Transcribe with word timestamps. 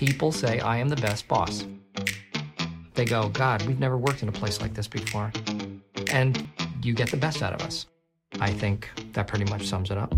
People 0.00 0.32
say 0.32 0.60
I 0.60 0.78
am 0.78 0.88
the 0.88 0.96
best 0.96 1.28
boss. 1.28 1.66
They 2.94 3.04
go, 3.04 3.28
God, 3.28 3.60
we've 3.66 3.78
never 3.78 3.98
worked 3.98 4.22
in 4.22 4.30
a 4.30 4.32
place 4.32 4.58
like 4.58 4.72
this 4.72 4.88
before. 4.88 5.30
And 6.10 6.48
you 6.82 6.94
get 6.94 7.10
the 7.10 7.18
best 7.18 7.42
out 7.42 7.52
of 7.52 7.60
us. 7.60 7.84
I 8.40 8.50
think 8.50 8.88
that 9.12 9.26
pretty 9.26 9.44
much 9.50 9.66
sums 9.68 9.90
it 9.90 9.98
up. 9.98 10.14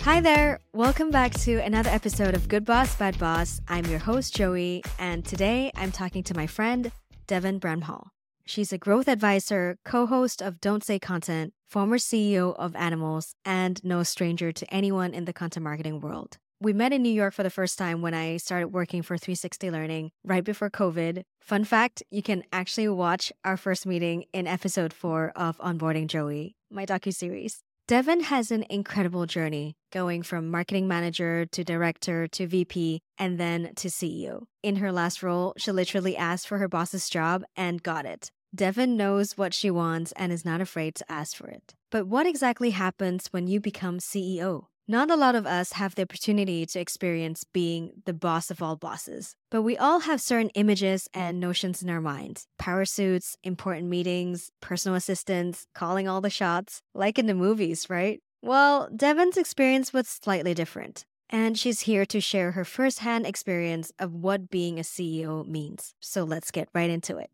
Hi 0.00 0.20
there. 0.20 0.58
Welcome 0.72 1.12
back 1.12 1.34
to 1.34 1.58
another 1.58 1.88
episode 1.90 2.34
of 2.34 2.48
Good 2.48 2.64
Boss, 2.64 2.96
Bad 2.96 3.16
Boss. 3.16 3.60
I'm 3.68 3.84
your 3.84 4.00
host, 4.00 4.34
Joey, 4.34 4.82
and 4.98 5.24
today 5.24 5.70
I'm 5.76 5.92
talking 5.92 6.24
to 6.24 6.34
my 6.34 6.48
friend, 6.48 6.90
Devin 7.28 7.60
Bramhall. 7.60 8.08
She's 8.44 8.72
a 8.72 8.78
growth 8.78 9.06
advisor, 9.06 9.78
co 9.84 10.06
host 10.06 10.42
of 10.42 10.60
Don't 10.60 10.82
Say 10.82 10.98
Content, 10.98 11.54
former 11.68 11.98
CEO 11.98 12.56
of 12.56 12.72
Animalz, 12.72 13.34
and 13.44 13.80
no 13.84 14.02
stranger 14.02 14.50
to 14.50 14.74
anyone 14.74 15.14
in 15.14 15.26
the 15.26 15.32
content 15.32 15.62
marketing 15.62 16.00
world. 16.00 16.38
We 16.60 16.72
met 16.72 16.92
in 16.92 17.02
New 17.02 17.12
York 17.12 17.34
for 17.34 17.42
the 17.42 17.50
first 17.50 17.76
time 17.78 18.00
when 18.00 18.14
I 18.14 18.36
started 18.36 18.68
working 18.68 19.02
for 19.02 19.18
360 19.18 19.70
Learning 19.70 20.10
right 20.24 20.44
before 20.44 20.70
COVID. 20.70 21.22
Fun 21.40 21.64
fact 21.64 22.02
you 22.10 22.22
can 22.22 22.44
actually 22.52 22.88
watch 22.88 23.32
our 23.44 23.56
first 23.56 23.86
meeting 23.86 24.24
in 24.32 24.46
episode 24.46 24.92
four 24.92 25.32
of 25.34 25.58
Onboarding 25.58 26.06
Joey, 26.06 26.54
my 26.70 26.86
docu-series. 26.86 27.60
Devin 27.86 28.20
has 28.20 28.50
an 28.50 28.64
incredible 28.70 29.26
journey 29.26 29.74
going 29.92 30.22
from 30.22 30.50
marketing 30.50 30.88
manager 30.88 31.44
to 31.44 31.64
director 31.64 32.26
to 32.28 32.46
VP 32.46 33.00
and 33.18 33.38
then 33.38 33.74
to 33.74 33.88
CEO. 33.88 34.44
In 34.62 34.76
her 34.76 34.90
last 34.90 35.22
role, 35.22 35.52
she 35.58 35.70
literally 35.70 36.16
asked 36.16 36.48
for 36.48 36.58
her 36.58 36.68
boss's 36.68 37.10
job 37.10 37.44
and 37.56 37.82
got 37.82 38.06
it. 38.06 38.30
Devin 38.54 38.96
knows 38.96 39.36
what 39.36 39.52
she 39.52 39.70
wants 39.70 40.12
and 40.12 40.32
is 40.32 40.44
not 40.44 40.60
afraid 40.60 40.94
to 40.94 41.12
ask 41.12 41.36
for 41.36 41.48
it. 41.48 41.74
But 41.90 42.06
what 42.06 42.26
exactly 42.26 42.70
happens 42.70 43.26
when 43.32 43.48
you 43.48 43.60
become 43.60 43.98
CEO? 43.98 44.66
Not 44.86 45.10
a 45.10 45.16
lot 45.16 45.34
of 45.34 45.46
us 45.46 45.72
have 45.72 45.94
the 45.94 46.02
opportunity 46.02 46.66
to 46.66 46.78
experience 46.78 47.42
being 47.42 48.02
the 48.04 48.12
boss 48.12 48.50
of 48.50 48.60
all 48.60 48.76
bosses, 48.76 49.34
but 49.50 49.62
we 49.62 49.78
all 49.78 50.00
have 50.00 50.20
certain 50.20 50.50
images 50.50 51.08
and 51.14 51.40
notions 51.40 51.82
in 51.82 51.88
our 51.88 52.02
minds 52.02 52.46
power 52.58 52.84
suits, 52.84 53.34
important 53.42 53.88
meetings, 53.88 54.50
personal 54.60 54.94
assistants, 54.94 55.66
calling 55.74 56.06
all 56.06 56.20
the 56.20 56.28
shots, 56.28 56.82
like 56.94 57.18
in 57.18 57.24
the 57.24 57.34
movies, 57.34 57.88
right? 57.88 58.20
Well, 58.42 58.90
Devin's 58.94 59.38
experience 59.38 59.94
was 59.94 60.06
slightly 60.06 60.52
different, 60.52 61.06
and 61.30 61.58
she's 61.58 61.80
here 61.80 62.04
to 62.04 62.20
share 62.20 62.50
her 62.50 62.64
firsthand 62.66 63.26
experience 63.26 63.90
of 63.98 64.12
what 64.12 64.50
being 64.50 64.78
a 64.78 64.82
CEO 64.82 65.48
means. 65.48 65.94
So 66.00 66.24
let's 66.24 66.50
get 66.50 66.68
right 66.74 66.90
into 66.90 67.16
it. 67.16 67.30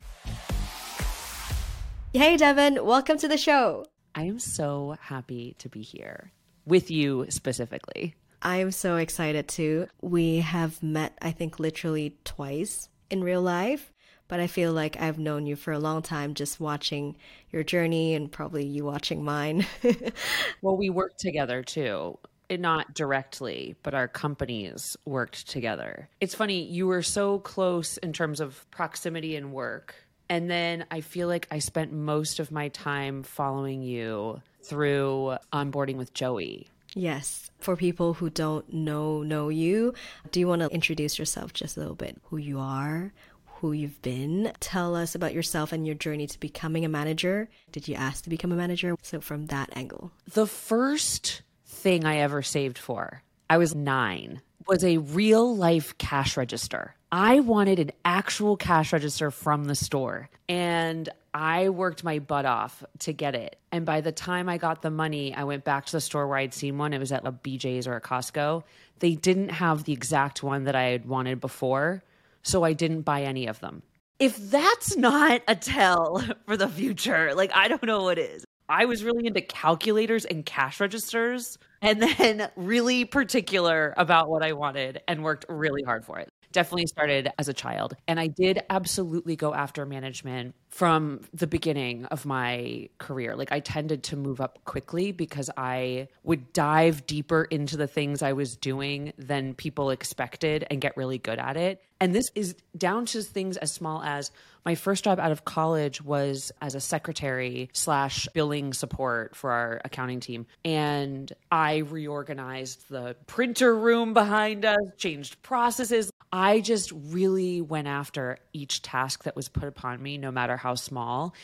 Hey, 2.12 2.37
Devin, 2.37 2.85
welcome 2.85 3.19
to 3.19 3.27
the 3.27 3.37
show. 3.37 3.87
I 4.14 4.23
am 4.23 4.39
so 4.39 4.97
happy 5.01 5.57
to 5.59 5.69
be 5.69 5.83
here 5.83 6.31
with 6.71 6.91
you 6.91 7.27
specifically. 7.29 8.15
I 8.43 8.57
am 8.59 8.71
so 8.71 8.97
excited 8.97 9.49
too. 9.49 9.89
We 10.01 10.39
have 10.39 10.83
met, 10.83 11.19
I 11.21 11.33
think, 11.33 11.59
literally 11.61 12.17
twice 12.25 12.89
in 13.11 13.23
real 13.23 13.43
life, 13.43 13.93
but 14.29 14.41
I 14.41 14.47
feel 14.47 14.73
like 14.73 14.97
I've 14.98 15.19
known 15.19 15.45
you 15.45 15.57
for 15.57 15.73
a 15.73 15.79
long 15.79 16.01
time 16.01 16.35
just 16.35 16.61
watching 16.61 17.17
your 17.51 17.65
journey 17.65 18.15
and 18.15 18.33
probably 18.33 18.65
you 18.65 18.85
watching 18.85 19.23
mine. 19.23 19.67
well, 20.63 20.77
we 20.77 20.89
worked 20.89 21.19
together 21.19 21.63
too. 21.63 22.19
Eh, 22.48 22.57
not 22.57 22.95
directly, 22.95 23.77
but 23.83 23.95
our 23.95 24.09
companies 24.09 24.97
worked 25.05 25.48
together. 25.48 26.09
It's 26.21 26.35
funny, 26.35 26.63
you 26.63 26.87
were 26.87 27.03
so 27.03 27.41
close 27.41 27.98
in 27.98 28.13
terms 28.13 28.41
of 28.41 28.65
proximity 28.71 29.37
and 29.37 29.53
work. 29.53 29.95
And 30.31 30.48
then 30.48 30.86
I 30.92 31.00
feel 31.00 31.27
like 31.27 31.48
I 31.50 31.59
spent 31.59 31.92
most 31.92 32.39
of 32.39 32.53
my 32.53 32.69
time 32.69 33.25
following 33.25 33.83
you 33.83 34.41
through 34.62 35.36
onboarding 35.53 35.97
with 35.97 36.14
Joey. 36.14 36.69
Yes. 36.95 37.50
For 37.59 37.77
people 37.77 38.14
who 38.14 38.31
don't 38.31 38.73
know 38.73 39.25
know 39.25 39.48
you, 39.48 39.92
do 40.31 40.39
you 40.39 40.47
want 40.47 40.62
to 40.62 40.69
introduce 40.69 41.19
yourself 41.19 41.53
just 41.53 41.77
a 41.77 41.81
little 41.81 41.97
bit? 41.97 42.17
Who 42.31 42.36
you 42.36 42.61
are, 42.61 43.12
who 43.56 43.73
you've 43.73 44.01
been. 44.03 44.53
Tell 44.61 44.95
us 44.95 45.17
about 45.17 45.34
yourself 45.34 45.73
and 45.73 45.84
your 45.84 45.97
journey 45.97 46.28
to 46.28 46.41
becoming 46.41 46.85
a 46.85 46.89
manager. 46.89 47.48
Did 47.73 47.89
you 47.89 47.97
ask 47.97 48.23
to 48.24 48.30
become 48.30 48.52
a 48.52 48.57
manager? 48.57 48.95
So 49.02 49.20
from 49.20 49.47
that 49.47 49.70
angle. 49.74 50.12
The 50.33 50.47
first 50.47 51.42
thing 51.67 52.05
I 52.05 52.18
ever 52.18 52.42
saved 52.42 52.79
for, 52.79 53.23
I 53.48 53.58
was 53.58 53.74
9, 53.74 54.41
was 54.68 54.85
a 54.85 54.98
real 54.98 55.57
life 55.57 55.98
cash 55.98 56.36
register. 56.36 56.95
I 57.13 57.41
wanted 57.41 57.81
an 57.81 57.91
actual 58.05 58.57
cash 58.57 58.93
register 58.93 59.31
from 59.31 59.65
the 59.65 59.75
store. 59.75 60.31
And 60.48 61.09
I 61.35 61.69
worked 61.69 62.05
my 62.05 62.19
butt 62.19 62.45
off 62.45 62.85
to 63.01 63.13
get 63.13 63.35
it. 63.35 63.57
And 63.73 63.85
by 63.85 64.01
the 64.01 64.13
time 64.13 64.48
I 64.48 64.59
got 64.59 64.83
the 64.83 64.91
money, 64.91 65.35
I 65.35 65.45
went 65.45 65.65
back 65.65 65.87
to 65.87 65.93
the 65.93 66.01
store 66.01 66.27
where 66.27 66.39
I'd 66.39 66.55
seen 66.55 66.79
one. 66.79 66.93
It 66.93 66.98
was 66.98 67.13
at 67.13 67.27
a 67.27 67.33
BJ's 67.33 67.87
or 67.87 67.95
a 67.95 68.01
Costco. 68.01 68.65
They 68.98 69.15
didn't 69.15 69.51
have 69.51 69.85
the 69.85 69.93
exact 69.93 70.43
one 70.43 70.65
that 70.65 70.75
I 70.75 70.85
had 70.85 71.07
wanted 71.07 71.41
before. 71.41 72.03
So 72.43 72.65
I 72.65 72.73
didn't 72.73 73.03
buy 73.03 73.23
any 73.23 73.47
of 73.47 73.61
them. 73.61 73.83
If 74.19 74.37
that's 74.51 74.97
not 74.97 75.42
a 75.48 75.55
tell 75.55 76.23
for 76.47 76.57
the 76.57 76.69
future, 76.69 77.35
like 77.35 77.51
I 77.55 77.69
don't 77.69 77.85
know 77.85 78.03
what 78.05 78.19
is. 78.19 78.45
I 78.69 78.85
was 78.85 79.03
really 79.03 79.27
into 79.27 79.41
calculators 79.41 80.25
and 80.25 80.47
cash 80.47 80.79
registers 80.79 81.59
and 81.83 82.01
then 82.01 82.48
really 82.55 83.05
particular 83.05 83.95
about 83.97 84.31
what 84.31 84.45
I 84.45 84.53
wanted 84.53 85.01
and 85.09 85.25
worked 85.25 85.47
really 85.48 85.83
hard 85.83 86.05
for 86.05 86.21
it 86.21 86.29
definitely 86.52 86.86
started 86.86 87.30
as 87.38 87.48
a 87.48 87.55
child. 87.55 87.96
And 88.08 88.18
I 88.18 88.27
did 88.27 88.61
absolutely 88.70 89.36
go 89.36 89.55
after 89.55 89.86
management 89.86 90.55
from 90.68 91.20
the 91.34 91.46
beginning 91.46 92.05
of 92.06 92.27
my 92.27 92.88
career. 92.98 93.36
Like 93.36 93.52
I 93.52 93.61
tended 93.61 94.05
to 94.05 94.16
move 94.16 94.40
up 94.40 94.64
quickly 94.64 95.12
because 95.12 95.50
I 95.56 96.08
would 96.22 96.52
dive 96.52 97.06
deeper 97.06 97.44
into 97.44 97.77
the 97.77 97.86
things 97.86 98.22
I 98.22 98.33
was 98.33 98.56
doing 98.56 99.12
than 99.18 99.55
people 99.55 99.90
expected 99.90 100.66
and 100.70 100.80
get 100.80 100.96
really 100.96 101.18
good 101.18 101.38
at 101.38 101.56
it. 101.56 101.83
And 102.00 102.14
this 102.14 102.30
is 102.34 102.55
down 102.77 103.05
to 103.06 103.22
things 103.22 103.58
as 103.58 103.72
small 103.72 104.02
as 104.02 104.30
my 104.64 104.74
first 104.74 105.05
job 105.05 105.18
out 105.18 105.32
of 105.32 105.44
college 105.44 106.02
was 106.02 106.52
as 106.61 106.74
a 106.74 106.80
secretary 106.80 107.68
slash 107.72 108.27
billing 108.32 108.72
support 108.72 109.36
for 109.36 109.50
our 109.50 109.80
accounting 109.84 110.20
team. 110.20 110.46
And 110.64 111.30
I 111.50 111.78
reorganized 111.78 112.88
the 112.88 113.17
printer 113.27 113.77
room 113.77 114.14
behind 114.14 114.64
us, 114.64 114.78
changed 114.96 115.42
processes. 115.42 116.11
I 116.33 116.61
just 116.61 116.92
really 116.92 117.61
went 117.61 117.89
after 117.89 118.39
each 118.52 118.83
task 118.83 119.24
that 119.24 119.35
was 119.35 119.48
put 119.48 119.64
upon 119.64 120.02
me, 120.02 120.17
no 120.17 120.30
matter 120.30 120.57
how 120.57 120.74
small. 120.74 121.35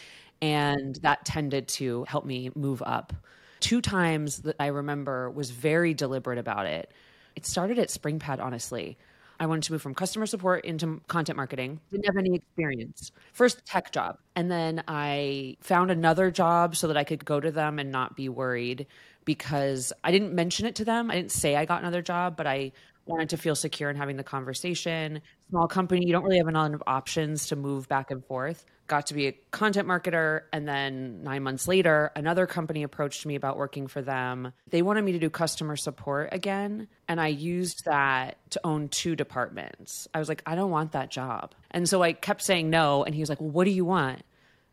And 0.41 0.95
that 0.97 1.25
tended 1.25 1.69
to 1.69 2.05
help 2.05 2.25
me 2.25 2.51
move 2.55 2.83
up. 2.85 3.13
Two 3.61 3.81
times 3.81 4.43
that 4.43 4.57
I 4.61 4.67
remember 4.67 5.31
was 5.31 5.51
very 5.51 5.95
deliberate 5.95 6.39
about 6.39 6.67
it. 6.67 6.93
It 7.35 7.47
started 7.47 7.79
at 7.79 7.89
SpringPad, 7.89 8.41
honestly. 8.41 8.97
I 9.39 9.47
wanted 9.47 9.65
to 9.65 9.73
move 9.73 9.83
from 9.83 9.95
customer 9.95 10.27
support 10.27 10.65
into 10.65 11.01
content 11.09 11.37
marketing. 11.37 11.81
Didn't 11.91 12.07
have 12.07 12.17
any 12.17 12.37
experience. 12.37 13.13
First 13.33 13.67
tech 13.67 13.93
job. 13.93 14.19
And 14.35 14.51
then 14.51 14.83
I 14.89 15.57
found 15.61 15.91
another 15.91 16.31
job 16.31 16.77
so 16.77 16.89
that 16.89 16.97
I 16.97 17.05
could 17.05 17.25
go 17.25 17.39
to 17.41 17.51
them 17.51 17.79
and 17.79 17.91
not 17.91 18.17
be 18.17 18.29
worried 18.29 18.87
because 19.25 19.93
I 20.05 20.11
didn't 20.11 20.35
mention 20.35 20.67
it 20.67 20.77
to 20.77 20.85
them. 20.85 21.11
I 21.11 21.17
didn't 21.17 21.33
say 21.33 21.57
I 21.57 21.65
got 21.65 21.81
another 21.83 22.01
job, 22.01 22.37
but 22.37 22.47
I 22.47 22.73
wanted 23.07 23.31
to 23.31 23.37
feel 23.37 23.55
secure 23.55 23.89
in 23.89 23.97
having 23.97 24.17
the 24.17 24.25
conversation. 24.25 25.21
Small 25.51 25.69
company, 25.69 26.05
you 26.05 26.13
don't 26.13 26.25
really 26.25 26.39
have 26.39 26.49
a 26.49 26.51
lot 26.51 26.75
of 26.75 26.83
options 26.87 27.47
to 27.47 27.57
move 27.57 27.89
back 27.89 28.11
and 28.11 28.25
forth. 28.25 28.65
Got 28.89 29.07
to 29.07 29.15
be 29.15 29.29
a 29.29 29.33
content 29.51 29.89
marketer. 29.89 30.43
And 30.53 30.67
then 30.67 31.23
nine 31.23 31.43
months 31.43 31.67
later, 31.67 32.13
another 32.15 32.47
company 32.47 32.83
approached 32.83 33.25
me 33.25 33.35
about 33.35 33.57
working 33.57 33.87
for 33.87 34.03
them. 34.03 34.53
They 34.71 34.83
wanted 34.83 35.05
me 35.05 35.13
to 35.13 35.19
do 35.19 35.31
customer 35.31 35.77
support 35.77 36.31
again. 36.33 36.89
And 37.09 37.21
I 37.21 37.29
used 37.29 37.85
that 37.85 38.39
to 38.51 38.61
own 38.65 38.89
two 38.89 39.17
departments. 39.17 40.09
I 40.13 40.19
was 40.19 40.29
like, 40.29 40.43
I 40.45 40.55
don't 40.55 40.71
want 40.71 40.93
that 40.93 41.11
job. 41.11 41.55
And 41.71 41.89
so 41.89 42.03
I 42.03 42.13
kept 42.13 42.43
saying 42.43 42.71
no. 42.71 43.05
And 43.05 43.15
he 43.15 43.21
was 43.21 43.29
like, 43.29 43.41
Well, 43.41 43.51
what 43.51 43.65
do 43.65 43.71
you 43.71 43.85
want? 43.85 44.23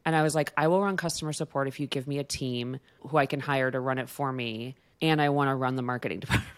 And 0.05 0.15
I 0.15 0.23
was 0.23 0.35
like, 0.35 0.51
I 0.57 0.67
will 0.67 0.81
run 0.81 0.97
customer 0.97 1.33
support 1.33 1.67
if 1.67 1.79
you 1.79 1.88
give 1.88 2.07
me 2.07 2.19
a 2.19 2.23
team 2.23 2.79
who 3.07 3.17
I 3.17 3.25
can 3.25 3.39
hire 3.39 3.71
to 3.71 3.79
run 3.79 4.00
it 4.00 4.09
for 4.09 4.31
me. 4.31 4.75
And 5.01 5.21
I 5.21 5.29
want 5.29 5.50
to 5.50 5.55
run 5.55 5.75
the 5.75 5.81
marketing 5.81 6.19
department. 6.21 6.50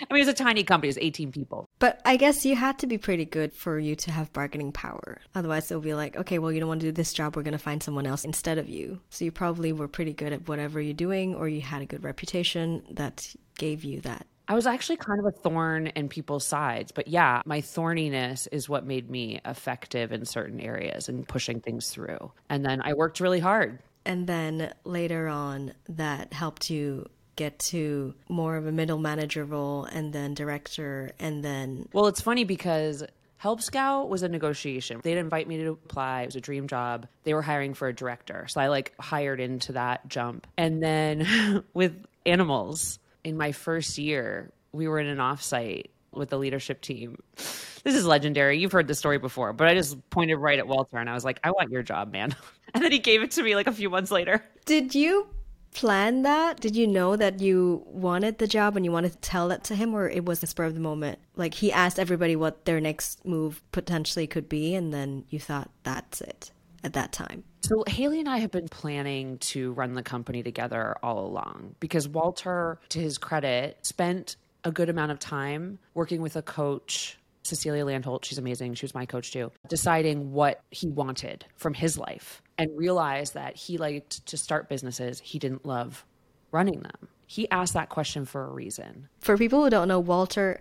I 0.00 0.14
mean, 0.14 0.22
it's 0.26 0.40
a 0.40 0.44
tiny 0.44 0.64
company, 0.64 0.88
it's 0.88 0.98
18 1.00 1.32
people. 1.32 1.68
But 1.78 2.00
I 2.04 2.16
guess 2.16 2.44
you 2.44 2.56
had 2.56 2.78
to 2.80 2.86
be 2.86 2.98
pretty 2.98 3.24
good 3.24 3.52
for 3.52 3.78
you 3.78 3.94
to 3.96 4.10
have 4.10 4.32
bargaining 4.32 4.72
power. 4.72 5.20
Otherwise, 5.34 5.70
it'll 5.70 5.82
be 5.82 5.94
like, 5.94 6.16
okay, 6.16 6.38
well, 6.38 6.52
you 6.52 6.60
don't 6.60 6.68
want 6.68 6.80
to 6.80 6.86
do 6.86 6.92
this 6.92 7.12
job, 7.12 7.36
we're 7.36 7.42
going 7.42 7.52
to 7.52 7.58
find 7.58 7.82
someone 7.82 8.06
else 8.06 8.24
instead 8.24 8.58
of 8.58 8.68
you. 8.68 9.00
So 9.10 9.24
you 9.24 9.32
probably 9.32 9.72
were 9.72 9.88
pretty 9.88 10.12
good 10.12 10.32
at 10.32 10.48
whatever 10.48 10.80
you're 10.80 10.94
doing, 10.94 11.34
or 11.34 11.48
you 11.48 11.60
had 11.60 11.82
a 11.82 11.86
good 11.86 12.04
reputation 12.04 12.82
that 12.90 13.34
gave 13.58 13.84
you 13.84 14.00
that. 14.02 14.26
I 14.48 14.54
was 14.54 14.66
actually 14.66 14.96
kind 14.96 15.20
of 15.20 15.26
a 15.26 15.30
thorn 15.30 15.86
in 15.88 16.08
people's 16.08 16.46
sides. 16.46 16.92
But 16.92 17.08
yeah, 17.08 17.42
my 17.46 17.60
thorniness 17.60 18.48
is 18.50 18.68
what 18.68 18.84
made 18.84 19.08
me 19.08 19.40
effective 19.44 20.12
in 20.12 20.24
certain 20.24 20.60
areas 20.60 21.08
and 21.08 21.26
pushing 21.26 21.60
things 21.60 21.90
through. 21.90 22.32
And 22.48 22.64
then 22.64 22.82
I 22.82 22.94
worked 22.94 23.20
really 23.20 23.40
hard. 23.40 23.78
And 24.04 24.26
then 24.26 24.74
later 24.84 25.28
on, 25.28 25.74
that 25.88 26.32
helped 26.32 26.70
you 26.70 27.08
get 27.36 27.58
to 27.58 28.14
more 28.28 28.56
of 28.56 28.66
a 28.66 28.72
middle 28.72 28.98
manager 28.98 29.44
role 29.44 29.84
and 29.84 30.12
then 30.12 30.34
director 30.34 31.12
and 31.18 31.42
then 31.42 31.88
well 31.92 32.06
it's 32.06 32.20
funny 32.20 32.44
because 32.44 33.04
Help 33.42 33.60
Scout 33.60 34.08
was 34.08 34.22
a 34.22 34.28
negotiation. 34.28 35.00
They'd 35.02 35.18
invite 35.18 35.48
me 35.48 35.56
to 35.56 35.70
apply. 35.70 36.22
It 36.22 36.26
was 36.26 36.36
a 36.36 36.40
dream 36.40 36.68
job. 36.68 37.08
They 37.24 37.34
were 37.34 37.42
hiring 37.42 37.74
for 37.74 37.88
a 37.88 37.92
director. 37.92 38.46
So 38.46 38.60
I 38.60 38.68
like 38.68 38.94
hired 39.00 39.40
into 39.40 39.72
that 39.72 40.06
jump. 40.06 40.46
And 40.56 40.80
then 40.80 41.64
with 41.74 42.06
Animalz, 42.24 43.00
in 43.24 43.36
my 43.36 43.50
first 43.50 43.98
year, 43.98 44.52
we 44.70 44.86
were 44.86 45.00
in 45.00 45.08
an 45.08 45.18
offsite 45.18 45.86
with 46.12 46.30
the 46.30 46.38
leadership 46.38 46.82
team. 46.82 47.20
This 47.34 47.96
is 47.96 48.06
legendary. 48.06 48.60
You've 48.60 48.70
heard 48.70 48.86
the 48.86 48.94
story 48.94 49.18
before, 49.18 49.52
but 49.52 49.66
I 49.66 49.74
just 49.74 49.98
pointed 50.10 50.36
right 50.36 50.60
at 50.60 50.68
Walter 50.68 50.98
and 50.98 51.10
I 51.10 51.14
was 51.14 51.24
like, 51.24 51.40
I 51.42 51.50
want 51.50 51.72
your 51.72 51.82
job, 51.82 52.12
man. 52.12 52.36
And 52.74 52.82
then 52.82 52.90
he 52.90 53.00
gave 53.00 53.22
it 53.22 53.32
to 53.32 53.42
me 53.42 53.54
like 53.54 53.66
a 53.66 53.72
few 53.72 53.90
months 53.90 54.10
later. 54.10 54.42
Did 54.64 54.94
you 54.94 55.26
plan 55.74 56.22
that? 56.22 56.60
Did 56.60 56.76
you 56.76 56.86
know 56.86 57.16
that 57.16 57.40
you 57.40 57.82
wanted 57.86 58.38
the 58.38 58.46
job 58.46 58.76
and 58.76 58.84
you 58.84 58.92
wanted 58.92 59.12
to 59.12 59.18
tell 59.18 59.48
that 59.48 59.64
to 59.64 59.74
him, 59.74 59.94
or 59.94 60.08
it 60.08 60.24
was 60.24 60.40
the 60.40 60.46
spur 60.46 60.64
of 60.64 60.74
the 60.74 60.80
moment? 60.80 61.18
Like 61.36 61.54
he 61.54 61.72
asked 61.72 61.98
everybody 61.98 62.36
what 62.36 62.64
their 62.64 62.80
next 62.80 63.24
move 63.24 63.62
potentially 63.72 64.26
could 64.26 64.48
be, 64.48 64.74
and 64.74 64.92
then 64.92 65.24
you 65.28 65.40
thought 65.40 65.70
that's 65.82 66.20
it 66.20 66.52
at 66.84 66.92
that 66.94 67.12
time. 67.12 67.44
So 67.62 67.84
Haley 67.86 68.18
and 68.18 68.28
I 68.28 68.38
have 68.38 68.50
been 68.50 68.68
planning 68.68 69.38
to 69.38 69.72
run 69.72 69.94
the 69.94 70.02
company 70.02 70.42
together 70.42 70.96
all 71.02 71.24
along 71.24 71.76
because 71.80 72.08
Walter, 72.08 72.78
to 72.88 72.98
his 72.98 73.18
credit, 73.18 73.78
spent 73.82 74.36
a 74.64 74.72
good 74.72 74.88
amount 74.88 75.12
of 75.12 75.18
time 75.18 75.78
working 75.94 76.20
with 76.20 76.36
a 76.36 76.42
coach 76.42 77.18
Cecilia 77.42 77.84
Landholt, 77.84 78.24
she's 78.24 78.38
amazing. 78.38 78.74
She 78.74 78.84
was 78.84 78.94
my 78.94 79.06
coach 79.06 79.32
too, 79.32 79.50
deciding 79.68 80.32
what 80.32 80.62
he 80.70 80.88
wanted 80.88 81.44
from 81.56 81.74
his 81.74 81.98
life 81.98 82.42
and 82.58 82.70
realized 82.76 83.34
that 83.34 83.56
he 83.56 83.78
liked 83.78 84.24
to 84.26 84.36
start 84.36 84.68
businesses. 84.68 85.20
He 85.20 85.38
didn't 85.38 85.66
love 85.66 86.04
running 86.52 86.80
them. 86.80 87.08
He 87.26 87.50
asked 87.50 87.74
that 87.74 87.88
question 87.88 88.24
for 88.24 88.44
a 88.44 88.52
reason. 88.52 89.08
For 89.20 89.36
people 89.38 89.64
who 89.64 89.70
don't 89.70 89.88
know, 89.88 90.00
Walter 90.00 90.60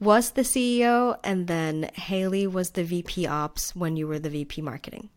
was 0.00 0.30
the 0.30 0.42
CEO 0.42 1.18
and 1.22 1.46
then 1.46 1.90
Haley 1.94 2.46
was 2.46 2.70
the 2.70 2.84
VP 2.84 3.26
ops 3.26 3.74
when 3.76 3.96
you 3.96 4.06
were 4.06 4.18
the 4.18 4.30
VP 4.30 4.62
marketing. 4.62 5.10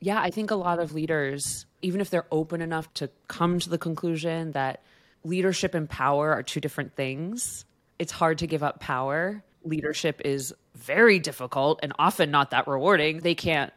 Yeah, 0.00 0.20
I 0.20 0.30
think 0.30 0.50
a 0.50 0.56
lot 0.56 0.80
of 0.80 0.94
leaders, 0.94 1.66
even 1.80 2.00
if 2.00 2.10
they're 2.10 2.26
open 2.32 2.60
enough 2.60 2.92
to 2.94 3.10
come 3.28 3.60
to 3.60 3.68
the 3.68 3.78
conclusion 3.78 4.52
that 4.52 4.82
leadership 5.22 5.74
and 5.74 5.88
power 5.88 6.32
are 6.32 6.42
two 6.42 6.60
different 6.60 6.96
things, 6.96 7.64
it's 7.98 8.10
hard 8.10 8.38
to 8.38 8.48
give 8.48 8.64
up 8.64 8.80
power. 8.80 9.44
Leadership 9.64 10.20
is 10.24 10.54
very 10.74 11.18
difficult 11.18 11.80
and 11.82 11.92
often 11.98 12.30
not 12.30 12.50
that 12.50 12.66
rewarding. 12.66 13.20
They 13.20 13.34
can't 13.34 13.72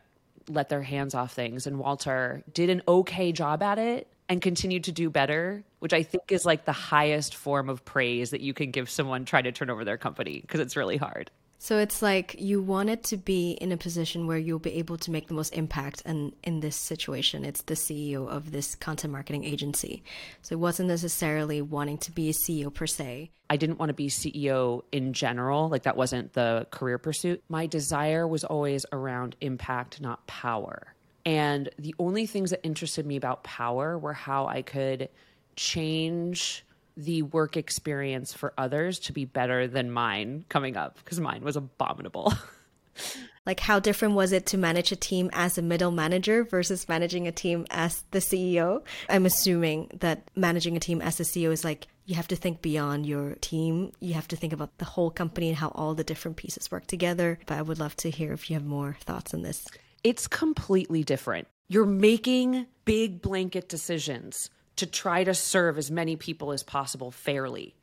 let 0.48 0.70
their 0.70 0.82
hands 0.82 1.16
off 1.16 1.34
things. 1.34 1.68
And 1.68 1.80
Walter 1.80 2.44
did 2.54 2.70
an 2.70 2.82
okay 2.88 3.32
job 3.32 3.62
at 3.64 3.78
it 3.78 4.08
and 4.28 4.42
continued 4.42 4.86
to 4.86 4.92
do 4.92 5.10
better, 5.10 5.64
which 5.80 5.94
I 5.94 6.04
think 6.04 6.32
is 6.32 6.46
like 6.46 6.66
the 6.66 6.72
highest 6.72 7.36
form 7.36 7.70
of 7.70 7.86
praise 7.86 8.32
that 8.32 8.42
you 8.42 8.54
can 8.54 8.72
give 8.72 8.90
someone 8.90 9.26
trying 9.26 9.44
to 9.44 9.52
turn 9.52 9.70
over 9.70 9.86
their 9.86 9.98
company 9.98 10.40
because 10.42 10.60
it's 10.60 10.76
really 10.76 10.98
hard. 10.98 11.30
So 11.66 11.80
it's 11.80 12.04
like 12.04 12.36
you 12.38 12.62
wanted 12.62 13.04
to 13.06 13.18
be 13.18 13.54
in 13.54 13.72
a 13.72 13.78
position 13.78 14.28
where 14.28 14.38
you'll 14.38 14.60
be 14.60 14.76
able 14.76 14.98
to 14.98 15.10
make 15.10 15.30
the 15.30 15.34
most 15.34 15.52
impact. 15.52 16.04
And 16.06 16.32
in 16.44 16.60
this 16.60 16.76
situation, 16.76 17.44
it's 17.44 17.64
the 17.64 17.74
CEO 17.74 18.30
of 18.30 18.52
this 18.52 18.76
content 18.76 19.12
marketing 19.12 19.46
agency. 19.46 20.04
So 20.44 20.54
it 20.54 20.60
wasn't 20.60 20.90
necessarily 20.90 21.64
wanting 21.64 21.98
to 21.98 22.12
be 22.12 22.30
a 22.30 22.34
CEO 22.34 22.72
per 22.72 22.86
se. 22.86 23.32
I 23.50 23.58
didn't 23.58 23.80
want 23.80 23.90
to 23.90 23.96
be 23.96 24.10
CEO 24.10 24.84
in 24.92 25.14
general. 25.14 25.68
Like 25.68 25.82
that 25.84 25.98
wasn't 25.98 26.34
the 26.34 26.68
career 26.70 27.00
pursuit. 27.00 27.44
My 27.50 27.66
desire 27.66 28.28
was 28.28 28.44
always 28.44 28.86
around 28.92 29.36
impact, 29.42 30.00
not 30.00 30.28
power. 30.28 30.94
And 31.26 31.70
the 31.80 31.96
only 31.98 32.28
things 32.28 32.52
that 32.52 32.64
interested 32.64 33.08
me 33.08 33.16
about 33.16 33.44
power 33.44 33.98
were 33.98 34.14
how 34.14 34.46
I 34.46 34.62
could 34.62 35.10
change 35.56 36.65
the 36.97 37.21
work 37.24 37.57
experience 37.57 38.33
for 38.33 38.53
others 38.57 39.00
to 39.00 39.13
be 39.13 39.25
better 39.25 39.68
than 39.68 39.92
mine 39.92 40.45
coming 40.50 40.77
up 40.77 40.97
because 40.97 41.19
mine 41.19 41.44
was 41.44 41.56
abominable. 41.56 42.33
like 43.45 43.59
how 43.59 43.80
different 43.80 44.15
was 44.15 44.31
it 44.31 44.45
to 44.47 44.57
manage 44.57 44.92
a 44.92 44.95
team 44.95 45.30
as 45.33 45.57
a 45.57 45.62
middle 45.62 45.92
manager 45.92 46.44
versus 46.44 46.88
managing 46.89 47.27
a 47.27 47.31
team 47.31 47.65
as 47.69 48.03
the 48.12 48.19
CEO? 48.19 48.83
I'm 49.09 49.25
assuming 49.25 49.92
that 50.00 50.30
managing 50.36 50.77
a 50.77 50.80
team 50.80 51.01
as 51.01 51.18
the 51.18 51.24
CEO 51.24 51.51
is 51.51 51.63
like 51.63 51.88
you 52.06 52.15
have 52.15 52.27
to 52.27 52.36
think 52.36 52.62
beyond 52.62 53.06
your 53.06 53.36
team. 53.42 53.92
You 54.00 54.13
have 54.13 54.27
to 54.30 54.36
think 54.36 54.53
about 54.53 54.77
the 54.77 54.86
whole 54.86 55.09
company 55.09 55.50
and 55.50 55.57
how 55.57 55.69
all 55.69 55.95
the 55.95 56.03
different 56.03 56.38
pieces 56.38 56.69
work 56.71 56.86
together. 56.86 57.39
But 57.47 57.57
I 57.57 57.62
would 57.63 57.80
love 57.80 57.95
to 57.97 58.12
hear 58.12 58.31
if 58.31 58.50
you 58.50 58.56
have 58.56 58.65
more 58.65 58.95
thoughts 59.01 59.33
on 59.33 59.42
this. 59.42 59.65
It's 60.03 60.27
completely 60.27 61.03
different. 61.03 61.47
You're 61.68 61.88
making 61.88 62.68
big 62.86 63.24
blanket 63.24 63.68
decisions 63.68 64.51
to 64.77 64.86
try 64.86 65.24
to 65.24 65.33
serve 65.33 65.77
as 65.77 65.92
many 65.92 66.16
people 66.16 66.51
as 66.51 66.63
possible 66.63 67.12
fairly. 67.12 67.75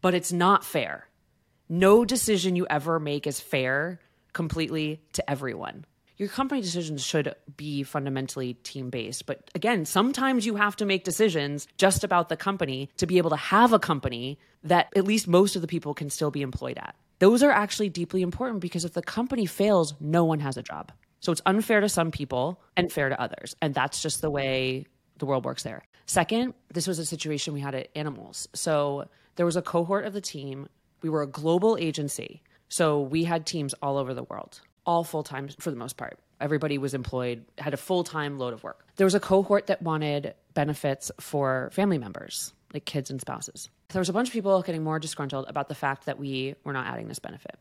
But 0.00 0.14
it's 0.14 0.32
not 0.32 0.64
fair. 0.64 1.08
No 1.68 2.04
decision 2.04 2.56
you 2.56 2.66
ever 2.68 3.00
make 3.00 3.26
is 3.26 3.40
fair 3.40 4.00
completely 4.32 5.00
to 5.14 5.30
everyone. 5.30 5.86
Your 6.16 6.28
company 6.28 6.60
decisions 6.60 7.04
should 7.04 7.34
be 7.56 7.82
fundamentally 7.82 8.54
team 8.54 8.90
based. 8.90 9.26
But 9.26 9.50
again, 9.54 9.84
sometimes 9.84 10.46
you 10.46 10.54
have 10.56 10.76
to 10.76 10.86
make 10.86 11.04
decisions 11.04 11.66
just 11.76 12.04
about 12.04 12.28
the 12.28 12.36
company 12.36 12.90
to 12.98 13.06
be 13.06 13.18
able 13.18 13.30
to 13.30 13.36
have 13.36 13.72
a 13.72 13.78
company 13.78 14.38
that 14.62 14.92
at 14.94 15.04
least 15.04 15.26
most 15.26 15.56
of 15.56 15.62
the 15.62 15.68
people 15.68 15.94
can 15.94 16.10
still 16.10 16.30
be 16.30 16.42
employed 16.42 16.78
at. 16.78 16.94
Those 17.18 17.42
are 17.42 17.50
actually 17.50 17.88
deeply 17.88 18.22
important 18.22 18.60
because 18.60 18.84
if 18.84 18.92
the 18.92 19.02
company 19.02 19.46
fails, 19.46 19.94
no 20.00 20.24
one 20.24 20.40
has 20.40 20.56
a 20.56 20.62
job. 20.62 20.92
So 21.20 21.32
it's 21.32 21.42
unfair 21.46 21.80
to 21.80 21.88
some 21.88 22.10
people 22.10 22.60
and 22.76 22.92
fair 22.92 23.08
to 23.08 23.20
others. 23.20 23.56
And 23.62 23.74
that's 23.74 24.02
just 24.02 24.20
the 24.20 24.30
way 24.30 24.86
the 25.18 25.26
world 25.26 25.44
works 25.44 25.62
there. 25.62 25.82
Second, 26.06 26.54
this 26.72 26.86
was 26.86 26.98
a 26.98 27.06
situation 27.06 27.54
we 27.54 27.60
had 27.60 27.74
at 27.74 27.94
Animalz. 27.94 28.46
So 28.54 29.08
there 29.36 29.46
was 29.46 29.56
a 29.56 29.62
cohort 29.62 30.04
of 30.04 30.12
the 30.12 30.20
team. 30.20 30.68
We 31.02 31.08
were 31.08 31.22
a 31.22 31.26
global 31.26 31.76
agency. 31.78 32.42
So 32.68 33.00
we 33.00 33.24
had 33.24 33.46
teams 33.46 33.74
all 33.82 33.96
over 33.96 34.14
the 34.14 34.24
world, 34.24 34.60
all 34.86 35.04
full 35.04 35.22
time 35.22 35.48
for 35.58 35.70
the 35.70 35.76
most 35.76 35.96
part. 35.96 36.18
Everybody 36.40 36.78
was 36.78 36.94
employed, 36.94 37.44
had 37.58 37.74
a 37.74 37.76
full 37.76 38.04
time 38.04 38.38
load 38.38 38.52
of 38.52 38.62
work. 38.62 38.86
There 38.96 39.06
was 39.06 39.14
a 39.14 39.20
cohort 39.20 39.68
that 39.68 39.80
wanted 39.82 40.34
benefits 40.52 41.10
for 41.20 41.70
family 41.72 41.98
members, 41.98 42.52
like 42.72 42.84
kids 42.84 43.10
and 43.10 43.20
spouses. 43.20 43.70
There 43.88 44.00
was 44.00 44.08
a 44.08 44.12
bunch 44.12 44.28
of 44.28 44.32
people 44.32 44.60
getting 44.62 44.82
more 44.82 44.98
disgruntled 44.98 45.46
about 45.48 45.68
the 45.68 45.74
fact 45.74 46.06
that 46.06 46.18
we 46.18 46.54
were 46.64 46.72
not 46.72 46.86
adding 46.86 47.08
this 47.08 47.18
benefit. 47.18 47.56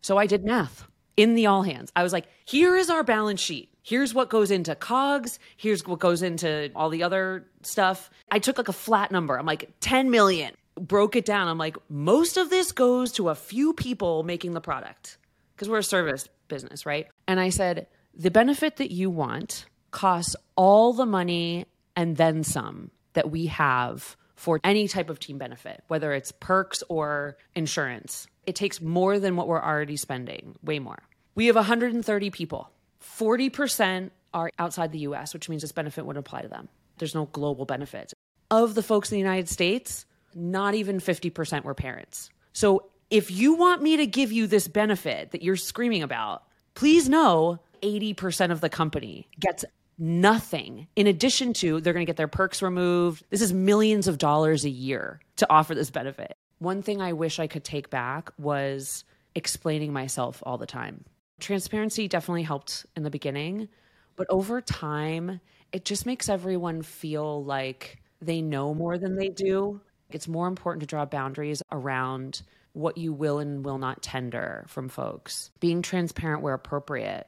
So 0.00 0.18
I 0.18 0.26
did 0.26 0.44
math 0.44 0.86
in 1.16 1.34
the 1.34 1.46
all 1.46 1.62
hands. 1.62 1.90
I 1.96 2.02
was 2.02 2.12
like, 2.12 2.26
here 2.44 2.76
is 2.76 2.90
our 2.90 3.02
balance 3.02 3.40
sheet. 3.40 3.70
Here's 3.82 4.12
what 4.12 4.30
goes 4.30 4.50
into 4.50 4.74
COGS. 4.74 5.38
Here's 5.56 5.86
what 5.86 6.00
goes 6.00 6.22
into 6.22 6.70
all 6.74 6.90
the 6.90 7.02
other 7.02 7.46
stuff. 7.62 8.10
I 8.30 8.38
took 8.38 8.58
like 8.58 8.68
a 8.68 8.72
flat 8.72 9.12
number. 9.12 9.38
I'm 9.38 9.46
like, 9.46 9.70
10 9.80 10.10
million. 10.10 10.54
Broke 10.78 11.16
it 11.16 11.24
down. 11.24 11.48
I'm 11.48 11.56
like, 11.56 11.76
most 11.88 12.36
of 12.36 12.50
this 12.50 12.72
goes 12.72 13.12
to 13.12 13.28
a 13.28 13.34
few 13.34 13.72
people 13.72 14.24
making 14.24 14.52
the 14.52 14.60
product 14.60 15.18
because 15.54 15.68
we're 15.68 15.78
a 15.78 15.82
service 15.82 16.28
business, 16.48 16.84
right? 16.84 17.06
And 17.26 17.40
I 17.40 17.48
said, 17.48 17.86
the 18.14 18.30
benefit 18.30 18.76
that 18.76 18.90
you 18.90 19.08
want 19.08 19.66
costs 19.90 20.36
all 20.56 20.92
the 20.92 21.06
money 21.06 21.66
and 21.94 22.16
then 22.16 22.44
some 22.44 22.90
that 23.14 23.30
we 23.30 23.46
have 23.46 24.16
for 24.36 24.60
any 24.62 24.86
type 24.86 25.10
of 25.10 25.18
team 25.18 25.38
benefit, 25.38 25.82
whether 25.88 26.12
it's 26.12 26.30
perks 26.30 26.82
or 26.88 27.36
insurance. 27.54 28.26
It 28.46 28.54
takes 28.54 28.80
more 28.80 29.18
than 29.18 29.34
what 29.34 29.48
we're 29.48 29.62
already 29.62 29.96
spending, 29.96 30.54
way 30.62 30.78
more. 30.78 31.02
We 31.34 31.46
have 31.46 31.56
130 31.56 32.30
people. 32.30 32.70
40% 33.02 34.10
are 34.34 34.50
outside 34.58 34.92
the 34.92 35.00
US, 35.00 35.34
which 35.34 35.48
means 35.48 35.62
this 35.62 35.72
benefit 35.72 36.04
wouldn't 36.04 36.24
apply 36.24 36.42
to 36.42 36.48
them. 36.48 36.68
There's 36.98 37.14
no 37.14 37.26
global 37.26 37.64
benefits. 37.64 38.14
Of 38.50 38.74
the 38.74 38.82
folks 38.82 39.10
in 39.10 39.16
the 39.16 39.20
United 39.20 39.48
States, 39.48 40.06
not 40.34 40.74
even 40.74 41.00
50% 41.00 41.64
were 41.64 41.74
parents. 41.74 42.30
So 42.52 42.90
if 43.10 43.30
you 43.30 43.54
want 43.54 43.82
me 43.82 43.96
to 43.98 44.06
give 44.06 44.32
you 44.32 44.46
this 44.46 44.68
benefit 44.68 45.30
that 45.32 45.42
you're 45.42 45.56
screaming 45.56 46.02
about, 46.02 46.44
please 46.74 47.08
know 47.08 47.60
80% 47.82 48.50
of 48.50 48.60
the 48.60 48.68
company 48.68 49.28
gets 49.38 49.64
nothing 49.98 50.86
in 50.96 51.06
addition 51.06 51.52
to 51.54 51.80
they're 51.80 51.92
going 51.92 52.04
to 52.04 52.10
get 52.10 52.16
their 52.16 52.28
perks 52.28 52.62
removed. 52.62 53.24
This 53.30 53.40
is 53.40 53.52
millions 53.52 54.08
of 54.08 54.18
dollars 54.18 54.64
a 54.64 54.70
year 54.70 55.20
to 55.36 55.46
offer 55.50 55.74
this 55.74 55.90
benefit. 55.90 56.36
One 56.58 56.82
thing 56.82 57.00
I 57.00 57.12
wish 57.12 57.38
I 57.38 57.46
could 57.46 57.64
take 57.64 57.90
back 57.90 58.30
was 58.38 59.04
explaining 59.34 59.92
myself 59.92 60.42
all 60.44 60.58
the 60.58 60.66
time. 60.66 61.04
Transparency 61.38 62.08
definitely 62.08 62.42
helped 62.42 62.86
in 62.96 63.02
the 63.02 63.10
beginning, 63.10 63.68
but 64.16 64.26
over 64.30 64.62
time, 64.62 65.40
it 65.72 65.84
just 65.84 66.06
makes 66.06 66.28
everyone 66.28 66.82
feel 66.82 67.44
like 67.44 67.98
they 68.22 68.40
know 68.40 68.72
more 68.72 68.96
than 68.96 69.16
they 69.16 69.28
do. 69.28 69.80
It's 70.10 70.28
more 70.28 70.46
important 70.46 70.80
to 70.80 70.86
draw 70.86 71.04
boundaries 71.04 71.62
around 71.70 72.42
what 72.72 72.96
you 72.96 73.12
will 73.12 73.38
and 73.38 73.64
will 73.64 73.78
not 73.78 74.02
tender 74.02 74.64
from 74.68 74.88
folks, 74.88 75.50
being 75.60 75.82
transparent 75.82 76.42
where 76.42 76.54
appropriate, 76.54 77.26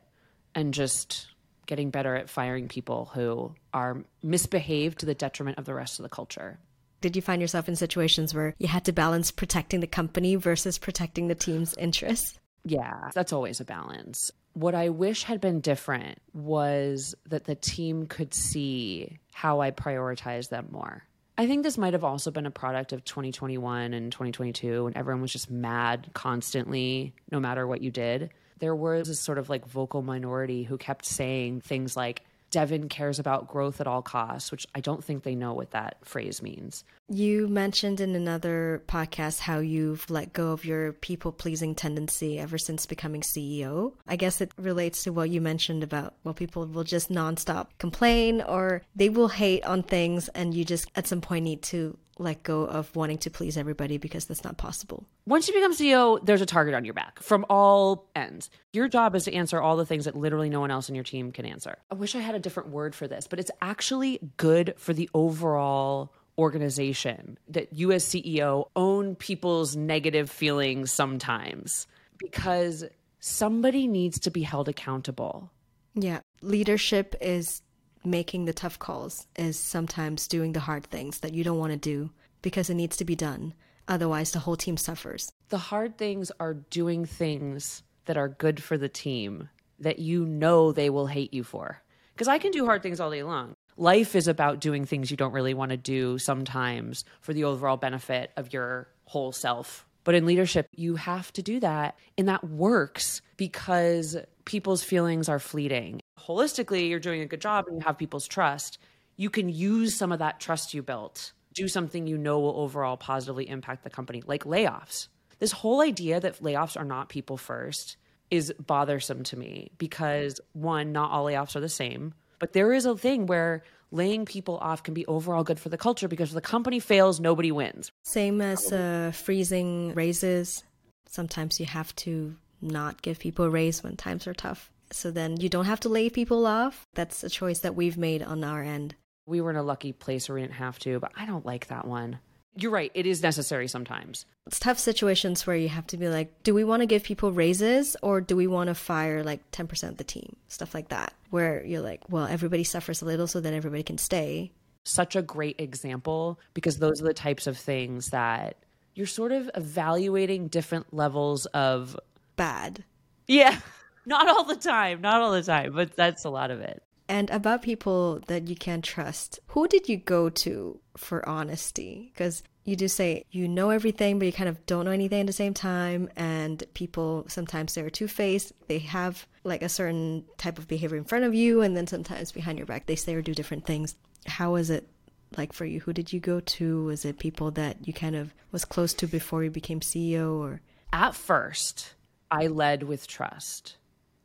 and 0.55 0.73
just 0.73 1.29
getting 1.69 1.91
better 1.91 2.17
at 2.17 2.29
firing 2.29 2.67
people 2.67 3.11
who 3.15 3.55
are 3.73 4.03
misbehaved 4.25 4.99
to 4.99 5.07
the 5.07 5.15
detriment 5.15 5.59
of 5.59 5.67
the 5.67 5.75
rest 5.75 6.01
of 6.01 6.03
the 6.03 6.09
culture. 6.09 6.59
Did 7.01 7.15
you 7.15 7.23
find 7.23 7.41
yourself 7.41 7.69
in 7.69 7.77
situations 7.77 8.35
where 8.35 8.55
you 8.59 8.67
had 8.67 8.85
to 8.87 8.93
balance 8.93 9.31
protecting 9.31 9.79
the 9.79 9.87
company 9.87 10.35
versus 10.35 10.79
protecting 10.79 11.29
the 11.29 11.37
team's 11.37 11.75
interests? 11.77 12.41
Yeah, 12.65 13.11
that's 13.15 13.33
always 13.33 13.61
a 13.61 13.65
balance. 13.65 14.33
What 14.55 14.75
I 14.75 14.89
wish 14.89 15.23
had 15.23 15.41
been 15.41 15.61
different 15.61 16.19
was 16.33 17.15
that 17.29 17.45
the 17.45 17.55
team 17.55 18.07
could 18.07 18.35
see 18.35 19.19
how 19.33 19.61
I 19.61 19.71
prioritize 19.71 20.49
them 20.49 20.67
more. 20.73 21.05
I 21.37 21.47
think 21.47 21.63
this 21.63 21.79
might 21.79 21.93
have 21.93 22.03
also 22.03 22.33
been 22.33 22.47
a 22.47 22.51
product 22.51 22.93
of 22.93 23.05
2021 23.05 23.95
and 23.95 24.11
2022 24.11 24.85
when 24.85 24.97
everyone 24.97 25.23
was 25.23 25.31
just 25.31 25.49
mad 25.49 26.11
constantly, 26.13 27.15
no 27.31 27.39
matter 27.39 27.65
what 27.65 27.81
you 27.81 27.93
did. 27.93 28.31
There 28.59 28.75
was 28.75 29.09
this 29.09 29.21
sort 29.21 29.39
of 29.39 29.49
like 29.49 29.67
vocal 29.67 30.03
minority 30.03 30.63
who 30.65 30.79
kept 30.79 31.05
saying 31.05 31.61
things 31.61 31.97
like, 31.97 32.23
Devin 32.51 32.89
cares 32.89 33.19
about 33.19 33.49
growth 33.49 33.81
at 33.81 33.87
all 33.87 34.03
costs, 34.03 34.51
which 34.51 34.67
I 34.75 34.81
don't 34.81 35.05
think 35.05 35.23
they 35.23 35.35
know 35.35 35.53
what 35.53 35.73
that 35.73 35.99
phrase 36.03 36.43
means. 36.43 36.85
You 37.09 37.49
mentioned 37.49 38.01
in 38.01 38.15
another 38.15 38.83
podcast 38.87 39.41
how 39.41 39.59
you've 39.59 40.09
let 40.11 40.33
go 40.33 40.53
of 40.53 40.65
your 40.65 40.93
people 40.93 41.33
pleasing 41.33 41.75
tendency 41.75 42.39
ever 42.39 42.59
since 42.59 42.87
becoming 42.87 43.21
CEO. 43.21 43.93
I 44.07 44.17
guess 44.17 44.41
it 44.41 44.53
relates 44.57 45.05
to 45.05 45.13
what 45.13 45.31
you 45.31 45.41
mentioned 45.41 45.83
about 45.83 46.15
well, 46.25 46.35
people 46.35 46.67
will 46.67 46.85
just 46.85 47.11
nonstop 47.11 47.69
complain 47.79 48.41
or 48.43 48.83
they 48.97 49.09
will 49.09 49.29
hate 49.29 49.65
on 49.65 49.83
things, 49.83 50.29
and 50.29 50.55
you 50.55 50.65
just 50.65 50.91
at 50.97 51.07
some 51.07 51.21
point 51.21 51.45
need 51.45 51.63
to 51.65 51.97
let 52.21 52.43
go 52.43 52.63
of 52.63 52.95
wanting 52.95 53.19
to 53.19 53.31
please 53.31 53.57
everybody 53.57 53.99
because 53.99 54.27
that's 54.27 54.45
not 54.45 54.57
possible. 54.57 55.07
Once 55.27 55.49
you 55.49 55.55
become 55.55 55.75
CEO, 55.75 56.25
there's 56.25 56.41
a 56.41 56.47
target 56.47 56.75
on 56.75 56.85
your 56.85 56.95
back 56.95 57.23
from 57.23 57.45
all 57.49 58.09
ends. 58.15 58.51
Your 58.73 58.89
job 58.89 59.15
is 59.15 59.25
to 59.25 59.35
answer 59.35 59.61
all 59.61 59.77
the 59.77 59.87
things 59.87 60.05
that 60.05 60.17
literally 60.17 60.49
no 60.49 60.61
one 60.61 60.71
else 60.71 60.89
in 60.89 60.95
your 60.95 61.05
team 61.05 61.33
can 61.33 61.47
answer. 61.47 61.79
I 61.91 61.95
wish 61.95 62.15
I 62.15 62.21
had 62.21 62.35
a 62.35 62.41
different 62.41 62.71
word 62.71 62.95
for 62.95 63.07
this, 63.09 63.27
but 63.27 63.39
it's 63.39 63.51
actually 63.61 64.19
good 64.37 64.75
for 64.77 64.93
the 64.93 65.09
overall 65.15 66.13
organization 66.39 67.39
that 67.49 67.73
you 67.73 67.93
as 67.93 68.05
CEO 68.05 68.69
own 68.77 69.17
people's 69.17 69.75
negative 69.77 70.31
feelings 70.31 70.93
sometimes 70.93 71.87
because 72.19 72.85
somebody 73.21 73.89
needs 73.89 74.21
to 74.21 74.31
be 74.31 74.43
held 74.43 74.69
accountable. 74.69 75.51
Yeah, 75.95 76.21
leadership 76.43 77.17
is 77.21 77.63
making 78.11 78.45
the 78.45 78.53
tough 78.53 78.79
calls 78.79 79.27
is 79.37 79.59
sometimes 79.59 80.29
doing 80.29 80.53
the 80.53 80.61
hard 80.61 80.85
things 80.85 81.21
that 81.21 81.35
you 81.35 81.45
don't 81.45 81.59
want 81.59 81.73
to 81.73 81.79
do 81.79 82.11
because 82.43 82.71
it 82.71 82.75
needs 82.75 82.97
to 82.97 83.05
be 83.05 83.17
done. 83.17 83.55
Otherwise, 83.87 84.33
the 84.33 84.39
whole 84.41 84.57
team 84.57 84.77
suffers. 84.77 85.33
The 85.49 85.59
hard 85.59 85.97
things 85.97 86.31
are 86.39 86.55
doing 86.55 87.05
things 87.05 87.83
that 88.05 88.17
are 88.17 88.29
good 88.29 88.63
for 88.63 88.77
the 88.77 88.89
team 88.89 89.49
that 89.81 89.99
you 89.99 90.27
know 90.27 90.73
they 90.73 90.91
will 90.91 91.07
hate 91.07 91.33
you 91.33 91.45
for. 91.45 91.83
Because 92.15 92.29
I 92.29 92.39
can 92.39 92.51
do 92.51 92.67
hard 92.67 92.83
things 92.83 93.01
all 93.01 93.11
day 93.11 93.23
long. 93.23 93.55
Life 93.77 94.17
is 94.17 94.27
about 94.27 94.61
doing 94.61 94.85
things 94.85 95.11
you 95.11 95.17
don't 95.17 95.33
really 95.33 95.55
want 95.55 95.71
to 95.71 95.77
do 95.77 96.19
sometimes 96.19 97.05
for 97.21 97.33
the 97.33 97.45
overall 97.45 97.77
benefit 97.77 98.33
of 98.37 98.53
your 98.53 98.89
whole 99.05 99.31
self. 99.31 99.87
But 100.03 100.17
in 100.17 100.27
leadership, 100.27 100.67
you 100.75 100.97
have 100.97 101.33
to 101.35 101.43
do 101.43 101.61
that. 101.61 101.97
And 102.17 102.29
that 102.29 102.43
works 102.43 103.23
because 103.37 104.17
people's 104.45 104.83
feelings 104.83 105.29
are 105.29 105.39
fleeting 105.39 106.01
holistically 106.19 106.89
you're 106.89 106.99
doing 106.99 107.21
a 107.21 107.27
good 107.27 107.41
job 107.41 107.67
and 107.67 107.77
you 107.77 107.85
have 107.87 107.99
people's 107.99 108.27
trust, 108.27 108.79
you 109.17 109.31
can 109.31 109.49
use 109.49 109.97
some 109.97 110.13
of 110.13 110.21
that 110.21 110.41
trust 110.41 110.75
you 110.75 110.83
built, 110.83 111.33
do 111.55 111.69
something 111.69 112.07
you 112.07 112.17
know 112.17 112.39
will 112.39 112.59
overall 112.61 112.97
positively 112.97 113.49
impact 113.49 113.85
the 113.85 113.91
company, 113.91 114.23
like 114.27 114.45
layoffs. 114.45 115.09
This 115.39 115.53
whole 115.53 115.81
idea 115.81 116.21
that 116.21 116.43
layoffs 116.43 116.77
are 116.77 116.85
not 116.85 117.09
people 117.09 117.37
first 117.37 117.97
is 118.31 118.53
bothersome 118.65 119.23
to 119.25 119.37
me 119.37 119.71
because 119.79 120.41
one, 120.53 120.93
not 120.93 121.11
all 121.11 121.27
layoffs 121.27 121.57
are 121.57 121.61
the 121.61 121.69
same, 121.69 122.15
but 122.39 122.53
there 122.53 122.73
is 122.73 122.87
a 122.87 122.97
thing 122.97 123.27
where 123.27 123.63
laying 123.91 124.25
people 124.25 124.59
off 124.59 124.83
can 124.83 124.95
be 124.95 125.07
overall 125.07 125.45
good 125.45 125.59
for 125.59 125.69
the 125.69 125.79
culture 125.79 126.09
because 126.09 126.31
if 126.31 126.35
the 126.35 126.41
company 126.41 126.79
fails, 126.79 127.21
nobody 127.21 127.51
wins. 127.51 127.91
Same 128.03 128.41
as 128.41 128.73
uh, 128.73 129.13
freezing 129.15 129.95
raises. 129.95 130.65
Sometimes 131.07 131.59
you 131.59 131.67
have 131.67 131.95
to 131.97 132.37
not 132.61 133.03
give 133.03 133.19
people 133.19 133.45
a 133.45 133.51
raise 133.51 133.83
when 133.83 133.97
times 133.97 134.27
are 134.27 134.35
tough. 134.35 134.71
So 134.91 135.11
then 135.11 135.39
you 135.41 135.49
don't 135.49 135.67
have 135.67 135.81
to 135.81 135.89
lay 135.89 136.11
people 136.11 136.47
off. 136.47 136.87
That's 136.95 137.23
a 137.25 137.31
choice 137.31 137.61
that 137.61 137.75
we've 137.75 137.99
made 137.99 138.23
on 138.23 138.45
our 138.45 138.63
end. 138.63 138.95
We 139.27 139.41
were 139.41 139.51
in 139.51 139.57
a 139.57 139.63
lucky 139.63 139.93
place 139.93 140.29
where 140.29 140.37
we 140.37 140.41
didn't 140.41 140.55
have 140.55 140.79
to, 140.81 140.99
but 141.01 141.13
I 141.17 141.27
don't 141.27 141.45
like 141.45 141.67
that 141.67 141.87
one. 141.87 142.19
You're 142.57 142.73
right. 142.73 142.91
It 142.95 143.07
is 143.07 143.23
necessary 143.23 143.69
sometimes. 143.69 144.27
It's 144.47 144.59
tough 144.59 144.79
situations 144.79 145.47
where 145.47 145.55
you 145.55 145.69
have 145.69 145.87
to 145.89 145.97
be 145.97 146.09
like, 146.09 146.43
do 146.43 146.55
we 146.55 146.65
want 146.65 146.81
to 146.81 146.87
give 146.87 147.05
people 147.05 147.31
raises 147.31 147.97
or 148.03 148.21
do 148.21 148.35
we 148.35 148.47
want 148.47 148.69
to 148.69 148.75
fire 148.75 149.23
like 149.23 149.49
10% 149.53 149.89
of 149.91 149.97
the 149.97 150.05
team? 150.05 150.35
Stuff 150.49 150.75
like 150.75 150.89
that, 150.89 151.13
where 151.31 151.65
you're 151.65 151.83
like, 151.83 152.01
well, 152.09 152.27
everybody 152.27 152.65
suffers 152.65 153.01
a 153.03 153.05
little 153.05 153.29
so 153.29 153.41
that 153.41 153.53
everybody 153.53 153.83
can 153.83 153.99
stay. 153.99 154.51
Such 154.85 155.15
a 155.15 155.23
great 155.23 155.61
example 155.61 156.41
because 156.55 156.79
those 156.79 157.01
are 157.01 157.05
the 157.05 157.15
types 157.15 157.47
of 157.47 157.59
things 157.59 158.09
that 158.11 158.57
you're 158.95 159.07
sort 159.07 159.31
of 159.31 159.49
evaluating 159.55 160.49
different 160.49 160.93
levels 160.93 161.47
of 161.47 161.97
bad. 162.35 162.83
Yeah. 163.29 163.61
Not 164.09 164.27
all 164.27 164.45
the 164.45 164.57
time, 164.57 165.03
not 165.03 165.21
all 165.21 165.33
the 165.33 165.43
time, 165.43 165.75
but 165.75 165.95
that's 165.95 166.25
a 166.25 166.31
lot 166.31 166.51
of 166.51 166.61
it. 166.61 166.83
And 167.11 167.29
about 167.29 167.61
people 167.61 168.21
that 168.27 168.49
you 168.49 168.57
can't 168.57 168.83
trust, 168.83 169.39
who 169.49 169.69
did 169.69 169.87
you 169.87 169.99
go 169.99 170.31
to 170.31 170.81
for 170.97 171.27
honesty? 171.29 172.11
Because 172.15 172.43
you 172.65 172.75
do 172.75 172.89
say 172.89 173.25
you 173.31 173.47
know 173.49 173.69
everything, 173.69 174.19
but 174.19 174.25
you 174.25 174.33
kind 174.33 174.49
of 174.49 174.65
don't 174.65 174.87
know 174.87 174.91
anything 174.91 175.21
at 175.21 175.27
the 175.27 175.33
same 175.35 175.53
time. 175.53 176.09
And 176.17 176.63
people 176.73 177.27
sometimes 177.29 177.75
they're 177.75 177.91
two 177.91 178.09
faced. 178.09 178.53
They 178.67 178.79
have 178.79 179.27
like 179.45 179.63
a 179.63 179.69
certain 179.69 180.25
type 180.39 180.59
of 180.59 180.69
behavior 180.69 180.97
in 180.97 181.05
front 181.05 181.25
of 181.25 181.35
you, 181.35 181.61
and 181.61 181.77
then 181.77 181.87
sometimes 181.87 182.33
behind 182.33 182.59
your 182.59 182.67
back, 182.67 182.87
they 182.87 182.97
say 182.97 183.15
or 183.15 183.23
do 183.23 183.35
different 183.35 183.67
things. 183.67 183.95
How 184.27 184.53
was 184.53 184.71
it 184.71 184.89
like 185.37 185.53
for 185.53 185.67
you? 185.67 185.81
Who 185.81 185.93
did 185.93 186.15
you 186.15 186.21
go 186.21 186.41
to? 186.41 186.85
Was 186.85 187.05
it 187.05 187.19
people 187.19 187.51
that 187.53 187.87
you 187.87 187.93
kind 187.93 188.17
of 188.17 188.35
was 188.53 188.65
close 188.65 188.95
to 188.95 189.07
before 189.07 189.45
you 189.45 189.51
became 189.51 189.81
CEO 189.81 190.39
or? 190.39 190.63
At 190.95 191.15
first, 191.15 191.95
I 192.31 192.47
led 192.47 192.83
with 192.83 193.07
trust. 193.07 193.77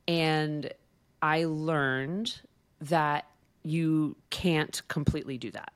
And 0.07 0.71
I 1.21 1.45
learned 1.45 2.41
that 2.81 3.25
you 3.63 4.17
can't 4.29 4.81
completely 4.87 5.37
do 5.37 5.51
that. 5.51 5.71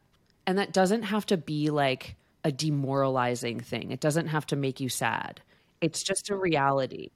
And 0.46 0.58
that 0.58 0.74
doesn't 0.74 1.04
have 1.04 1.26
to 1.28 1.38
be 1.38 1.70
like 1.70 2.16
a 2.44 2.52
demoralizing 2.52 3.60
thing, 3.60 3.92
it 3.92 4.00
doesn't 4.00 4.28
have 4.28 4.46
to 4.48 4.56
make 4.56 4.80
you 4.80 4.90
sad. 4.90 5.42
It's 5.82 6.02
just 6.04 6.30
a 6.30 6.36
reality. 6.36 7.10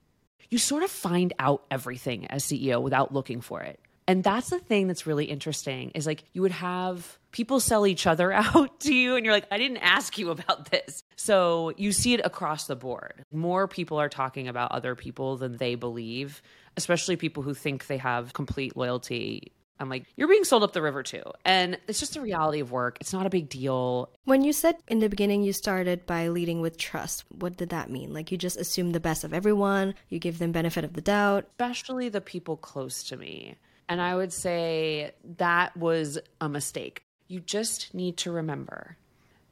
You 0.50 0.58
sort 0.58 0.82
of 0.82 0.90
find 0.90 1.32
out 1.38 1.64
everything 1.70 2.26
as 2.26 2.44
CEO 2.44 2.82
without 2.82 3.12
looking 3.12 3.40
for 3.40 3.62
it. 3.62 3.80
And 4.06 4.22
that's 4.22 4.50
the 4.50 4.58
thing 4.58 4.88
that's 4.88 5.06
really 5.06 5.24
interesting 5.24 5.90
is 5.94 6.06
like 6.06 6.24
you 6.32 6.42
would 6.42 6.52
have 6.52 7.18
people 7.32 7.60
sell 7.60 7.86
each 7.86 8.06
other 8.06 8.32
out 8.32 8.80
to 8.80 8.94
you 8.94 9.16
and 9.16 9.24
you're 9.24 9.34
like 9.34 9.48
I 9.50 9.58
didn't 9.58 9.78
ask 9.78 10.16
you 10.18 10.30
about 10.30 10.70
this. 10.70 11.02
So 11.16 11.72
you 11.76 11.92
see 11.92 12.14
it 12.14 12.20
across 12.24 12.66
the 12.66 12.76
board. 12.76 13.24
More 13.32 13.66
people 13.66 13.98
are 13.98 14.08
talking 14.08 14.48
about 14.48 14.72
other 14.72 14.94
people 14.94 15.36
than 15.36 15.56
they 15.56 15.74
believe 15.74 16.42
especially 16.76 17.16
people 17.16 17.42
who 17.42 17.54
think 17.54 17.86
they 17.86 17.98
have 17.98 18.32
complete 18.32 18.76
loyalty. 18.76 19.52
I'm 19.78 19.88
like, 19.88 20.06
you're 20.16 20.28
being 20.28 20.44
sold 20.44 20.62
up 20.62 20.72
the 20.72 20.82
river 20.82 21.02
too. 21.02 21.22
And 21.44 21.78
it's 21.88 21.98
just 21.98 22.14
the 22.14 22.20
reality 22.20 22.60
of 22.60 22.70
work. 22.70 22.98
It's 23.00 23.12
not 23.12 23.26
a 23.26 23.30
big 23.30 23.48
deal. 23.48 24.10
When 24.24 24.44
you 24.44 24.52
said 24.52 24.76
in 24.86 25.00
the 25.00 25.08
beginning 25.08 25.42
you 25.42 25.52
started 25.52 26.06
by 26.06 26.28
leading 26.28 26.60
with 26.60 26.78
trust, 26.78 27.24
what 27.30 27.56
did 27.56 27.70
that 27.70 27.90
mean? 27.90 28.12
Like 28.12 28.30
you 28.30 28.38
just 28.38 28.56
assume 28.56 28.92
the 28.92 29.00
best 29.00 29.24
of 29.24 29.34
everyone, 29.34 29.94
you 30.08 30.18
give 30.18 30.38
them 30.38 30.52
benefit 30.52 30.84
of 30.84 30.92
the 30.92 31.00
doubt, 31.00 31.46
especially 31.58 32.08
the 32.08 32.20
people 32.20 32.56
close 32.56 33.02
to 33.04 33.16
me. 33.16 33.56
And 33.88 34.00
I 34.00 34.14
would 34.14 34.32
say 34.32 35.12
that 35.38 35.76
was 35.76 36.18
a 36.40 36.48
mistake. 36.48 37.02
You 37.32 37.40
just 37.40 37.94
need 37.94 38.18
to 38.18 38.32
remember 38.32 38.96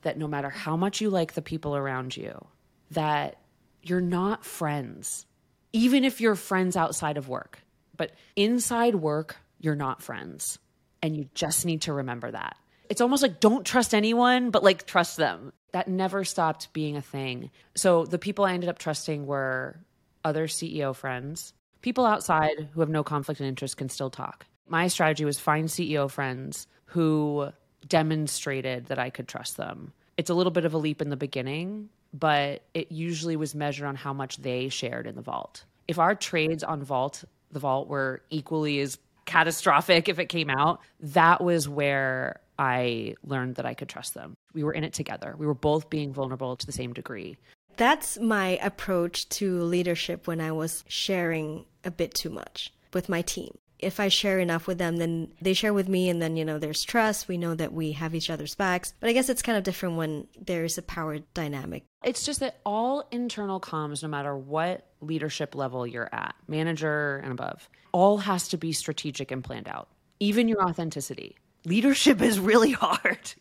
that 0.02 0.18
no 0.18 0.28
matter 0.28 0.50
how 0.50 0.76
much 0.76 1.00
you 1.00 1.10
like 1.10 1.34
the 1.34 1.42
people 1.42 1.76
around 1.76 2.16
you, 2.16 2.46
that 2.90 3.36
you're 3.82 4.00
not 4.00 4.44
friends 4.44 5.26
even 5.72 6.04
if 6.04 6.20
you're 6.20 6.34
friends 6.34 6.76
outside 6.76 7.16
of 7.16 7.28
work. 7.28 7.60
But 7.96 8.12
inside 8.36 8.94
work, 8.94 9.36
you're 9.58 9.76
not 9.76 10.02
friends. 10.02 10.58
And 11.02 11.16
you 11.16 11.28
just 11.34 11.64
need 11.64 11.82
to 11.82 11.92
remember 11.92 12.30
that. 12.30 12.56
It's 12.88 13.00
almost 13.00 13.22
like 13.22 13.40
don't 13.40 13.64
trust 13.64 13.94
anyone, 13.94 14.50
but 14.50 14.64
like 14.64 14.86
trust 14.86 15.16
them. 15.16 15.52
That 15.72 15.88
never 15.88 16.24
stopped 16.24 16.72
being 16.72 16.96
a 16.96 17.02
thing. 17.02 17.50
So 17.76 18.04
the 18.04 18.18
people 18.18 18.44
I 18.44 18.52
ended 18.52 18.68
up 18.68 18.78
trusting 18.78 19.26
were 19.26 19.78
other 20.24 20.48
CEO 20.48 20.94
friends. 20.94 21.54
People 21.82 22.04
outside 22.04 22.68
who 22.72 22.80
have 22.80 22.90
no 22.90 23.04
conflict 23.04 23.40
of 23.40 23.46
interest 23.46 23.76
can 23.76 23.88
still 23.88 24.10
talk. 24.10 24.46
My 24.68 24.88
strategy 24.88 25.24
was 25.24 25.38
find 25.38 25.68
CEO 25.68 26.10
friends 26.10 26.66
who 26.86 27.50
demonstrated 27.86 28.86
that 28.86 28.98
I 28.98 29.10
could 29.10 29.28
trust 29.28 29.56
them. 29.56 29.92
It's 30.16 30.30
a 30.30 30.34
little 30.34 30.50
bit 30.50 30.64
of 30.64 30.74
a 30.74 30.78
leap 30.78 31.00
in 31.00 31.10
the 31.10 31.16
beginning, 31.16 31.88
but 32.12 32.62
it 32.74 32.92
usually 32.92 33.36
was 33.36 33.54
measured 33.54 33.86
on 33.86 33.96
how 33.96 34.12
much 34.12 34.38
they 34.38 34.68
shared 34.68 35.06
in 35.06 35.14
the 35.14 35.22
vault. 35.22 35.64
If 35.88 35.98
our 35.98 36.14
trades 36.14 36.62
on 36.62 36.82
vault, 36.82 37.24
the 37.50 37.60
vault 37.60 37.88
were 37.88 38.22
equally 38.30 38.80
as 38.80 38.98
catastrophic 39.24 40.08
if 40.08 40.18
it 40.18 40.26
came 40.26 40.50
out, 40.50 40.80
that 41.00 41.42
was 41.42 41.68
where 41.68 42.40
I 42.58 43.14
learned 43.24 43.56
that 43.56 43.66
I 43.66 43.74
could 43.74 43.88
trust 43.88 44.14
them. 44.14 44.34
We 44.52 44.64
were 44.64 44.72
in 44.72 44.84
it 44.84 44.92
together. 44.92 45.34
We 45.38 45.46
were 45.46 45.54
both 45.54 45.88
being 45.88 46.12
vulnerable 46.12 46.56
to 46.56 46.66
the 46.66 46.72
same 46.72 46.92
degree. 46.92 47.36
That's 47.76 48.18
my 48.18 48.58
approach 48.60 49.28
to 49.30 49.62
leadership 49.62 50.26
when 50.26 50.40
I 50.40 50.52
was 50.52 50.84
sharing 50.86 51.64
a 51.84 51.90
bit 51.90 52.12
too 52.12 52.28
much 52.28 52.72
with 52.92 53.08
my 53.08 53.22
team 53.22 53.56
if 53.82 54.00
I 54.00 54.08
share 54.08 54.38
enough 54.38 54.66
with 54.66 54.78
them, 54.78 54.96
then 54.96 55.32
they 55.40 55.52
share 55.52 55.74
with 55.74 55.88
me, 55.88 56.08
and 56.08 56.20
then, 56.20 56.36
you 56.36 56.44
know, 56.44 56.58
there's 56.58 56.84
trust. 56.84 57.28
We 57.28 57.38
know 57.38 57.54
that 57.54 57.72
we 57.72 57.92
have 57.92 58.14
each 58.14 58.30
other's 58.30 58.54
backs. 58.54 58.94
But 59.00 59.10
I 59.10 59.12
guess 59.12 59.28
it's 59.28 59.42
kind 59.42 59.58
of 59.58 59.64
different 59.64 59.96
when 59.96 60.26
there's 60.38 60.78
a 60.78 60.82
power 60.82 61.18
dynamic. 61.34 61.84
It's 62.04 62.24
just 62.24 62.40
that 62.40 62.60
all 62.64 63.08
internal 63.10 63.60
comms, 63.60 64.02
no 64.02 64.08
matter 64.08 64.36
what 64.36 64.86
leadership 65.00 65.54
level 65.54 65.86
you're 65.86 66.08
at, 66.12 66.34
manager 66.46 67.20
and 67.22 67.32
above, 67.32 67.68
all 67.92 68.18
has 68.18 68.48
to 68.48 68.56
be 68.56 68.72
strategic 68.72 69.30
and 69.30 69.42
planned 69.42 69.68
out, 69.68 69.88
even 70.20 70.48
your 70.48 70.62
authenticity. 70.62 71.36
Leadership 71.64 72.22
is 72.22 72.38
really 72.38 72.72
hard. 72.72 73.32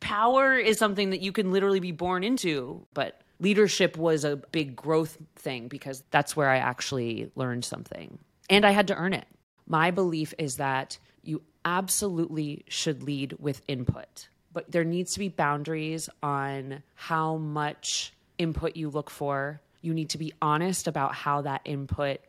Power 0.00 0.56
is 0.56 0.78
something 0.78 1.10
that 1.10 1.20
you 1.20 1.32
can 1.32 1.52
literally 1.52 1.80
be 1.80 1.92
born 1.92 2.22
into, 2.22 2.86
but 2.94 3.22
leadership 3.40 3.96
was 3.96 4.24
a 4.24 4.36
big 4.36 4.76
growth 4.76 5.16
thing 5.36 5.68
because 5.68 6.04
that's 6.10 6.36
where 6.36 6.48
I 6.48 6.58
actually 6.58 7.30
learned 7.34 7.64
something. 7.64 8.18
And 8.48 8.64
I 8.64 8.70
had 8.70 8.88
to 8.88 8.94
earn 8.94 9.12
it. 9.12 9.26
My 9.66 9.90
belief 9.90 10.32
is 10.38 10.56
that 10.56 10.98
you 11.22 11.42
absolutely 11.64 12.64
should 12.68 13.02
lead 13.02 13.34
with 13.38 13.62
input, 13.66 14.28
but 14.52 14.70
there 14.70 14.84
needs 14.84 15.14
to 15.14 15.18
be 15.18 15.28
boundaries 15.28 16.08
on 16.22 16.82
how 16.94 17.36
much 17.36 18.12
input 18.38 18.76
you 18.76 18.88
look 18.88 19.10
for. 19.10 19.60
You 19.82 19.92
need 19.92 20.10
to 20.10 20.18
be 20.18 20.32
honest 20.40 20.86
about 20.86 21.14
how 21.14 21.42
that 21.42 21.62
input 21.64 22.20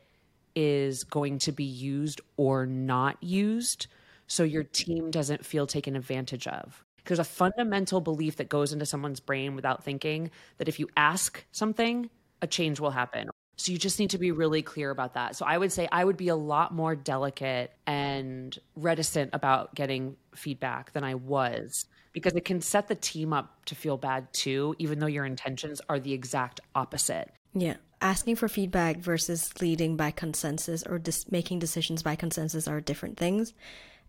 is 0.55 1.03
going 1.03 1.37
to 1.37 1.51
be 1.51 1.63
used 1.63 2.19
or 2.35 2.65
not 2.65 3.21
used 3.21 3.87
so 4.25 4.43
your 4.43 4.63
team 4.63 5.11
doesn't 5.11 5.45
feel 5.45 5.67
taken 5.67 5.95
advantage 5.95 6.47
of. 6.47 6.83
There's 7.05 7.19
a 7.19 7.23
fundamental 7.23 8.01
belief 8.01 8.37
that 8.37 8.49
goes 8.49 8.73
into 8.73 8.85
someone's 8.85 9.19
brain 9.19 9.55
without 9.55 9.83
thinking 9.83 10.31
that 10.57 10.67
if 10.67 10.79
you 10.79 10.89
ask 10.97 11.45
something, 11.51 12.09
a 12.41 12.47
change 12.47 12.79
will 12.79 12.91
happen. 12.91 13.29
So 13.57 13.71
you 13.71 13.77
just 13.77 13.99
need 13.99 14.11
to 14.11 14.19
be 14.19 14.31
really 14.31 14.61
clear 14.61 14.91
about 14.91 15.15
that. 15.15 15.35
So 15.35 15.45
I 15.45 15.57
would 15.57 15.71
say 15.71 15.87
I 15.91 16.05
would 16.05 16.17
be 16.17 16.29
a 16.29 16.35
lot 16.35 16.73
more 16.73 16.95
delicate 16.95 17.73
and 17.87 18.57
reticent 18.75 19.31
about 19.33 19.73
getting 19.73 20.15
feedback 20.35 20.93
than 20.93 21.03
I 21.03 21.15
was 21.15 21.85
because 22.13 22.33
it 22.33 22.45
can 22.45 22.61
set 22.61 22.87
the 22.87 22.95
team 22.95 23.33
up 23.33 23.65
to 23.65 23.75
feel 23.75 23.97
bad 23.97 24.31
too, 24.31 24.75
even 24.77 24.99
though 24.99 25.07
your 25.07 25.25
intentions 25.25 25.81
are 25.89 25.99
the 25.99 26.13
exact 26.13 26.59
opposite. 26.75 27.31
Yeah. 27.53 27.75
Asking 27.99 28.35
for 28.35 28.47
feedback 28.47 28.97
versus 28.97 29.51
leading 29.59 29.97
by 29.97 30.11
consensus 30.11 30.83
or 30.83 30.99
dis- 30.99 31.31
making 31.31 31.57
decisions 31.57 32.03
by 32.03 32.15
consensus 32.15 32.67
are 32.67 32.79
different 32.79 33.17
things. 33.17 33.53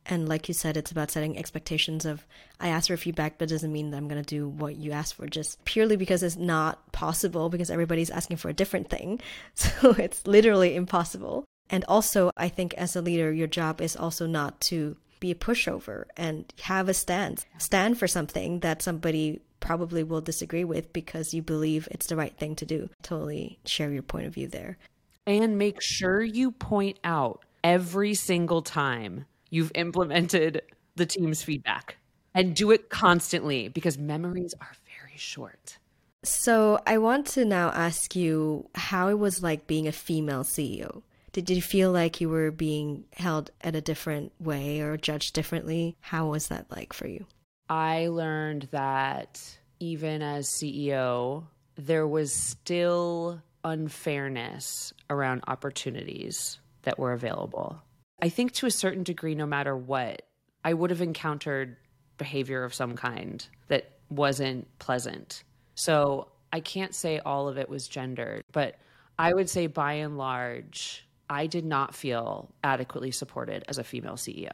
And 0.09 0.27
like 0.27 0.49
you 0.49 0.55
said, 0.55 0.77
it's 0.79 0.91
about 0.91 1.11
setting 1.11 1.38
expectations 1.38 2.07
of 2.07 2.27
I 2.59 2.69
ask 2.69 2.88
for 2.88 2.97
feedback, 2.97 3.37
but 3.37 3.50
it 3.50 3.55
doesn't 3.55 3.73
mean 3.73 3.91
that 3.91 3.99
I'm 3.99 4.09
going 4.09 4.23
to 4.23 4.27
do 4.27 4.49
what 4.49 4.77
you 4.77 4.91
asked 4.93 5.15
for 5.15 5.27
just 5.27 5.62
purely 5.67 5.97
because 5.97 6.23
it's 6.23 6.37
not 6.37 6.93
possible 6.93 7.50
because 7.50 7.71
everybody's 7.71 8.11
asking 8.11 8.38
for 8.38 8.49
a 8.49 8.55
different 8.55 8.88
thing. 8.88 9.21
So 9.55 9.91
it's 9.91 10.27
literally 10.27 10.75
impossible. 10.75 11.45
And 11.69 11.85
also, 11.87 12.31
I 12.37 12.49
think 12.49 12.73
as 12.75 12.97
a 12.97 13.03
leader, 13.03 13.33
your 13.33 13.47
job 13.47 13.81
is 13.81 13.97
also 13.97 14.27
not 14.27 14.61
to 14.62 14.97
be 15.21 15.31
a 15.31 15.35
pushover 15.35 16.05
and 16.17 16.50
have 16.62 16.88
a 16.88 16.95
stance. 16.95 17.45
Stand 17.59 17.99
for 17.99 18.07
something 18.07 18.61
that 18.61 18.83
somebody 18.83 19.41
probably 19.61 20.03
will 20.05 20.21
disagree 20.21 20.65
with 20.65 20.93
because 20.93 21.35
you 21.35 21.43
believe 21.43 21.88
it's 21.91 22.07
the 22.07 22.17
right 22.17 22.37
thing 22.38 22.55
to 22.57 22.65
do. 22.65 22.88
Totally 23.03 23.59
share 23.67 23.91
your 23.91 24.03
point 24.03 24.27
of 24.27 24.35
view 24.35 24.47
there. 24.47 24.79
And 25.27 25.59
make 25.59 25.83
sure 25.83 26.23
you 26.23 26.53
point 26.53 26.99
out 27.05 27.45
every 27.62 28.15
single 28.15 28.62
time 28.62 29.27
you've 29.50 29.73
implemented 29.75 30.62
the 30.97 31.07
team's 31.07 31.43
feedback 31.43 31.97
and 32.35 32.55
do 32.55 32.71
it 32.71 32.88
constantly 32.88 33.69
because 33.69 33.99
memories 33.99 34.55
are 34.61 34.73
very 34.99 35.17
short. 35.17 35.78
So, 36.25 36.81
I 36.85 36.99
want 36.99 37.26
to 37.28 37.45
now 37.45 37.69
ask 37.71 38.17
you 38.17 38.69
how 38.75 39.09
it 39.09 39.19
was 39.19 39.43
like 39.43 39.69
being 39.69 39.87
a 39.87 39.93
female 39.93 40.43
CEO. 40.43 41.02
Did 41.31 41.49
you 41.49 41.62
feel 41.62 41.93
like 41.93 42.21
you 42.21 42.28
were 42.28 42.50
being 42.50 43.05
held 43.12 43.50
at 43.61 43.76
a 43.76 43.81
different 43.81 44.33
way 44.40 44.81
or 44.81 44.97
judged 44.97 45.35
differently? 45.35 45.97
How 46.00 46.26
was 46.26 46.49
that 46.49 46.71
like 46.71 46.93
for 46.93 47.07
you? 47.07 47.26
I 47.69 48.09
learned 48.09 48.69
that 48.73 49.40
even 49.78 50.23
as 50.23 50.49
CEO, 50.49 51.45
there 51.76 52.07
was 52.07 52.33
still 52.33 53.40
unfairness 53.62 54.93
around 55.11 55.45
opportunities 55.47 56.59
that 56.83 56.99
were 56.99 57.12
available. 57.12 57.81
I 58.20 58.28
think 58.28 58.52
to 58.54 58.66
a 58.66 58.70
certain 58.70 59.04
degree, 59.04 59.34
no 59.34 59.46
matter 59.46 59.76
what, 59.76 60.22
I 60.64 60.75
would 60.75 60.90
have 60.90 61.02
encountered 61.02 61.76
behavior 62.16 62.64
of 62.64 62.75
some 62.75 62.96
kind 62.96 63.46
that 63.68 63.92
wasn't 64.10 64.66
pleasant. 64.78 65.44
So 65.75 66.28
I 66.52 66.60
can't 66.60 66.94
say 66.94 67.20
all 67.20 67.48
of 67.48 67.58
it 67.58 67.68
was 67.68 67.87
gendered, 67.87 68.42
but 68.52 68.76
I 69.18 69.32
would 69.32 69.48
say 69.48 69.66
by 69.68 69.94
and 69.94 70.18
large, 70.18 71.06
I 71.30 71.46
did 71.46 71.64
not 71.64 71.94
feel 71.94 72.52
adequately 72.64 73.10
supported 73.10 73.64
as 73.68 73.78
a 73.78 73.84
female 73.84 74.14
CEO. 74.14 74.50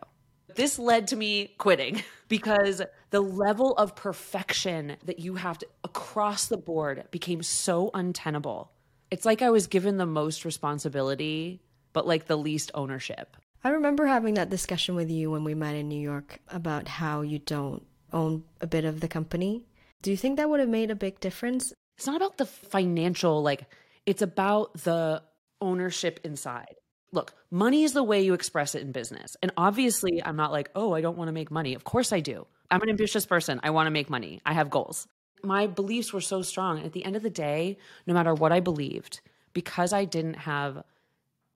This 0.55 0.79
led 0.79 1.09
to 1.09 1.17
me 1.17 1.55
quitting 1.59 2.03
because 2.29 2.83
the 3.11 3.21
level 3.21 3.73
of 3.77 3.97
perfection 3.97 4.97
that 5.05 5.19
you 5.19 5.37
have 5.37 5.59
to 5.59 5.67
across 5.85 6.47
the 6.47 6.57
board 6.57 7.05
became 7.11 7.43
so 7.43 7.91
untenable. 7.95 8.73
It's 9.11 9.25
like 9.25 9.43
I 9.43 9.51
was 9.51 9.67
given 9.67 9.97
the 9.97 10.07
most 10.07 10.45
responsibility, 10.45 11.63
but 11.93 12.07
like 12.07 12.27
the 12.27 12.37
least 12.37 12.71
ownership. 12.75 13.37
I 13.67 13.71
remember 13.71 14.05
having 14.05 14.35
that 14.35 14.51
discussion 14.51 14.95
with 14.95 15.11
you 15.11 15.31
when 15.31 15.43
we 15.43 15.55
met 15.55 15.75
in 15.75 15.89
New 15.89 15.99
York 15.99 16.39
about 16.49 16.87
how 16.87 17.23
you 17.23 17.39
don't 17.39 17.83
own 18.13 18.45
a 18.61 18.67
bit 18.67 18.85
of 18.85 19.01
the 19.01 19.09
company. 19.09 19.65
Do 20.03 20.11
you 20.11 20.19
think 20.19 20.37
that 20.37 20.51
would 20.51 20.61
have 20.61 20.69
made 20.69 20.91
a 20.91 20.95
big 20.95 21.19
difference? 21.19 21.73
It's 21.97 22.07
not 22.07 22.17
about 22.17 22.37
the 22.37 22.45
financial, 22.45 23.43
like, 23.43 23.65
it's 24.05 24.21
about 24.21 24.75
the 24.83 25.23
ownership 25.63 26.21
inside. 26.25 26.75
Look, 27.11 27.33
money 27.51 27.85
is 27.85 27.95
the 27.95 28.03
way 28.03 28.21
you 28.21 28.35
express 28.35 28.75
it 28.75 28.83
in 28.83 28.93
business. 28.93 29.35
And 29.43 29.51
obviously, 29.57 30.23
I'm 30.23 30.37
not 30.37 30.53
like, 30.53 30.71
oh, 30.75 30.93
I 30.93 31.01
don't 31.01 31.17
want 31.17 31.29
to 31.29 31.33
make 31.33 31.51
money. 31.51 31.73
Of 31.73 31.85
course 31.85 32.13
I 32.13 32.21
do. 32.21 32.47
I'm 32.71 32.83
an 32.83 32.91
ambitious 32.91 33.25
person. 33.25 33.61
I 33.63 33.71
want 33.71 33.87
to 33.87 33.91
make 33.93 34.11
money. 34.11 34.43
I 34.45 34.53
have 34.53 34.69
goals. 34.69 35.07
My 35.43 35.69
beliefs 35.69 36.13
were 36.13 36.21
so 36.21 36.43
strong. 36.43 36.85
At 36.85 36.93
the 36.93 37.05
end 37.05 37.17
of 37.17 37.23
the 37.23 37.31
day, 37.31 37.79
no 38.07 38.13
matter 38.13 38.35
what 38.35 38.53
I 38.53 38.61
believed, 38.61 39.23
because 39.55 39.95
I 39.95 40.05
didn't 40.05 40.35
have 40.35 40.85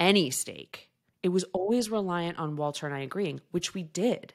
any 0.00 0.30
stake 0.30 0.88
it 1.22 1.30
was 1.30 1.44
always 1.52 1.90
reliant 1.90 2.38
on 2.38 2.56
Walter 2.56 2.86
and 2.86 2.94
I 2.94 3.00
agreeing, 3.00 3.40
which 3.50 3.74
we 3.74 3.82
did. 3.82 4.34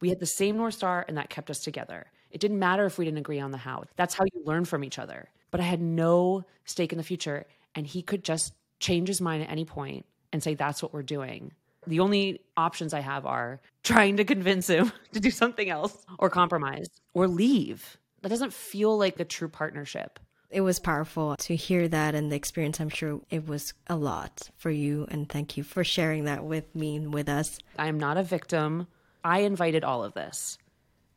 We 0.00 0.08
had 0.08 0.20
the 0.20 0.26
same 0.26 0.56
North 0.56 0.74
Star, 0.74 1.04
and 1.06 1.16
that 1.16 1.30
kept 1.30 1.50
us 1.50 1.60
together. 1.60 2.06
It 2.30 2.40
didn't 2.40 2.58
matter 2.58 2.86
if 2.86 2.98
we 2.98 3.04
didn't 3.04 3.18
agree 3.18 3.40
on 3.40 3.50
the 3.50 3.58
how. 3.58 3.84
That's 3.96 4.14
how 4.14 4.24
you 4.24 4.42
learn 4.44 4.64
from 4.64 4.84
each 4.84 4.98
other. 4.98 5.28
But 5.50 5.60
I 5.60 5.64
had 5.64 5.80
no 5.80 6.44
stake 6.64 6.92
in 6.92 6.98
the 6.98 7.04
future, 7.04 7.46
and 7.74 7.86
he 7.86 8.02
could 8.02 8.24
just 8.24 8.54
change 8.78 9.08
his 9.08 9.20
mind 9.20 9.42
at 9.42 9.50
any 9.50 9.64
point 9.64 10.06
and 10.32 10.42
say, 10.42 10.54
That's 10.54 10.82
what 10.82 10.92
we're 10.92 11.02
doing. 11.02 11.52
The 11.86 12.00
only 12.00 12.40
options 12.56 12.94
I 12.94 13.00
have 13.00 13.26
are 13.26 13.60
trying 13.82 14.18
to 14.18 14.24
convince 14.24 14.68
him 14.68 14.92
to 15.12 15.20
do 15.20 15.30
something 15.30 15.68
else 15.68 15.96
or 16.18 16.30
compromise 16.30 16.88
or 17.14 17.26
leave. 17.26 17.98
That 18.22 18.28
doesn't 18.28 18.52
feel 18.52 18.96
like 18.96 19.18
a 19.18 19.24
true 19.24 19.48
partnership. 19.48 20.20
It 20.50 20.62
was 20.62 20.80
powerful 20.80 21.36
to 21.36 21.54
hear 21.54 21.86
that 21.86 22.16
and 22.16 22.30
the 22.30 22.36
experience. 22.36 22.80
I'm 22.80 22.88
sure 22.88 23.20
it 23.30 23.46
was 23.46 23.72
a 23.86 23.94
lot 23.94 24.50
for 24.56 24.70
you. 24.70 25.06
And 25.08 25.28
thank 25.28 25.56
you 25.56 25.62
for 25.62 25.84
sharing 25.84 26.24
that 26.24 26.44
with 26.44 26.74
me 26.74 26.96
and 26.96 27.14
with 27.14 27.28
us. 27.28 27.58
I 27.78 27.86
am 27.86 28.00
not 28.00 28.16
a 28.16 28.24
victim. 28.24 28.88
I 29.22 29.40
invited 29.40 29.84
all 29.84 30.02
of 30.02 30.14
this. 30.14 30.58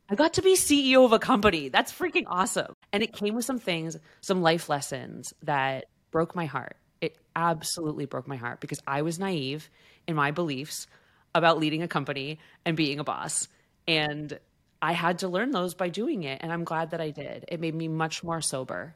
I 0.07 0.13
got 0.13 0.33
to 0.33 0.43
be 0.43 0.55
CEO 0.55 1.03
of 1.03 1.13
a 1.13 1.19
company. 1.19 1.69
That's 1.69 1.91
freaking 1.91 2.25
awesome. 2.27 2.75
And 2.91 3.01
it 3.01 3.13
came 3.13 3.33
with 3.33 3.45
some 3.45 3.57
things, 3.57 3.97
some 4.21 4.43
life 4.43 4.69
lessons 4.69 5.33
that 5.41 5.85
broke 6.11 6.35
my 6.35 6.45
heart. 6.45 6.77
It 7.01 7.17
absolutely 7.35 8.05
broke 8.05 8.27
my 8.27 8.35
heart 8.35 8.59
because 8.59 8.81
I 8.85 9.01
was 9.01 9.17
naive 9.17 9.67
in 10.07 10.15
my 10.15 10.29
beliefs 10.29 10.85
about 11.33 11.57
leading 11.57 11.81
a 11.81 11.87
company 11.87 12.37
and 12.65 12.77
being 12.77 12.99
a 12.99 13.03
boss. 13.03 13.47
And 13.87 14.37
I 14.79 14.91
had 14.91 15.19
to 15.19 15.27
learn 15.27 15.49
those 15.49 15.73
by 15.73 15.89
doing 15.89 16.21
it. 16.21 16.41
And 16.43 16.53
I'm 16.53 16.65
glad 16.65 16.91
that 16.91 17.01
I 17.01 17.09
did. 17.09 17.45
It 17.47 17.59
made 17.59 17.73
me 17.73 17.87
much 17.87 18.23
more 18.23 18.41
sober 18.41 18.93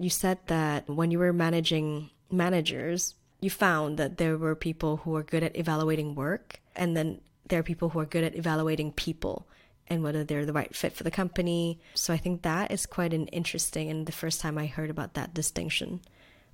you 0.00 0.10
said 0.10 0.38
that 0.46 0.88
when 0.88 1.10
you 1.10 1.18
were 1.18 1.32
managing 1.32 2.10
managers, 2.30 3.14
you 3.40 3.50
found 3.50 3.98
that 3.98 4.16
there 4.16 4.36
were 4.36 4.54
people 4.54 4.98
who 4.98 5.14
are 5.16 5.22
good 5.22 5.42
at 5.42 5.56
evaluating 5.56 6.14
work, 6.14 6.60
and 6.74 6.96
then 6.96 7.20
there 7.48 7.60
are 7.60 7.64
people 7.64 7.90
who 7.90 8.00
are 8.00 8.06
good 8.06 8.24
at 8.24 8.36
evaluating 8.36 8.92
people 8.92 9.46
and 9.88 10.02
whether 10.04 10.22
they're 10.22 10.46
the 10.46 10.52
right 10.52 10.74
fit 10.74 10.94
for 10.94 11.02
the 11.02 11.10
company. 11.10 11.80
So 11.94 12.14
I 12.14 12.16
think 12.16 12.42
that 12.42 12.70
is 12.70 12.86
quite 12.86 13.12
an 13.12 13.26
interesting 13.26 13.90
and 13.90 14.06
the 14.06 14.12
first 14.12 14.40
time 14.40 14.56
I 14.56 14.66
heard 14.66 14.88
about 14.88 15.14
that 15.14 15.34
distinction 15.34 16.00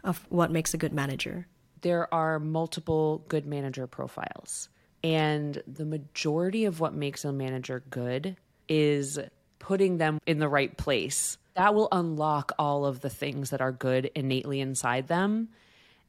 of 0.02 0.24
what 0.30 0.50
makes 0.50 0.72
a 0.72 0.78
good 0.78 0.94
manager. 0.94 1.46
There 1.82 2.12
are 2.12 2.40
multiple 2.40 3.24
good 3.28 3.46
manager 3.46 3.86
profiles. 3.86 4.70
And 5.04 5.62
the 5.66 5.84
majority 5.84 6.64
of 6.64 6.80
what 6.80 6.94
makes 6.94 7.24
a 7.24 7.32
manager 7.32 7.84
good 7.90 8.36
is 8.68 9.18
putting 9.58 9.98
them 9.98 10.20
in 10.26 10.38
the 10.38 10.48
right 10.48 10.76
place 10.76 11.38
that 11.56 11.74
will 11.74 11.88
unlock 11.90 12.52
all 12.58 12.84
of 12.84 13.00
the 13.00 13.10
things 13.10 13.50
that 13.50 13.62
are 13.62 13.72
good 13.72 14.10
innately 14.14 14.60
inside 14.60 15.08
them 15.08 15.48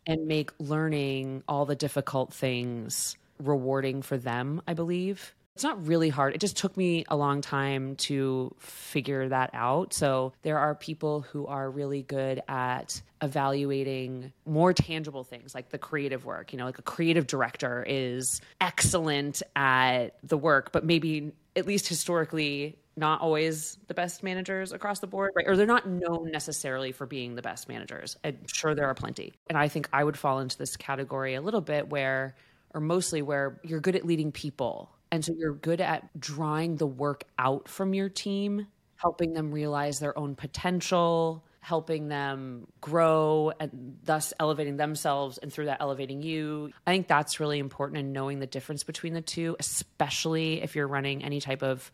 and 0.06 0.28
make 0.28 0.52
learning 0.60 1.42
all 1.48 1.66
the 1.66 1.76
difficult 1.76 2.34
things 2.34 3.16
rewarding 3.40 4.02
for 4.02 4.18
them, 4.18 4.62
I 4.68 4.74
believe. 4.74 5.34
It's 5.56 5.64
not 5.64 5.88
really 5.88 6.10
hard. 6.10 6.36
It 6.36 6.42
just 6.42 6.58
took 6.58 6.78
me 6.78 7.06
a 7.08 7.16
long 7.16 7.42
time 7.42 7.96
to 7.96 8.54
figure 8.60 9.30
that 9.30 9.50
out. 9.54 9.92
So, 9.92 10.34
there 10.44 10.60
are 10.60 10.76
people 10.76 11.22
who 11.22 11.48
are 11.48 11.72
really 11.72 12.04
good 12.04 12.44
at 12.48 13.02
evaluating 13.24 14.34
more 14.46 14.72
tangible 14.74 15.24
things 15.24 15.56
like 15.56 15.70
the 15.70 15.80
creative 15.80 16.26
work. 16.26 16.54
You 16.54 16.60
know, 16.60 16.66
like 16.66 16.78
a 16.78 16.84
creative 16.84 17.26
director 17.26 17.84
is 17.88 18.40
excellent 18.62 19.42
at 19.56 20.18
the 20.24 20.38
work, 20.38 20.72
but 20.72 20.86
maybe 20.86 21.32
at 21.56 21.66
least 21.66 21.88
historically 21.88 22.78
not 22.98 23.22
always 23.22 23.78
the 23.88 23.94
best 23.94 24.24
managers 24.24 24.72
across 24.74 25.00
the 25.00 25.08
board, 25.08 25.32
right? 25.36 25.48
Or 25.48 25.56
they're 25.56 25.66
not 25.66 25.88
known 25.88 26.32
necessarily 26.32 26.92
for 26.92 27.06
being 27.06 27.36
the 27.36 27.42
best 27.42 27.70
managers. 27.70 28.18
I'm 28.24 28.40
sure 28.48 28.74
there 28.76 28.88
are 28.88 28.96
plenty. 28.96 29.34
And 29.48 29.58
I 29.58 29.68
think 29.68 29.88
I 29.94 30.04
would 30.04 30.18
fall 30.18 30.40
into 30.40 30.58
this 30.58 30.76
category 30.76 31.36
a 31.36 31.42
little 31.42 31.62
bit 31.62 31.90
where, 31.90 32.36
or 32.74 32.82
mostly 32.82 33.22
where 33.22 33.60
you're 33.64 33.80
good 33.80 33.96
at 33.96 34.06
leading 34.06 34.32
people. 34.32 34.92
And 35.12 35.24
so 35.24 35.34
you're 35.38 35.54
good 35.54 35.80
at 35.80 36.20
drawing 36.20 36.76
the 36.76 36.88
work 36.88 37.24
out 37.40 37.70
from 37.70 37.94
your 37.94 38.10
team, 38.10 38.68
helping 38.96 39.34
them 39.34 39.52
realize 39.52 40.00
their 40.00 40.18
own 40.18 40.36
potential, 40.36 41.46
helping 41.60 42.08
them 42.08 42.66
grow 42.82 43.52
and 43.60 43.98
thus 44.04 44.34
elevating 44.40 44.78
themselves 44.78 45.38
and 45.38 45.52
through 45.52 45.66
that 45.66 45.82
elevating 45.82 46.22
you. 46.22 46.72
I 46.86 46.92
think 46.92 47.08
that's 47.08 47.40
really 47.40 47.60
important 47.60 48.00
in 48.00 48.14
knowing 48.14 48.40
the 48.40 48.48
difference 48.48 48.84
between 48.84 49.14
the 49.14 49.22
two, 49.22 49.56
especially 49.60 50.62
if 50.62 50.76
you're 50.76 50.88
running 50.88 51.24
any 51.24 51.42
type 51.42 51.64
of 51.64 51.92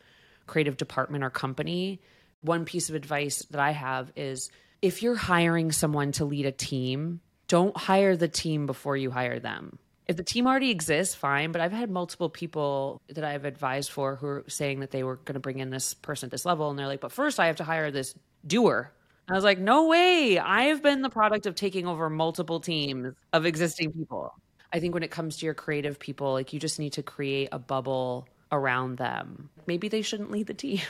creative 0.47 0.77
department 0.77 1.23
or 1.23 1.29
company. 1.29 2.01
One 2.41 2.65
piece 2.65 2.89
of 2.89 2.95
advice 2.95 3.39
that 3.51 3.59
I 3.59 3.71
have 3.71 4.11
is 4.15 4.49
if 4.81 5.01
you're 5.01 5.15
hiring 5.15 5.71
someone 5.71 6.11
to 6.13 6.25
lead 6.25 6.45
a 6.45 6.51
team, 6.51 7.21
don't 7.47 7.75
hire 7.75 8.15
the 8.15 8.27
team 8.27 8.65
before 8.65 8.97
you 8.97 9.11
hire 9.11 9.39
them. 9.39 9.79
If 10.07 10.17
the 10.17 10.23
team 10.23 10.47
already 10.47 10.69
exists, 10.69 11.15
fine. 11.15 11.53
But 11.53 11.61
I've 11.61 11.71
had 11.71 11.89
multiple 11.89 12.29
people 12.29 13.01
that 13.07 13.23
I've 13.23 13.45
advised 13.45 13.91
for 13.91 14.17
who 14.17 14.27
are 14.27 14.43
saying 14.47 14.81
that 14.81 14.91
they 14.91 15.03
were 15.03 15.15
going 15.15 15.35
to 15.35 15.39
bring 15.39 15.59
in 15.59 15.69
this 15.69 15.93
person 15.93 16.27
at 16.27 16.31
this 16.31 16.45
level. 16.45 16.69
And 16.69 16.77
they're 16.77 16.87
like, 16.87 16.99
but 16.99 17.13
first 17.13 17.39
I 17.39 17.47
have 17.47 17.55
to 17.57 17.63
hire 17.63 17.89
this 17.89 18.13
doer 18.45 18.91
I 19.29 19.33
was 19.33 19.43
like, 19.43 19.59
no 19.59 19.87
way. 19.87 20.37
I 20.37 20.63
have 20.63 20.83
been 20.83 21.01
the 21.01 21.09
product 21.09 21.45
of 21.45 21.55
taking 21.55 21.87
over 21.87 22.09
multiple 22.09 22.59
teams 22.59 23.13
of 23.31 23.45
existing 23.45 23.93
people. 23.93 24.33
I 24.71 24.79
think 24.79 24.93
when 24.93 25.03
it 25.03 25.11
comes 25.11 25.37
to 25.37 25.45
your 25.45 25.53
creative 25.53 25.97
people, 25.99 26.33
like 26.33 26.51
you 26.51 26.59
just 26.59 26.79
need 26.79 26.93
to 26.93 27.03
create 27.03 27.49
a 27.51 27.59
bubble 27.59 28.27
around 28.53 28.97
them. 28.97 29.49
Maybe 29.65 29.89
they 29.89 30.01
shouldn't 30.01 30.31
lead 30.31 30.47
the 30.47 30.53
team, 30.53 30.81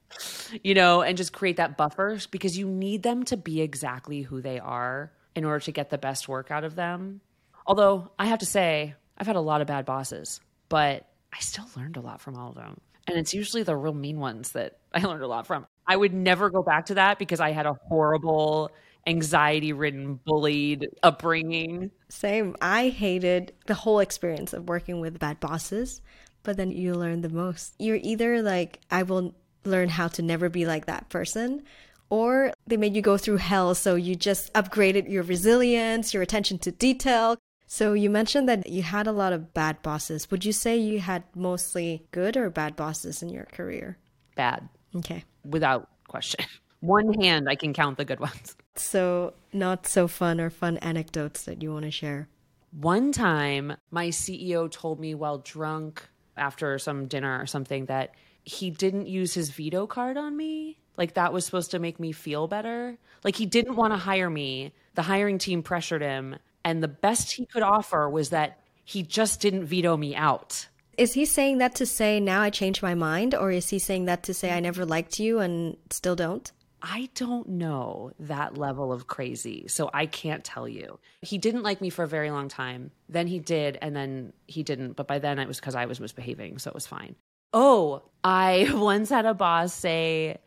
you 0.64 0.74
know, 0.74 1.02
and 1.02 1.16
just 1.16 1.32
create 1.32 1.58
that 1.58 1.76
buffer 1.76 2.18
because 2.30 2.58
you 2.58 2.68
need 2.68 3.02
them 3.02 3.24
to 3.24 3.36
be 3.36 3.60
exactly 3.60 4.22
who 4.22 4.40
they 4.40 4.58
are 4.58 5.12
in 5.34 5.44
order 5.44 5.60
to 5.60 5.72
get 5.72 5.90
the 5.90 5.98
best 5.98 6.28
work 6.28 6.50
out 6.50 6.64
of 6.64 6.74
them. 6.74 7.20
Although 7.66 8.10
I 8.18 8.26
have 8.26 8.40
to 8.40 8.46
say, 8.46 8.94
I've 9.16 9.26
had 9.26 9.36
a 9.36 9.40
lot 9.40 9.60
of 9.60 9.66
bad 9.66 9.84
bosses, 9.84 10.40
but 10.68 11.06
I 11.32 11.38
still 11.40 11.66
learned 11.76 11.96
a 11.96 12.00
lot 12.00 12.20
from 12.20 12.36
all 12.36 12.50
of 12.50 12.56
them. 12.56 12.80
And 13.06 13.18
it's 13.18 13.34
usually 13.34 13.62
the 13.62 13.76
real 13.76 13.94
mean 13.94 14.18
ones 14.18 14.52
that 14.52 14.78
I 14.94 15.00
learned 15.02 15.22
a 15.22 15.28
lot 15.28 15.46
from. 15.46 15.66
I 15.86 15.96
would 15.96 16.14
never 16.14 16.50
go 16.50 16.62
back 16.62 16.86
to 16.86 16.94
that 16.94 17.18
because 17.18 17.40
I 17.40 17.50
had 17.50 17.66
a 17.66 17.74
horrible, 17.88 18.70
anxiety 19.06 19.72
ridden, 19.72 20.20
bullied 20.24 20.86
upbringing. 21.02 21.90
Same. 22.08 22.54
I 22.60 22.88
hated 22.88 23.52
the 23.66 23.74
whole 23.74 23.98
experience 23.98 24.52
of 24.52 24.68
working 24.68 25.00
with 25.00 25.18
bad 25.18 25.40
bosses, 25.40 26.00
but 26.42 26.56
then 26.56 26.70
you 26.70 26.94
learn 26.94 27.20
the 27.20 27.28
most. 27.28 27.74
You're 27.78 28.00
either 28.02 28.42
like, 28.42 28.80
I 28.90 29.02
will 29.02 29.34
learn 29.64 29.88
how 29.88 30.08
to 30.08 30.22
never 30.22 30.48
be 30.48 30.66
like 30.66 30.86
that 30.86 31.08
person, 31.08 31.62
or 32.10 32.52
they 32.66 32.76
made 32.76 32.94
you 32.94 33.02
go 33.02 33.16
through 33.16 33.38
hell. 33.38 33.74
So 33.74 33.94
you 33.94 34.14
just 34.14 34.52
upgraded 34.52 35.10
your 35.10 35.22
resilience, 35.22 36.12
your 36.12 36.22
attention 36.22 36.58
to 36.58 36.72
detail. 36.72 37.36
So 37.66 37.94
you 37.94 38.10
mentioned 38.10 38.48
that 38.48 38.68
you 38.68 38.82
had 38.82 39.06
a 39.06 39.12
lot 39.12 39.32
of 39.32 39.54
bad 39.54 39.80
bosses. 39.82 40.30
Would 40.30 40.44
you 40.44 40.52
say 40.52 40.76
you 40.76 41.00
had 41.00 41.24
mostly 41.34 42.06
good 42.10 42.36
or 42.36 42.50
bad 42.50 42.76
bosses 42.76 43.22
in 43.22 43.30
your 43.30 43.46
career? 43.46 43.96
Bad. 44.36 44.68
Okay. 44.94 45.24
Without 45.44 45.88
question. 46.06 46.44
One 46.80 47.14
hand, 47.14 47.48
I 47.48 47.54
can 47.54 47.72
count 47.72 47.96
the 47.96 48.04
good 48.04 48.20
ones. 48.20 48.56
So, 48.74 49.34
not 49.52 49.86
so 49.86 50.08
fun 50.08 50.40
or 50.40 50.50
fun 50.50 50.78
anecdotes 50.78 51.44
that 51.44 51.62
you 51.62 51.72
want 51.72 51.84
to 51.84 51.90
share? 51.90 52.28
One 52.72 53.12
time, 53.12 53.76
my 53.90 54.08
CEO 54.08 54.70
told 54.70 54.98
me 54.98 55.14
while 55.14 55.38
drunk 55.38 56.08
after 56.36 56.78
some 56.78 57.06
dinner 57.06 57.40
or 57.40 57.46
something 57.46 57.86
that 57.86 58.14
he 58.44 58.70
didn't 58.70 59.06
use 59.06 59.34
his 59.34 59.50
veto 59.50 59.86
card 59.86 60.16
on 60.16 60.36
me. 60.36 60.78
Like 60.96 61.14
that 61.14 61.32
was 61.32 61.44
supposed 61.44 61.70
to 61.70 61.78
make 61.78 61.98
me 61.98 62.12
feel 62.12 62.48
better. 62.48 62.98
Like 63.24 63.36
he 63.36 63.46
didn't 63.46 63.76
want 63.76 63.92
to 63.92 63.98
hire 63.98 64.30
me. 64.30 64.72
The 64.94 65.02
hiring 65.02 65.38
team 65.38 65.62
pressured 65.62 66.02
him. 66.02 66.36
And 66.64 66.82
the 66.82 66.88
best 66.88 67.32
he 67.32 67.46
could 67.46 67.62
offer 67.62 68.08
was 68.08 68.30
that 68.30 68.58
he 68.84 69.02
just 69.02 69.40
didn't 69.40 69.66
veto 69.66 69.96
me 69.96 70.14
out. 70.14 70.68
Is 70.98 71.14
he 71.14 71.24
saying 71.24 71.58
that 71.58 71.74
to 71.76 71.86
say 71.86 72.20
now 72.20 72.42
I 72.42 72.50
changed 72.50 72.82
my 72.82 72.94
mind, 72.94 73.34
or 73.34 73.50
is 73.50 73.70
he 73.70 73.78
saying 73.78 74.04
that 74.04 74.22
to 74.24 74.34
say 74.34 74.52
I 74.52 74.60
never 74.60 74.84
liked 74.84 75.18
you 75.18 75.38
and 75.38 75.76
still 75.90 76.14
don't? 76.14 76.52
I 76.82 77.08
don't 77.14 77.48
know 77.48 78.12
that 78.18 78.58
level 78.58 78.92
of 78.92 79.06
crazy, 79.06 79.68
so 79.68 79.88
I 79.94 80.06
can't 80.06 80.42
tell 80.42 80.68
you. 80.68 80.98
He 81.20 81.38
didn't 81.38 81.62
like 81.62 81.80
me 81.80 81.90
for 81.90 82.02
a 82.02 82.08
very 82.08 82.32
long 82.32 82.48
time. 82.48 82.90
Then 83.08 83.28
he 83.28 83.38
did, 83.38 83.78
and 83.80 83.94
then 83.94 84.32
he 84.48 84.64
didn't. 84.64 84.94
But 84.94 85.06
by 85.06 85.20
then 85.20 85.38
it 85.38 85.46
was 85.46 85.60
because 85.60 85.76
I 85.76 85.86
was 85.86 86.00
misbehaving, 86.00 86.58
so 86.58 86.70
it 86.70 86.74
was 86.74 86.86
fine. 86.86 87.14
Oh, 87.52 88.02
I 88.24 88.68
once 88.74 89.10
had 89.10 89.26
a 89.26 89.34
boss 89.34 89.72
say, 89.72 90.38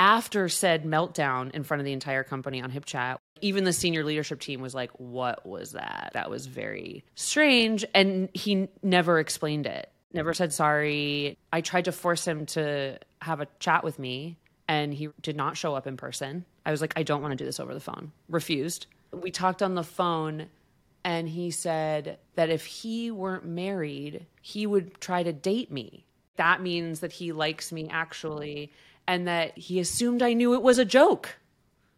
after 0.00 0.48
said 0.48 0.84
meltdown 0.84 1.50
in 1.50 1.62
front 1.62 1.80
of 1.80 1.84
the 1.84 1.92
entire 1.92 2.24
company 2.24 2.62
on 2.62 2.72
HipChat, 2.72 3.18
even 3.42 3.64
the 3.64 3.72
senior 3.72 4.02
leadership 4.02 4.40
team 4.40 4.62
was 4.62 4.74
like, 4.74 4.90
What 4.92 5.44
was 5.44 5.72
that? 5.72 6.12
That 6.14 6.30
was 6.30 6.46
very 6.46 7.04
strange. 7.14 7.84
And 7.94 8.30
he 8.32 8.68
never 8.82 9.18
explained 9.18 9.66
it, 9.66 9.90
never 10.14 10.32
said 10.32 10.54
sorry. 10.54 11.36
I 11.52 11.60
tried 11.60 11.84
to 11.84 11.92
force 11.92 12.26
him 12.26 12.46
to 12.46 12.98
have 13.20 13.40
a 13.40 13.46
chat 13.58 13.84
with 13.84 13.98
me, 13.98 14.38
and 14.68 14.92
he 14.94 15.08
did 15.20 15.36
not 15.36 15.56
show 15.56 15.74
up 15.74 15.86
in 15.86 15.96
person. 15.96 16.44
I 16.64 16.70
was 16.70 16.80
like, 16.80 16.92
I 16.96 17.02
don't 17.02 17.22
want 17.22 17.32
to 17.32 17.36
do 17.36 17.44
this 17.44 17.60
over 17.60 17.74
the 17.74 17.80
phone. 17.80 18.12
Refused. 18.28 18.86
We 19.12 19.30
talked 19.30 19.62
on 19.62 19.74
the 19.74 19.84
phone, 19.84 20.46
and 21.04 21.28
he 21.28 21.50
said 21.50 22.18
that 22.34 22.50
if 22.50 22.64
he 22.64 23.10
weren't 23.10 23.44
married, 23.44 24.26
he 24.40 24.66
would 24.66 25.00
try 25.00 25.22
to 25.22 25.32
date 25.32 25.70
me. 25.70 26.06
That 26.36 26.62
means 26.62 27.00
that 27.00 27.12
he 27.12 27.32
likes 27.32 27.72
me 27.72 27.88
actually, 27.90 28.72
and 29.06 29.28
that 29.28 29.58
he 29.58 29.80
assumed 29.80 30.22
I 30.22 30.32
knew 30.32 30.54
it 30.54 30.62
was 30.62 30.78
a 30.78 30.84
joke. 30.84 31.36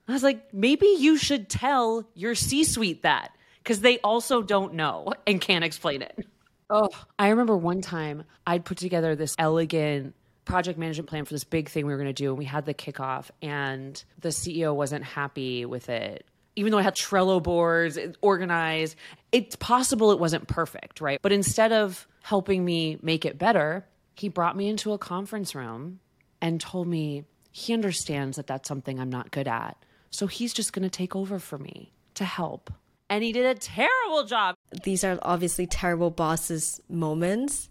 I 0.09 0.12
was 0.12 0.22
like, 0.22 0.53
maybe 0.53 0.87
you 0.98 1.16
should 1.16 1.48
tell 1.48 2.07
your 2.14 2.35
C 2.35 2.64
suite 2.64 3.03
that 3.03 3.31
because 3.59 3.81
they 3.81 3.98
also 4.00 4.42
don't 4.42 4.74
know 4.74 5.12
and 5.27 5.40
can't 5.40 5.64
explain 5.64 6.03
it. 6.03 6.27
Oh, 6.68 6.88
I 7.18 7.29
remember 7.29 7.57
one 7.57 7.81
time 7.81 8.24
I'd 8.46 8.64
put 8.64 8.79
together 8.79 9.14
this 9.14 9.35
elegant 9.38 10.14
project 10.44 10.78
management 10.78 11.09
plan 11.09 11.24
for 11.24 11.35
this 11.35 11.44
big 11.44 11.68
thing 11.68 11.87
we 11.87 11.92
were 11.92 11.98
going 11.98 12.09
to 12.09 12.12
do. 12.12 12.30
And 12.30 12.38
we 12.38 12.44
had 12.44 12.66
the 12.66 12.74
kickoff, 12.74 13.30
and 13.42 14.02
the 14.20 14.28
CEO 14.28 14.74
wasn't 14.74 15.04
happy 15.04 15.64
with 15.64 15.88
it. 15.88 16.26
Even 16.57 16.70
though 16.70 16.78
I 16.78 16.83
had 16.83 16.94
Trello 16.94 17.42
boards 17.42 17.98
organized, 18.20 18.96
it's 19.33 19.57
possible 19.57 20.12
it 20.12 20.20
wasn't 20.20 20.46
perfect, 20.46 21.00
right? 21.00 21.18
But 21.20 21.33
instead 21.33 21.72
of 21.72 22.07
helping 22.22 22.64
me 22.64 22.98
make 23.02 23.24
it 23.24 23.38
better, 23.38 23.85
he 24.14 24.28
brought 24.28 24.57
me 24.57 24.68
into 24.68 24.92
a 24.92 24.98
conference 24.98 25.54
room 25.54 25.98
and 26.40 26.61
told 26.61 26.87
me 26.87 27.24
he 27.50 27.74
understands 27.74 28.37
that 28.37 28.46
that's 28.46 28.68
something 28.68 29.00
I'm 29.00 29.11
not 29.11 29.33
good 29.33 29.48
at 29.48 29.76
so 30.14 30.28
he's 30.28 30.54
just 30.54 30.72
going 30.72 30.85
to 30.85 30.90
take 30.90 31.16
over 31.16 31.40
for 31.40 31.59
me 31.59 31.92
to 32.14 32.24
help. 32.24 32.72
And 33.11 33.24
he 33.24 33.33
did 33.33 33.46
a 33.46 33.59
terrible 33.59 34.22
job. 34.22 34.54
These 34.85 35.02
are 35.02 35.18
obviously 35.22 35.66
terrible 35.66 36.11
bosses 36.11 36.80
moments. 36.88 37.68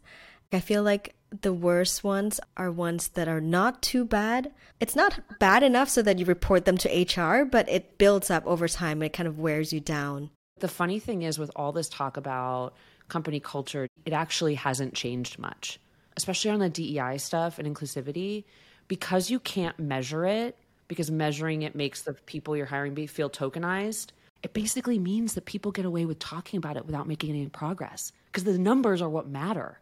I 0.54 0.60
feel 0.60 0.84
like 0.84 1.16
the 1.42 1.54
worst 1.54 2.04
ones 2.04 2.40
are 2.58 2.72
ones 2.72 3.10
that 3.10 3.28
are 3.28 3.42
not 3.42 3.82
too 3.82 4.06
bad. 4.06 4.52
It's 4.80 4.96
not 4.96 5.40
bad 5.40 5.64
enough 5.64 5.90
so 5.90 6.02
that 6.02 6.20
you 6.20 6.26
report 6.26 6.66
them 6.66 6.78
to 6.80 7.22
HR, 7.22 7.46
but 7.46 7.68
it 7.70 7.98
builds 7.98 8.30
up 8.30 8.46
over 8.46 8.68
time. 8.68 9.02
And 9.02 9.06
it 9.06 9.14
kind 9.14 9.28
of 9.28 9.40
wears 9.40 9.74
you 9.74 9.80
down. 9.80 10.30
The 10.60 10.68
funny 10.68 11.00
thing 11.00 11.24
is, 11.24 11.40
with 11.40 11.52
all 11.56 11.72
this 11.72 11.90
talk 11.90 12.18
about 12.18 12.76
company 13.10 13.40
culture, 13.40 13.88
it 14.06 14.14
actually 14.14 14.56
hasn't 14.56 14.94
changed 14.94 15.40
much, 15.40 15.80
especially 16.16 16.52
on 16.52 16.60
the 16.60 16.70
DEI 16.70 17.18
stuff 17.18 17.60
and 17.60 17.68
inclusivity. 17.68 18.44
Because 18.88 19.30
you 19.30 19.40
can't 19.40 19.80
measure 19.80 20.26
it, 20.26 20.58
because 20.88 21.10
measuring 21.10 21.64
it 21.64 21.74
makes 21.74 22.04
the 22.04 22.14
people 22.14 22.56
you're 22.56 22.66
hiring 22.66 22.94
be 22.94 23.08
feel 23.08 23.30
tokenized. 23.30 24.12
It 24.44 24.54
basically 24.54 25.00
means 25.00 25.34
that 25.34 25.46
people 25.46 25.72
get 25.72 25.86
away 25.86 26.06
with 26.06 26.20
talking 26.20 26.58
about 26.58 26.76
it 26.76 26.86
without 26.86 27.08
making 27.08 27.30
any 27.30 27.48
progress 27.48 28.12
because 28.26 28.44
the 28.44 28.58
numbers 28.58 29.02
are 29.02 29.10
what 29.10 29.28
matter. 29.28 29.80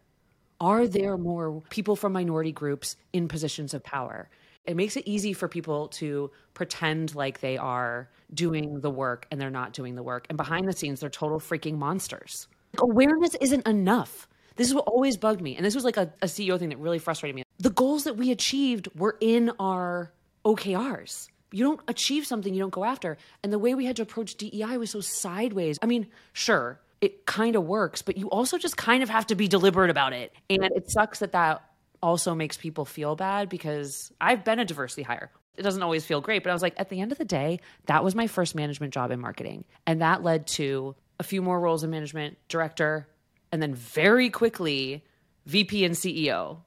Are 0.61 0.87
there 0.87 1.17
more 1.17 1.59
people 1.71 1.95
from 1.95 2.13
minority 2.13 2.51
groups 2.51 2.95
in 3.13 3.27
positions 3.27 3.73
of 3.73 3.83
power? 3.83 4.29
It 4.63 4.77
makes 4.77 4.95
it 4.95 5.07
easy 5.07 5.33
for 5.33 5.47
people 5.47 5.87
to 5.87 6.29
pretend 6.53 7.15
like 7.15 7.39
they 7.39 7.57
are 7.57 8.11
doing 8.31 8.79
the 8.79 8.91
work 8.91 9.25
and 9.31 9.41
they're 9.41 9.49
not 9.49 9.73
doing 9.73 9.95
the 9.95 10.03
work. 10.03 10.27
And 10.29 10.37
behind 10.37 10.67
the 10.67 10.73
scenes, 10.73 10.99
they're 10.99 11.09
total 11.09 11.39
freaking 11.39 11.79
monsters. 11.79 12.47
Awareness 12.77 13.33
isn't 13.41 13.67
enough. 13.67 14.27
This 14.55 14.67
is 14.67 14.75
what 14.75 14.83
always 14.85 15.17
bugged 15.17 15.41
me. 15.41 15.55
And 15.55 15.65
this 15.65 15.73
was 15.73 15.83
like 15.83 15.97
a, 15.97 16.13
a 16.21 16.27
CEO 16.27 16.59
thing 16.59 16.69
that 16.69 16.77
really 16.77 16.99
frustrated 16.99 17.35
me. 17.35 17.43
The 17.57 17.71
goals 17.71 18.03
that 18.03 18.15
we 18.17 18.29
achieved 18.29 18.87
were 18.95 19.17
in 19.19 19.51
our 19.59 20.13
OKRs. 20.45 21.27
You 21.51 21.63
don't 21.63 21.81
achieve 21.87 22.27
something 22.27 22.53
you 22.53 22.59
don't 22.59 22.69
go 22.69 22.85
after. 22.85 23.17
And 23.41 23.51
the 23.51 23.57
way 23.57 23.73
we 23.73 23.85
had 23.85 23.95
to 23.95 24.03
approach 24.03 24.35
DEI 24.35 24.77
was 24.77 24.91
so 24.91 25.01
sideways. 25.01 25.79
I 25.81 25.87
mean, 25.87 26.05
sure, 26.33 26.79
it 27.01 27.25
kind 27.25 27.55
of 27.55 27.65
works, 27.65 28.01
but 28.01 28.17
you 28.17 28.29
also 28.29 28.57
just 28.57 28.77
kind 28.77 29.03
of 29.03 29.09
have 29.09 29.27
to 29.27 29.35
be 29.35 29.47
deliberate 29.47 29.89
about 29.89 30.13
it. 30.13 30.33
And 30.49 30.63
it 30.63 30.89
sucks 30.89 31.19
that 31.19 31.33
that 31.33 31.63
also 32.01 32.33
makes 32.35 32.57
people 32.57 32.85
feel 32.85 33.15
bad 33.15 33.49
because 33.49 34.11
I've 34.21 34.43
been 34.43 34.59
a 34.59 34.65
diversity 34.65 35.03
hire. 35.03 35.31
It 35.57 35.63
doesn't 35.63 35.83
always 35.83 36.05
feel 36.05 36.21
great, 36.21 36.43
but 36.43 36.49
I 36.49 36.53
was 36.53 36.61
like, 36.61 36.75
at 36.77 36.89
the 36.89 37.01
end 37.01 37.11
of 37.11 37.17
the 37.17 37.25
day, 37.25 37.59
that 37.87 38.03
was 38.03 38.15
my 38.15 38.27
first 38.27 38.55
management 38.55 38.93
job 38.93 39.11
in 39.11 39.19
marketing. 39.19 39.65
And 39.85 40.01
that 40.01 40.23
led 40.23 40.47
to 40.47 40.95
a 41.19 41.23
few 41.23 41.41
more 41.41 41.59
roles 41.59 41.83
in 41.83 41.89
management, 41.89 42.37
director, 42.47 43.07
and 43.51 43.61
then 43.61 43.75
very 43.75 44.29
quickly, 44.29 45.03
VP 45.45 45.83
and 45.83 45.95
CEO 45.95 46.59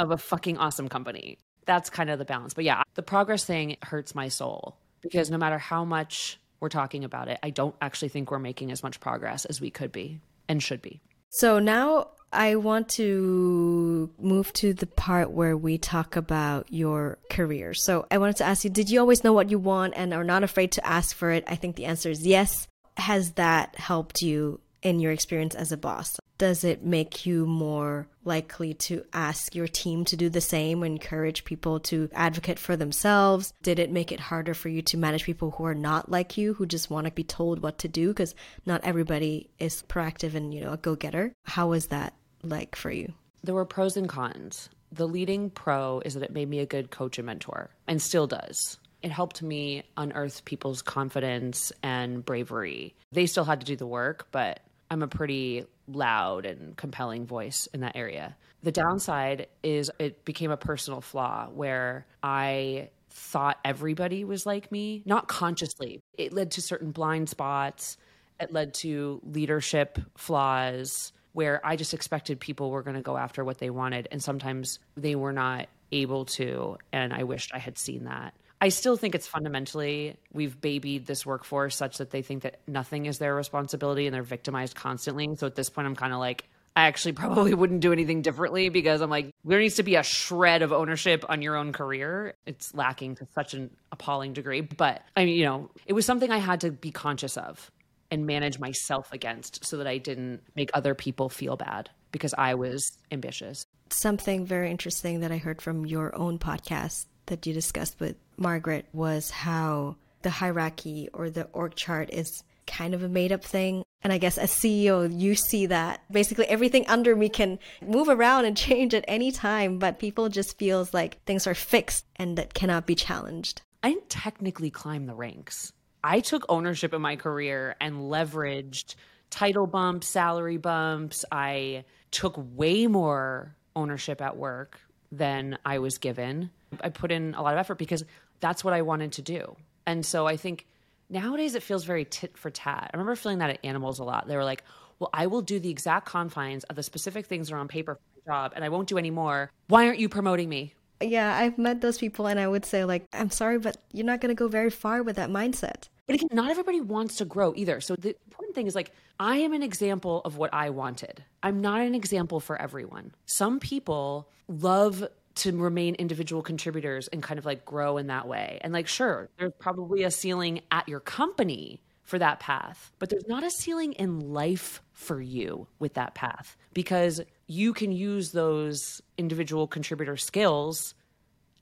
of 0.00 0.10
a 0.10 0.18
fucking 0.18 0.58
awesome 0.58 0.88
company 0.88 1.38
that's 1.66 1.90
kind 1.90 2.10
of 2.10 2.18
the 2.18 2.24
balance. 2.24 2.54
But 2.54 2.64
yeah, 2.64 2.82
the 2.94 3.02
progress 3.02 3.44
thing 3.44 3.76
hurts 3.82 4.14
my 4.14 4.28
soul 4.28 4.76
because 5.00 5.30
no 5.30 5.38
matter 5.38 5.58
how 5.58 5.84
much 5.84 6.38
we're 6.62 6.68
talking 6.68 7.04
about 7.04 7.28
it, 7.28 7.38
I 7.42 7.50
don't 7.50 7.74
actually 7.82 8.08
think 8.08 8.30
we're 8.30 8.38
making 8.38 8.70
as 8.70 8.82
much 8.82 9.00
progress 9.00 9.44
as 9.44 9.60
we 9.60 9.70
could 9.70 9.90
be 9.90 10.20
and 10.48 10.62
should 10.62 10.80
be. 10.80 11.00
So 11.28 11.58
now 11.58 12.08
I 12.32 12.54
want 12.54 12.88
to 12.90 14.10
move 14.18 14.52
to 14.54 14.72
the 14.72 14.86
part 14.86 15.32
where 15.32 15.56
we 15.56 15.76
talk 15.76 16.14
about 16.14 16.72
your 16.72 17.18
career. 17.30 17.74
So 17.74 18.06
I 18.10 18.18
wanted 18.18 18.36
to 18.36 18.44
ask 18.44 18.64
you, 18.64 18.70
did 18.70 18.88
you 18.88 19.00
always 19.00 19.24
know 19.24 19.32
what 19.32 19.50
you 19.50 19.58
want 19.58 19.94
and 19.96 20.14
are 20.14 20.24
not 20.24 20.44
afraid 20.44 20.72
to 20.72 20.86
ask 20.86 21.16
for 21.16 21.30
it? 21.30 21.44
I 21.48 21.56
think 21.56 21.74
the 21.76 21.86
answer 21.86 22.10
is 22.10 22.24
yes. 22.24 22.68
Has 22.96 23.32
that 23.32 23.74
helped 23.76 24.22
you 24.22 24.60
in 24.82 25.00
your 25.00 25.12
experience 25.12 25.54
as 25.54 25.72
a 25.72 25.76
boss? 25.76 26.16
Does 26.38 26.64
it 26.64 26.84
make 26.84 27.24
you 27.24 27.46
more 27.46 28.08
likely 28.24 28.74
to 28.74 29.04
ask 29.12 29.54
your 29.54 29.68
team 29.68 30.04
to 30.06 30.16
do 30.16 30.28
the 30.28 30.40
same, 30.40 30.82
encourage 30.82 31.44
people 31.44 31.80
to 31.80 32.08
advocate 32.12 32.58
for 32.58 32.76
themselves? 32.76 33.52
Did 33.62 33.78
it 33.78 33.90
make 33.90 34.10
it 34.10 34.20
harder 34.20 34.54
for 34.54 34.68
you 34.68 34.82
to 34.82 34.96
manage 34.96 35.24
people 35.24 35.52
who 35.52 35.64
are 35.64 35.74
not 35.74 36.10
like 36.10 36.36
you, 36.36 36.54
who 36.54 36.66
just 36.66 36.90
want 36.90 37.06
to 37.06 37.12
be 37.12 37.24
told 37.24 37.62
what 37.62 37.78
to 37.78 37.88
do? 37.88 38.08
Because 38.08 38.34
not 38.66 38.82
everybody 38.84 39.50
is 39.58 39.84
proactive 39.88 40.34
and, 40.34 40.52
you 40.52 40.60
know, 40.60 40.72
a 40.72 40.76
go 40.76 40.96
getter. 40.96 41.32
How 41.44 41.68
was 41.68 41.86
that 41.88 42.14
like 42.42 42.74
for 42.74 42.90
you? 42.90 43.12
There 43.44 43.54
were 43.54 43.64
pros 43.64 43.96
and 43.96 44.08
cons. 44.08 44.68
The 44.90 45.08
leading 45.08 45.50
pro 45.50 46.00
is 46.04 46.14
that 46.14 46.22
it 46.22 46.32
made 46.32 46.48
me 46.48 46.58
a 46.58 46.66
good 46.66 46.90
coach 46.90 47.18
and 47.18 47.26
mentor 47.26 47.70
and 47.86 48.00
still 48.00 48.26
does. 48.26 48.78
It 49.02 49.10
helped 49.10 49.42
me 49.42 49.82
unearth 49.96 50.44
people's 50.44 50.82
confidence 50.82 51.72
and 51.82 52.24
bravery. 52.24 52.94
They 53.10 53.26
still 53.26 53.44
had 53.44 53.60
to 53.60 53.66
do 53.66 53.74
the 53.74 53.86
work, 53.86 54.28
but 54.30 54.60
I'm 54.90 55.02
a 55.02 55.08
pretty 55.08 55.64
loud 55.88 56.46
and 56.46 56.76
compelling 56.76 57.26
voice 57.26 57.68
in 57.72 57.80
that 57.80 57.96
area. 57.96 58.36
The 58.62 58.72
downside 58.72 59.48
is 59.62 59.90
it 59.98 60.24
became 60.24 60.50
a 60.50 60.56
personal 60.56 61.00
flaw 61.00 61.48
where 61.48 62.06
I 62.22 62.90
thought 63.10 63.58
everybody 63.64 64.24
was 64.24 64.46
like 64.46 64.70
me, 64.72 65.02
not 65.04 65.28
consciously. 65.28 66.00
It 66.16 66.32
led 66.32 66.52
to 66.52 66.62
certain 66.62 66.92
blind 66.92 67.28
spots, 67.28 67.96
it 68.40 68.52
led 68.52 68.74
to 68.74 69.20
leadership 69.24 69.98
flaws 70.16 71.12
where 71.32 71.60
I 71.64 71.76
just 71.76 71.94
expected 71.94 72.40
people 72.40 72.70
were 72.70 72.82
going 72.82 72.96
to 72.96 73.02
go 73.02 73.16
after 73.16 73.44
what 73.44 73.58
they 73.58 73.70
wanted. 73.70 74.08
And 74.10 74.22
sometimes 74.22 74.78
they 74.96 75.14
were 75.14 75.32
not 75.32 75.68
able 75.90 76.24
to. 76.26 76.76
And 76.92 77.12
I 77.12 77.24
wished 77.24 77.52
I 77.54 77.58
had 77.58 77.78
seen 77.78 78.04
that. 78.04 78.34
I 78.62 78.68
still 78.68 78.96
think 78.96 79.16
it's 79.16 79.26
fundamentally 79.26 80.16
we've 80.32 80.60
babied 80.60 81.04
this 81.04 81.26
workforce 81.26 81.74
such 81.74 81.98
that 81.98 82.12
they 82.12 82.22
think 82.22 82.44
that 82.44 82.60
nothing 82.68 83.06
is 83.06 83.18
their 83.18 83.34
responsibility 83.34 84.06
and 84.06 84.14
they're 84.14 84.22
victimized 84.22 84.76
constantly. 84.76 85.34
So 85.34 85.48
at 85.48 85.56
this 85.56 85.68
point, 85.68 85.88
I'm 85.88 85.96
kind 85.96 86.12
of 86.12 86.20
like, 86.20 86.44
I 86.76 86.86
actually 86.86 87.12
probably 87.24 87.54
wouldn't 87.54 87.80
do 87.80 87.90
anything 87.90 88.22
differently 88.22 88.68
because 88.68 89.00
I'm 89.00 89.10
like, 89.10 89.34
there 89.44 89.58
needs 89.58 89.74
to 89.76 89.82
be 89.82 89.96
a 89.96 90.04
shred 90.04 90.62
of 90.62 90.72
ownership 90.72 91.24
on 91.28 91.42
your 91.42 91.56
own 91.56 91.72
career. 91.72 92.34
It's 92.46 92.72
lacking 92.72 93.16
to 93.16 93.26
such 93.34 93.52
an 93.52 93.72
appalling 93.90 94.32
degree. 94.32 94.60
But 94.60 95.02
I 95.16 95.24
mean, 95.24 95.36
you 95.36 95.44
know, 95.44 95.68
it 95.86 95.94
was 95.94 96.06
something 96.06 96.30
I 96.30 96.38
had 96.38 96.60
to 96.60 96.70
be 96.70 96.92
conscious 96.92 97.36
of 97.36 97.68
and 98.12 98.28
manage 98.28 98.60
myself 98.60 99.12
against 99.12 99.64
so 99.64 99.78
that 99.78 99.88
I 99.88 99.98
didn't 99.98 100.40
make 100.54 100.70
other 100.72 100.94
people 100.94 101.28
feel 101.28 101.56
bad 101.56 101.90
because 102.12 102.32
I 102.38 102.54
was 102.54 102.92
ambitious. 103.10 103.66
Something 103.90 104.46
very 104.46 104.70
interesting 104.70 105.18
that 105.20 105.32
I 105.32 105.38
heard 105.38 105.60
from 105.60 105.84
your 105.84 106.14
own 106.14 106.38
podcast 106.38 107.06
that 107.26 107.46
you 107.46 107.52
discussed 107.52 108.00
with 108.00 108.16
Margaret 108.36 108.86
was 108.92 109.30
how 109.30 109.96
the 110.22 110.30
hierarchy 110.30 111.08
or 111.12 111.30
the 111.30 111.44
org 111.52 111.74
chart 111.74 112.10
is 112.10 112.42
kind 112.66 112.94
of 112.94 113.02
a 113.02 113.08
made 113.08 113.32
up 113.32 113.44
thing. 113.44 113.84
And 114.02 114.12
I 114.12 114.18
guess 114.18 114.38
as 114.38 114.50
CEO, 114.50 115.08
you 115.12 115.34
see 115.34 115.66
that 115.66 116.02
basically 116.10 116.46
everything 116.46 116.86
under 116.88 117.14
me 117.14 117.28
can 117.28 117.58
move 117.84 118.08
around 118.08 118.44
and 118.44 118.56
change 118.68 118.94
at 118.94 119.04
any 119.08 119.30
time, 119.32 119.78
but 119.78 119.98
people 119.98 120.28
just 120.28 120.58
feels 120.58 120.94
like 120.94 121.22
things 121.24 121.46
are 121.46 121.54
fixed 121.54 122.04
and 122.16 122.38
that 122.38 122.54
cannot 122.54 122.86
be 122.86 122.94
challenged. 122.94 123.62
I 123.82 123.90
didn't 123.90 124.10
technically 124.10 124.70
climb 124.70 125.06
the 125.06 125.14
ranks. 125.14 125.72
I 126.04 126.20
took 126.20 126.44
ownership 126.48 126.94
in 126.94 127.02
my 127.02 127.16
career 127.16 127.76
and 127.80 128.10
leveraged 128.10 128.94
title 129.30 129.66
bumps, 129.66 130.08
salary 130.08 130.56
bumps. 130.56 131.24
I 131.30 131.84
took 132.10 132.34
way 132.36 132.86
more 132.86 133.56
ownership 133.74 134.20
at 134.20 134.36
work 134.36 134.80
than 135.10 135.58
I 135.64 135.78
was 135.78 135.98
given. 135.98 136.50
I 136.80 136.88
put 136.88 137.12
in 137.12 137.34
a 137.34 137.42
lot 137.42 137.54
of 137.54 137.58
effort 137.58 137.78
because 137.78 138.04
that's 138.40 138.64
what 138.64 138.74
I 138.74 138.82
wanted 138.82 139.12
to 139.12 139.22
do. 139.22 139.56
And 139.86 140.04
so 140.04 140.26
I 140.26 140.36
think 140.36 140.66
nowadays 141.10 141.54
it 141.54 141.62
feels 141.62 141.84
very 141.84 142.04
tit 142.04 142.36
for 142.36 142.50
tat. 142.50 142.90
I 142.92 142.96
remember 142.96 143.16
feeling 143.16 143.38
that 143.38 143.50
at 143.50 143.62
Animalz 143.62 144.00
a 144.00 144.04
lot. 144.04 144.28
They 144.28 144.36
were 144.36 144.44
like, 144.44 144.64
well, 144.98 145.10
I 145.12 145.26
will 145.26 145.42
do 145.42 145.58
the 145.58 145.70
exact 145.70 146.06
confines 146.06 146.64
of 146.64 146.76
the 146.76 146.82
specific 146.82 147.26
things 147.26 147.48
that 147.48 147.54
are 147.54 147.58
on 147.58 147.68
paper 147.68 147.96
for 147.96 148.00
my 148.14 148.32
job 148.32 148.52
and 148.54 148.64
I 148.64 148.68
won't 148.68 148.88
do 148.88 148.98
any 148.98 149.10
more. 149.10 149.50
Why 149.68 149.86
aren't 149.86 149.98
you 149.98 150.08
promoting 150.08 150.48
me? 150.48 150.74
Yeah, 151.00 151.36
I've 151.36 151.58
met 151.58 151.80
those 151.80 151.98
people 151.98 152.28
and 152.28 152.38
I 152.38 152.46
would 152.46 152.64
say 152.64 152.84
like, 152.84 153.06
I'm 153.12 153.30
sorry, 153.30 153.58
but 153.58 153.76
you're 153.92 154.06
not 154.06 154.20
going 154.20 154.28
to 154.34 154.38
go 154.38 154.48
very 154.48 154.70
far 154.70 155.02
with 155.02 155.16
that 155.16 155.30
mindset. 155.30 155.88
But 156.06 156.16
again, 156.16 156.28
not 156.32 156.50
everybody 156.50 156.80
wants 156.80 157.16
to 157.16 157.24
grow 157.24 157.52
either. 157.56 157.80
So 157.80 157.96
the 157.96 158.16
important 158.26 158.54
thing 158.54 158.66
is 158.66 158.74
like, 158.74 158.92
I 159.18 159.38
am 159.38 159.52
an 159.52 159.62
example 159.62 160.20
of 160.24 160.36
what 160.36 160.52
I 160.52 160.70
wanted. 160.70 161.24
I'm 161.42 161.60
not 161.60 161.80
an 161.80 161.94
example 161.94 162.40
for 162.40 162.60
everyone. 162.60 163.12
Some 163.26 163.60
people 163.60 164.28
love 164.48 165.04
to 165.36 165.56
remain 165.56 165.94
individual 165.96 166.42
contributors 166.42 167.08
and 167.08 167.22
kind 167.22 167.38
of 167.38 167.46
like 167.46 167.64
grow 167.64 167.96
in 167.96 168.08
that 168.08 168.28
way. 168.28 168.58
And 168.62 168.72
like, 168.72 168.86
sure, 168.86 169.28
there's 169.38 169.52
probably 169.58 170.02
a 170.02 170.10
ceiling 170.10 170.60
at 170.70 170.88
your 170.88 171.00
company 171.00 171.80
for 172.02 172.18
that 172.18 172.40
path, 172.40 172.92
but 172.98 173.10
there's 173.10 173.26
not 173.28 173.44
a 173.44 173.50
ceiling 173.50 173.92
in 173.92 174.32
life 174.32 174.82
for 174.92 175.20
you 175.20 175.66
with 175.78 175.94
that 175.94 176.14
path 176.14 176.56
because 176.74 177.20
you 177.46 177.72
can 177.72 177.92
use 177.92 178.32
those 178.32 179.00
individual 179.16 179.66
contributor 179.66 180.16
skills 180.16 180.94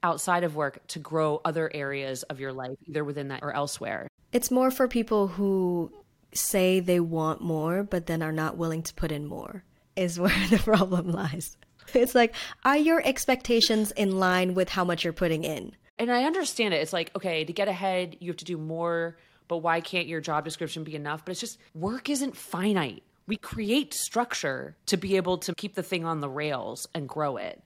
outside 0.02 0.44
of 0.44 0.56
work 0.56 0.86
to 0.88 0.98
grow 0.98 1.40
other 1.44 1.70
areas 1.74 2.22
of 2.24 2.40
your 2.40 2.52
life, 2.52 2.76
either 2.86 3.04
within 3.04 3.28
that 3.28 3.42
or 3.42 3.52
elsewhere. 3.52 4.08
It's 4.32 4.50
more 4.50 4.70
for 4.70 4.88
people 4.88 5.28
who 5.28 5.92
say 6.32 6.80
they 6.80 7.00
want 7.00 7.42
more, 7.42 7.82
but 7.82 8.06
then 8.06 8.22
are 8.22 8.32
not 8.32 8.56
willing 8.56 8.82
to 8.82 8.94
put 8.94 9.12
in 9.12 9.26
more, 9.26 9.64
is 9.96 10.18
where 10.20 10.48
the 10.48 10.58
problem 10.58 11.10
lies. 11.10 11.56
It's 12.00 12.14
like, 12.14 12.34
are 12.64 12.76
your 12.76 13.02
expectations 13.06 13.90
in 13.92 14.18
line 14.18 14.54
with 14.54 14.68
how 14.68 14.84
much 14.84 15.04
you're 15.04 15.12
putting 15.12 15.44
in? 15.44 15.72
And 15.98 16.10
I 16.10 16.24
understand 16.24 16.72
it. 16.72 16.78
It's 16.78 16.92
like, 16.92 17.14
okay, 17.14 17.44
to 17.44 17.52
get 17.52 17.68
ahead, 17.68 18.16
you 18.20 18.30
have 18.30 18.38
to 18.38 18.44
do 18.44 18.56
more, 18.56 19.16
but 19.48 19.58
why 19.58 19.80
can't 19.80 20.06
your 20.06 20.20
job 20.20 20.44
description 20.44 20.84
be 20.84 20.94
enough? 20.94 21.24
But 21.24 21.32
it's 21.32 21.40
just 21.40 21.58
work 21.74 22.08
isn't 22.08 22.36
finite. 22.36 23.02
We 23.26 23.36
create 23.36 23.92
structure 23.92 24.76
to 24.86 24.96
be 24.96 25.16
able 25.16 25.38
to 25.38 25.54
keep 25.54 25.74
the 25.74 25.82
thing 25.82 26.04
on 26.04 26.20
the 26.20 26.28
rails 26.28 26.88
and 26.94 27.08
grow 27.08 27.36
it. 27.36 27.62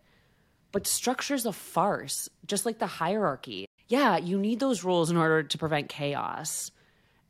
But 0.72 0.86
structure's 0.86 1.46
a 1.46 1.52
farce, 1.52 2.28
just 2.46 2.66
like 2.66 2.80
the 2.80 2.86
hierarchy. 2.86 3.68
Yeah, 3.86 4.16
you 4.16 4.38
need 4.38 4.60
those 4.60 4.82
rules 4.82 5.10
in 5.10 5.16
order 5.16 5.42
to 5.42 5.58
prevent 5.58 5.88
chaos. 5.88 6.72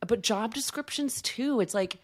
But 0.06 0.22
job 0.22 0.54
descriptions 0.54 1.20
too, 1.20 1.60
it's 1.60 1.74
like 1.74 1.98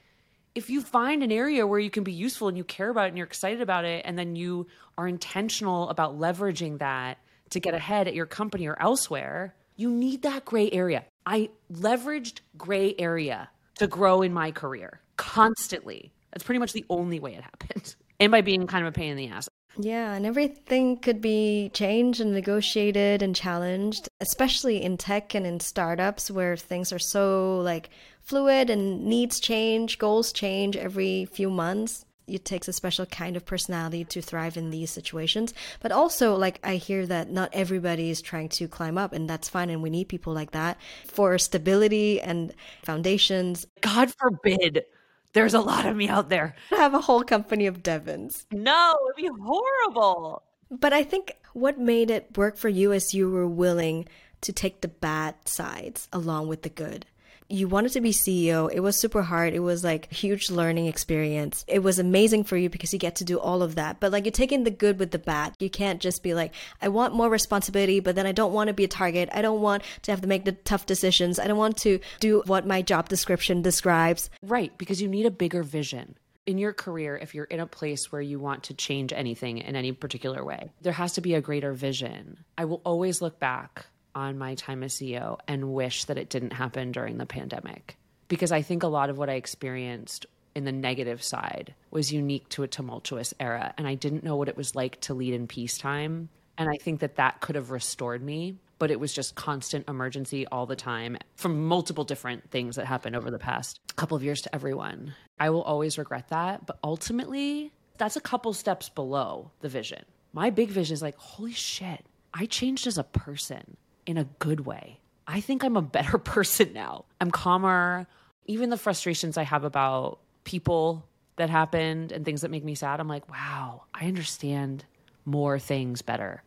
if 0.54 0.68
you 0.70 0.80
find 0.80 1.22
an 1.22 1.30
area 1.32 1.66
where 1.66 1.78
you 1.78 1.90
can 1.90 2.04
be 2.04 2.12
useful 2.12 2.48
and 2.48 2.56
you 2.56 2.64
care 2.64 2.90
about 2.90 3.06
it 3.06 3.08
and 3.08 3.18
you're 3.18 3.26
excited 3.26 3.60
about 3.60 3.84
it, 3.84 4.02
and 4.04 4.18
then 4.18 4.36
you 4.36 4.66
are 4.98 5.06
intentional 5.06 5.88
about 5.88 6.18
leveraging 6.18 6.78
that 6.78 7.18
to 7.50 7.60
get 7.60 7.74
ahead 7.74 8.08
at 8.08 8.14
your 8.14 8.26
company 8.26 8.66
or 8.66 8.80
elsewhere, 8.80 9.54
you 9.76 9.90
need 9.90 10.22
that 10.22 10.44
gray 10.44 10.70
area. 10.70 11.04
I 11.26 11.50
leveraged 11.72 12.40
gray 12.56 12.94
area 12.98 13.48
to 13.76 13.86
grow 13.86 14.22
in 14.22 14.32
my 14.32 14.50
career 14.50 15.00
constantly. 15.16 16.12
That's 16.32 16.44
pretty 16.44 16.58
much 16.58 16.72
the 16.72 16.84
only 16.90 17.20
way 17.20 17.34
it 17.34 17.42
happened. 17.42 17.94
And 18.20 18.30
by 18.30 18.42
being 18.42 18.66
kind 18.66 18.86
of 18.86 18.92
a 18.92 18.94
pain 18.94 19.12
in 19.12 19.16
the 19.16 19.28
ass. 19.28 19.48
Yeah, 19.78 20.14
and 20.14 20.26
everything 20.26 20.98
could 20.98 21.20
be 21.20 21.70
changed 21.72 22.20
and 22.20 22.32
negotiated 22.32 23.22
and 23.22 23.34
challenged, 23.36 24.08
especially 24.20 24.82
in 24.82 24.96
tech 24.96 25.34
and 25.34 25.46
in 25.46 25.60
startups 25.60 26.30
where 26.30 26.56
things 26.56 26.92
are 26.92 26.98
so 26.98 27.60
like 27.60 27.88
fluid 28.20 28.68
and 28.68 29.04
needs 29.04 29.38
change, 29.40 29.98
goals 29.98 30.32
change 30.32 30.76
every 30.76 31.24
few 31.24 31.50
months. 31.50 32.04
It 32.26 32.44
takes 32.44 32.68
a 32.68 32.72
special 32.72 33.06
kind 33.06 33.36
of 33.36 33.44
personality 33.46 34.04
to 34.04 34.20
thrive 34.22 34.56
in 34.56 34.70
these 34.70 34.90
situations. 34.90 35.52
But 35.80 35.90
also, 35.92 36.36
like, 36.36 36.60
I 36.62 36.76
hear 36.76 37.04
that 37.06 37.30
not 37.30 37.50
everybody 37.52 38.10
is 38.10 38.22
trying 38.22 38.50
to 38.50 38.68
climb 38.68 38.96
up, 38.98 39.12
and 39.12 39.28
that's 39.28 39.48
fine. 39.48 39.68
And 39.68 39.82
we 39.82 39.90
need 39.90 40.08
people 40.08 40.32
like 40.32 40.52
that 40.52 40.78
for 41.08 41.36
stability 41.38 42.20
and 42.20 42.54
foundations. 42.84 43.66
God 43.80 44.12
forbid 44.14 44.84
there's 45.32 45.54
a 45.54 45.60
lot 45.60 45.86
of 45.86 45.96
me 45.96 46.08
out 46.08 46.28
there. 46.28 46.54
I 46.72 46.76
have 46.76 46.94
a 46.94 47.00
whole 47.00 47.22
company 47.22 47.66
of 47.66 47.82
Devins. 47.82 48.46
No, 48.52 48.96
it'd 49.06 49.16
be 49.16 49.42
horrible. 49.42 50.42
But 50.70 50.92
I 50.92 51.02
think 51.02 51.36
what 51.52 51.78
made 51.78 52.10
it 52.10 52.36
work 52.36 52.56
for 52.56 52.68
you 52.68 52.92
is 52.92 53.14
you 53.14 53.30
were 53.30 53.46
willing 53.46 54.06
to 54.42 54.52
take 54.52 54.80
the 54.80 54.88
bad 54.88 55.34
sides 55.44 56.08
along 56.12 56.48
with 56.48 56.62
the 56.62 56.68
good 56.68 57.06
you 57.50 57.68
wanted 57.68 57.92
to 57.92 58.00
be 58.00 58.12
CEO. 58.12 58.70
It 58.72 58.80
was 58.80 58.96
super 58.96 59.22
hard. 59.22 59.54
It 59.54 59.60
was 59.60 59.82
like 59.82 60.12
huge 60.12 60.50
learning 60.50 60.86
experience. 60.86 61.64
It 61.66 61.80
was 61.80 61.98
amazing 61.98 62.44
for 62.44 62.56
you 62.56 62.70
because 62.70 62.92
you 62.92 62.98
get 62.98 63.16
to 63.16 63.24
do 63.24 63.38
all 63.38 63.62
of 63.62 63.74
that. 63.74 63.98
But 64.00 64.12
like 64.12 64.24
you're 64.24 64.32
taking 64.32 64.64
the 64.64 64.70
good 64.70 64.98
with 64.98 65.10
the 65.10 65.18
bad. 65.18 65.54
You 65.58 65.68
can't 65.68 66.00
just 66.00 66.22
be 66.22 66.32
like, 66.32 66.54
I 66.80 66.88
want 66.88 67.14
more 67.14 67.28
responsibility, 67.28 68.00
but 68.00 68.14
then 68.14 68.26
I 68.26 68.32
don't 68.32 68.52
want 68.52 68.68
to 68.68 68.74
be 68.74 68.84
a 68.84 68.88
target. 68.88 69.28
I 69.32 69.42
don't 69.42 69.60
want 69.60 69.82
to 70.02 70.12
have 70.12 70.20
to 70.20 70.28
make 70.28 70.44
the 70.44 70.52
tough 70.52 70.86
decisions. 70.86 71.38
I 71.38 71.46
don't 71.46 71.58
want 71.58 71.76
to 71.78 71.98
do 72.20 72.42
what 72.46 72.66
my 72.66 72.82
job 72.82 73.08
description 73.08 73.62
describes. 73.62 74.30
Right, 74.42 74.76
because 74.78 75.02
you 75.02 75.08
need 75.08 75.26
a 75.26 75.30
bigger 75.30 75.62
vision 75.62 76.16
in 76.46 76.58
your 76.58 76.72
career, 76.72 77.16
if 77.16 77.34
you're 77.34 77.44
in 77.44 77.60
a 77.60 77.66
place 77.66 78.10
where 78.10 78.20
you 78.20 78.40
want 78.40 78.64
to 78.64 78.74
change 78.74 79.12
anything 79.12 79.58
in 79.58 79.76
any 79.76 79.92
particular 79.92 80.44
way, 80.44 80.72
there 80.80 80.92
has 80.92 81.12
to 81.12 81.20
be 81.20 81.34
a 81.34 81.40
greater 81.40 81.72
vision. 81.72 82.38
I 82.58 82.64
will 82.64 82.80
always 82.84 83.22
look 83.22 83.38
back 83.38 83.86
on 84.14 84.38
my 84.38 84.54
time 84.54 84.82
as 84.82 84.94
CEO 84.94 85.38
and 85.46 85.72
wish 85.72 86.04
that 86.04 86.18
it 86.18 86.28
didn't 86.28 86.52
happen 86.52 86.92
during 86.92 87.18
the 87.18 87.26
pandemic. 87.26 87.96
Because 88.28 88.52
I 88.52 88.62
think 88.62 88.82
a 88.82 88.88
lot 88.88 89.10
of 89.10 89.18
what 89.18 89.30
I 89.30 89.34
experienced 89.34 90.26
in 90.54 90.64
the 90.64 90.72
negative 90.72 91.22
side 91.22 91.74
was 91.90 92.12
unique 92.12 92.48
to 92.50 92.62
a 92.62 92.68
tumultuous 92.68 93.34
era. 93.40 93.74
And 93.78 93.86
I 93.86 93.94
didn't 93.94 94.24
know 94.24 94.36
what 94.36 94.48
it 94.48 94.56
was 94.56 94.74
like 94.74 95.00
to 95.02 95.14
lead 95.14 95.34
in 95.34 95.46
peacetime. 95.46 96.28
And 96.58 96.68
I 96.68 96.76
think 96.76 97.00
that 97.00 97.16
that 97.16 97.40
could 97.40 97.54
have 97.54 97.70
restored 97.70 98.22
me. 98.22 98.56
But 98.78 98.90
it 98.90 98.98
was 98.98 99.12
just 99.12 99.34
constant 99.34 99.88
emergency 99.88 100.46
all 100.46 100.64
the 100.64 100.76
time 100.76 101.18
from 101.36 101.66
multiple 101.66 102.04
different 102.04 102.50
things 102.50 102.76
that 102.76 102.86
happened 102.86 103.14
over 103.14 103.30
the 103.30 103.38
past 103.38 103.78
couple 103.96 104.16
of 104.16 104.24
years 104.24 104.40
to 104.42 104.54
everyone. 104.54 105.14
I 105.38 105.50
will 105.50 105.62
always 105.62 105.98
regret 105.98 106.28
that. 106.28 106.64
But 106.64 106.78
ultimately, 106.82 107.72
that's 107.98 108.16
a 108.16 108.20
couple 108.20 108.54
steps 108.54 108.88
below 108.88 109.50
the 109.60 109.68
vision. 109.68 110.04
My 110.32 110.48
big 110.48 110.70
vision 110.70 110.94
is 110.94 111.02
like, 111.02 111.16
holy 111.16 111.52
shit, 111.52 112.06
I 112.32 112.46
changed 112.46 112.86
as 112.86 112.96
a 112.96 113.04
person 113.04 113.76
in 114.06 114.16
a 114.16 114.24
good 114.38 114.60
way. 114.60 114.98
I 115.26 115.40
think 115.40 115.62
I'm 115.62 115.76
a 115.76 115.82
better 115.82 116.18
person 116.18 116.72
now. 116.72 117.04
I'm 117.20 117.30
calmer. 117.30 118.06
Even 118.46 118.70
the 118.70 118.76
frustrations 118.76 119.36
I 119.36 119.44
have 119.44 119.64
about 119.64 120.18
people 120.44 121.06
that 121.36 121.50
happened 121.50 122.12
and 122.12 122.24
things 122.24 122.40
that 122.42 122.50
make 122.50 122.64
me 122.64 122.74
sad, 122.74 123.00
I'm 123.00 123.08
like, 123.08 123.30
wow, 123.30 123.84
I 123.94 124.06
understand 124.06 124.84
more 125.24 125.58
things 125.58 126.02
better. 126.02 126.42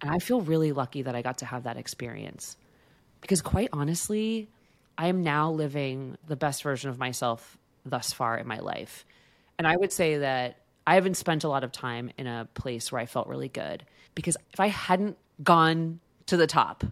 And 0.00 0.10
I 0.10 0.18
feel 0.18 0.40
really 0.40 0.72
lucky 0.72 1.02
that 1.02 1.14
I 1.14 1.22
got 1.22 1.38
to 1.38 1.46
have 1.46 1.64
that 1.64 1.76
experience. 1.76 2.56
Because 3.20 3.42
quite 3.42 3.68
honestly, 3.72 4.48
I 4.96 5.08
am 5.08 5.22
now 5.22 5.50
living 5.50 6.16
the 6.26 6.36
best 6.36 6.62
version 6.62 6.90
of 6.90 6.98
myself 6.98 7.58
thus 7.84 8.12
far 8.12 8.36
in 8.36 8.46
my 8.46 8.58
life. 8.58 9.04
And 9.58 9.66
I 9.66 9.76
would 9.76 9.92
say 9.92 10.18
that 10.18 10.58
I 10.86 10.94
haven't 10.96 11.16
spent 11.16 11.44
a 11.44 11.48
lot 11.48 11.64
of 11.64 11.72
time 11.72 12.10
in 12.18 12.26
a 12.26 12.48
place 12.54 12.92
where 12.92 13.00
I 13.00 13.06
felt 13.06 13.28
really 13.28 13.48
good 13.48 13.84
because 14.14 14.36
if 14.52 14.60
I 14.60 14.68
hadn't 14.68 15.16
gone 15.42 16.00
to 16.26 16.36
the 16.36 16.46
top, 16.46 16.84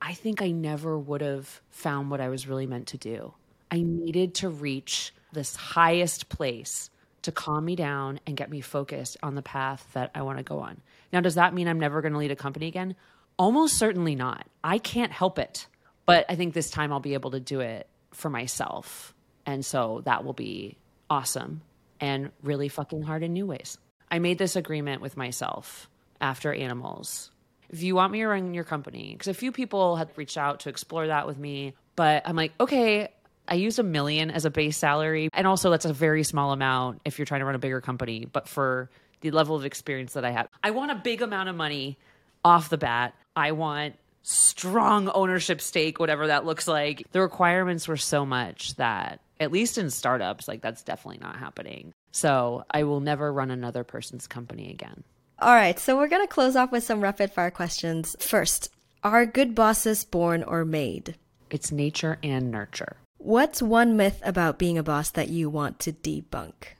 I 0.00 0.14
think 0.14 0.42
I 0.42 0.50
never 0.50 0.98
would 0.98 1.20
have 1.20 1.60
found 1.70 2.10
what 2.10 2.20
I 2.20 2.28
was 2.28 2.48
really 2.48 2.66
meant 2.66 2.88
to 2.88 2.98
do. 2.98 3.34
I 3.70 3.82
needed 3.82 4.34
to 4.36 4.48
reach 4.48 5.12
this 5.32 5.54
highest 5.54 6.28
place 6.28 6.90
to 7.22 7.32
calm 7.32 7.64
me 7.64 7.76
down 7.76 8.18
and 8.26 8.36
get 8.36 8.50
me 8.50 8.60
focused 8.60 9.16
on 9.22 9.34
the 9.34 9.42
path 9.42 9.86
that 9.92 10.10
I 10.14 10.22
want 10.22 10.38
to 10.38 10.44
go 10.44 10.60
on. 10.60 10.80
Now, 11.12 11.20
does 11.20 11.34
that 11.34 11.54
mean 11.54 11.68
I'm 11.68 11.78
never 11.78 12.00
going 12.00 12.12
to 12.12 12.18
lead 12.18 12.30
a 12.30 12.36
company 12.36 12.66
again? 12.66 12.96
Almost 13.38 13.78
certainly 13.78 14.14
not. 14.14 14.46
I 14.64 14.78
can't 14.78 15.12
help 15.12 15.38
it. 15.38 15.66
But 16.06 16.26
I 16.28 16.34
think 16.34 16.54
this 16.54 16.70
time 16.70 16.92
I'll 16.92 17.00
be 17.00 17.14
able 17.14 17.30
to 17.32 17.40
do 17.40 17.60
it 17.60 17.86
for 18.10 18.30
myself. 18.30 19.14
And 19.46 19.64
so 19.64 20.02
that 20.06 20.24
will 20.24 20.32
be 20.32 20.76
awesome 21.08 21.62
and 22.00 22.30
really 22.42 22.68
fucking 22.68 23.02
hard 23.02 23.22
in 23.22 23.32
new 23.32 23.46
ways. 23.46 23.78
I 24.10 24.18
made 24.18 24.38
this 24.38 24.56
agreement 24.56 25.02
with 25.02 25.16
myself 25.16 25.88
after 26.20 26.52
Animalz. 26.52 27.30
If 27.70 27.82
you 27.82 27.94
want 27.94 28.12
me 28.12 28.18
to 28.18 28.26
run 28.26 28.52
your 28.52 28.64
company, 28.64 29.12
because 29.12 29.28
a 29.28 29.34
few 29.34 29.52
people 29.52 29.96
had 29.96 30.10
reached 30.16 30.36
out 30.36 30.60
to 30.60 30.68
explore 30.68 31.06
that 31.06 31.26
with 31.26 31.38
me, 31.38 31.74
but 31.96 32.22
I'm 32.26 32.36
like, 32.36 32.52
okay, 32.60 33.08
I 33.46 33.54
used 33.54 33.78
a 33.78 33.82
million 33.82 34.30
as 34.30 34.44
a 34.44 34.50
base 34.50 34.76
salary. 34.76 35.28
And 35.32 35.46
also, 35.46 35.70
that's 35.70 35.84
a 35.84 35.92
very 35.92 36.24
small 36.24 36.52
amount 36.52 37.00
if 37.04 37.18
you're 37.18 37.26
trying 37.26 37.40
to 37.40 37.44
run 37.44 37.54
a 37.54 37.60
bigger 37.60 37.80
company. 37.80 38.26
But 38.30 38.48
for 38.48 38.90
the 39.20 39.30
level 39.30 39.56
of 39.56 39.64
experience 39.64 40.14
that 40.14 40.24
I 40.24 40.30
have, 40.30 40.48
I 40.62 40.70
want 40.70 40.90
a 40.90 40.94
big 40.96 41.22
amount 41.22 41.48
of 41.48 41.56
money 41.56 41.98
off 42.44 42.70
the 42.70 42.78
bat. 42.78 43.14
I 43.36 43.52
want 43.52 43.94
strong 44.22 45.08
ownership 45.08 45.60
stake, 45.60 45.98
whatever 45.98 46.28
that 46.28 46.44
looks 46.44 46.68
like. 46.68 47.04
The 47.12 47.20
requirements 47.20 47.88
were 47.88 47.96
so 47.96 48.26
much 48.26 48.74
that, 48.76 49.20
at 49.38 49.52
least 49.52 49.78
in 49.78 49.90
startups, 49.90 50.46
like 50.46 50.60
that's 50.60 50.82
definitely 50.82 51.18
not 51.20 51.36
happening. 51.36 51.92
So 52.12 52.64
I 52.70 52.84
will 52.84 53.00
never 53.00 53.32
run 53.32 53.50
another 53.50 53.84
person's 53.84 54.26
company 54.26 54.70
again. 54.70 55.04
All 55.42 55.54
right, 55.54 55.78
so 55.78 55.96
we're 55.96 56.08
going 56.08 56.26
to 56.26 56.30
close 56.30 56.54
off 56.54 56.70
with 56.70 56.84
some 56.84 57.00
rapid 57.00 57.32
fire 57.32 57.50
questions. 57.50 58.14
First, 58.20 58.70
are 59.02 59.24
good 59.24 59.54
bosses 59.54 60.04
born 60.04 60.42
or 60.42 60.66
made? 60.66 61.16
It's 61.48 61.72
nature 61.72 62.18
and 62.22 62.50
nurture. 62.50 62.98
What's 63.16 63.62
one 63.62 63.96
myth 63.96 64.20
about 64.22 64.58
being 64.58 64.76
a 64.76 64.82
boss 64.82 65.08
that 65.12 65.30
you 65.30 65.48
want 65.48 65.78
to 65.80 65.92
debunk? 65.92 66.74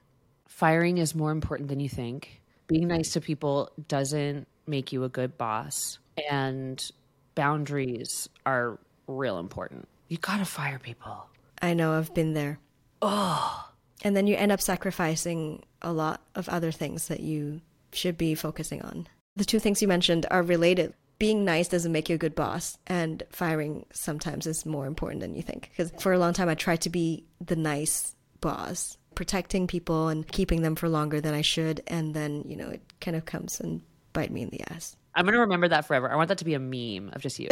Firing 0.47 0.99
is 0.99 1.15
more 1.15 1.31
important 1.31 1.71
than 1.71 1.81
you 1.81 1.89
think. 1.89 2.43
Being 2.67 2.89
nice 2.89 3.15
to 3.15 3.23
people 3.23 3.71
doesn't 3.89 4.47
make 4.67 4.93
you 4.93 5.05
a 5.05 5.09
good 5.09 5.39
boss. 5.39 5.99
And 6.31 6.87
boundaries 7.35 8.29
are 8.45 8.79
real 9.07 9.39
important. 9.39 9.89
You 10.09 10.19
gotta 10.19 10.45
fire 10.45 10.79
people. 10.79 11.29
I 11.63 11.73
know, 11.73 11.95
I've 11.95 12.13
been 12.13 12.35
there. 12.35 12.59
Oh. 13.01 13.71
And 14.03 14.15
then 14.15 14.27
you 14.27 14.37
end 14.37 14.53
up 14.53 14.61
sacrificing 14.61 15.63
a 15.81 15.95
lot 15.95 16.21
of 16.35 16.47
other 16.51 16.73
things 16.73 17.09
that 17.09 17.21
you 17.21 17.63
should 17.93 18.19
be 18.19 18.35
focusing 18.35 18.83
on. 18.83 19.07
The 19.37 19.45
two 19.45 19.59
things 19.59 19.81
you 19.81 19.89
mentioned 19.89 20.27
are 20.31 20.43
related. 20.43 20.95
Being 21.19 21.45
nice 21.45 21.69
doesn't 21.69 21.93
make 21.93 22.09
you 22.09 22.15
a 22.15 22.19
good 22.19 22.35
boss, 22.35 22.79
and 22.87 23.23
firing 23.31 23.85
sometimes 23.93 24.47
is 24.47 24.65
more 24.65 24.87
important 24.87 25.21
than 25.21 25.35
you 25.35 25.43
think. 25.43 25.71
Because 25.71 25.93
for 25.99 26.13
a 26.13 26.19
long 26.19 26.33
time, 26.33 26.49
I 26.49 26.55
tried 26.55 26.81
to 26.83 26.91
be 26.91 27.25
the 27.41 27.57
nice 27.57 28.15
boss, 28.41 28.97
protecting 29.15 29.67
people 29.67 30.09
and 30.09 30.27
keeping 30.27 30.63
them 30.63 30.77
for 30.77 30.89
longer 30.89 31.21
than 31.21 31.35
I 31.35 31.43
should. 31.43 31.83
And 31.87 32.15
then, 32.15 32.45
you 32.47 32.57
know, 32.57 32.69
it 32.69 32.81
kind 33.01 33.17
of 33.17 33.27
comes 33.27 33.61
and 33.61 33.83
bite 34.13 34.31
me 34.31 34.43
in 34.43 34.49
the 34.49 34.63
ass. 34.73 34.97
I'm 35.15 35.25
gonna 35.27 35.41
remember 35.41 35.69
that 35.69 35.87
forever. 35.87 36.11
I 36.11 36.17
want 36.17 36.29
that 36.29 36.39
to 36.39 36.45
be 36.45 36.55
a 36.55 36.59
meme 36.59 37.11
of 37.13 37.21
just 37.21 37.39
you. 37.39 37.49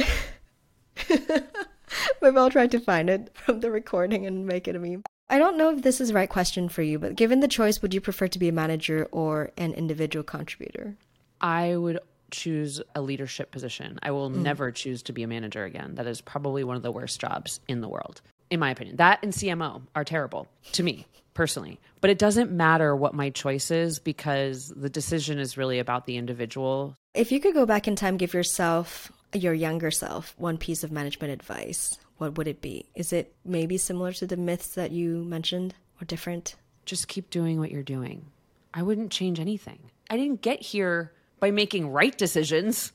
Maybe 1.09 2.37
I'll 2.37 2.51
try 2.51 2.67
to 2.67 2.81
find 2.81 3.11
it 3.11 3.31
from 3.35 3.61
the 3.61 3.71
recording 3.71 4.27
and 4.27 4.47
make 4.47 4.67
it 4.67 4.77
a 4.77 4.79
meme. 4.79 5.03
I 5.31 5.39
don't 5.39 5.59
know 5.59 5.71
if 5.71 5.83
this 5.83 6.01
is 6.01 6.09
the 6.09 6.15
right 6.15 6.29
question 6.29 6.69
for 6.69 6.83
you, 6.83 6.99
but 6.99 7.15
given 7.15 7.41
the 7.41 7.49
choice, 7.49 7.83
would 7.83 7.93
you 7.93 8.01
prefer 8.01 8.29
to 8.29 8.39
be 8.39 8.49
a 8.49 8.53
manager 8.53 9.09
or 9.13 9.51
an 9.59 9.75
individual 9.75 10.23
contributor? 10.23 10.97
I 11.41 11.77
would 11.77 11.99
choose 12.31 12.81
a 12.95 13.03
leadership 13.03 13.51
position. 13.51 13.99
I 14.03 14.11
will 14.11 14.31
mm. 14.31 14.37
never 14.37 14.71
choose 14.71 15.03
to 15.05 15.13
be 15.13 15.23
a 15.23 15.29
manager 15.29 15.65
again. 15.65 15.97
That 15.97 16.07
is 16.07 16.21
probably 16.21 16.65
one 16.65 16.77
of 16.77 16.83
the 16.83 16.93
worst 16.93 17.21
jobs 17.21 17.61
in 17.69 17.81
the 17.81 17.89
world, 17.89 18.21
in 18.51 18.61
my 18.61 18.71
opinion. 18.71 18.97
That 18.97 19.21
and 19.23 19.33
CMO 19.33 19.83
are 19.95 20.05
terrible 20.05 20.49
to 20.73 20.83
me 20.83 21.07
personally. 21.35 21.79
But 22.01 22.11
it 22.11 22.19
doesn't 22.19 22.51
matter 22.51 22.97
what 22.97 23.15
my 23.15 23.31
choice 23.31 23.71
is 23.71 23.99
because 23.99 24.73
the 24.75 24.91
decision 24.91 25.39
is 25.39 25.57
really 25.57 25.79
about 25.79 26.07
the 26.07 26.17
individual. 26.17 26.97
If 27.15 27.33
you 27.33 27.39
could 27.39 27.55
go 27.55 27.67
back 27.67 27.87
in 27.87 27.97
time, 27.97 28.17
give 28.17 28.35
yourself, 28.35 29.13
your 29.33 29.55
younger 29.55 29.91
self, 29.91 30.35
one 30.39 30.59
piece 30.59 30.83
of 30.83 30.91
management 30.91 31.33
advice, 31.33 31.97
what 32.19 32.37
would 32.37 32.49
it 32.49 32.61
be? 32.61 32.87
Is 32.95 33.13
it 33.13 33.35
maybe 33.45 33.79
similar 33.79 34.13
to 34.13 34.27
the 34.27 34.37
myths 34.37 34.69
that 34.75 34.91
you 34.91 35.25
mentioned 35.25 35.75
or 36.01 36.05
different? 36.05 36.57
Just 36.85 37.09
keep 37.09 37.31
doing 37.31 37.59
what 37.59 37.71
you're 37.71 37.83
doing. 37.83 38.27
I 38.75 38.83
wouldn't 38.83 39.11
change 39.11 39.41
anything. 39.41 39.91
I 40.11 40.17
didn't 40.17 40.43
get 40.43 40.61
here 40.61 41.13
by 41.41 41.51
making 41.51 41.91
right 41.91 42.17
decisions. 42.17 42.93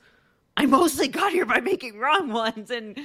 I 0.56 0.66
mostly 0.66 1.08
got 1.08 1.32
here 1.32 1.46
by 1.46 1.62
making 1.62 1.98
wrong 1.98 2.32
ones 2.32 2.70
and 2.70 2.98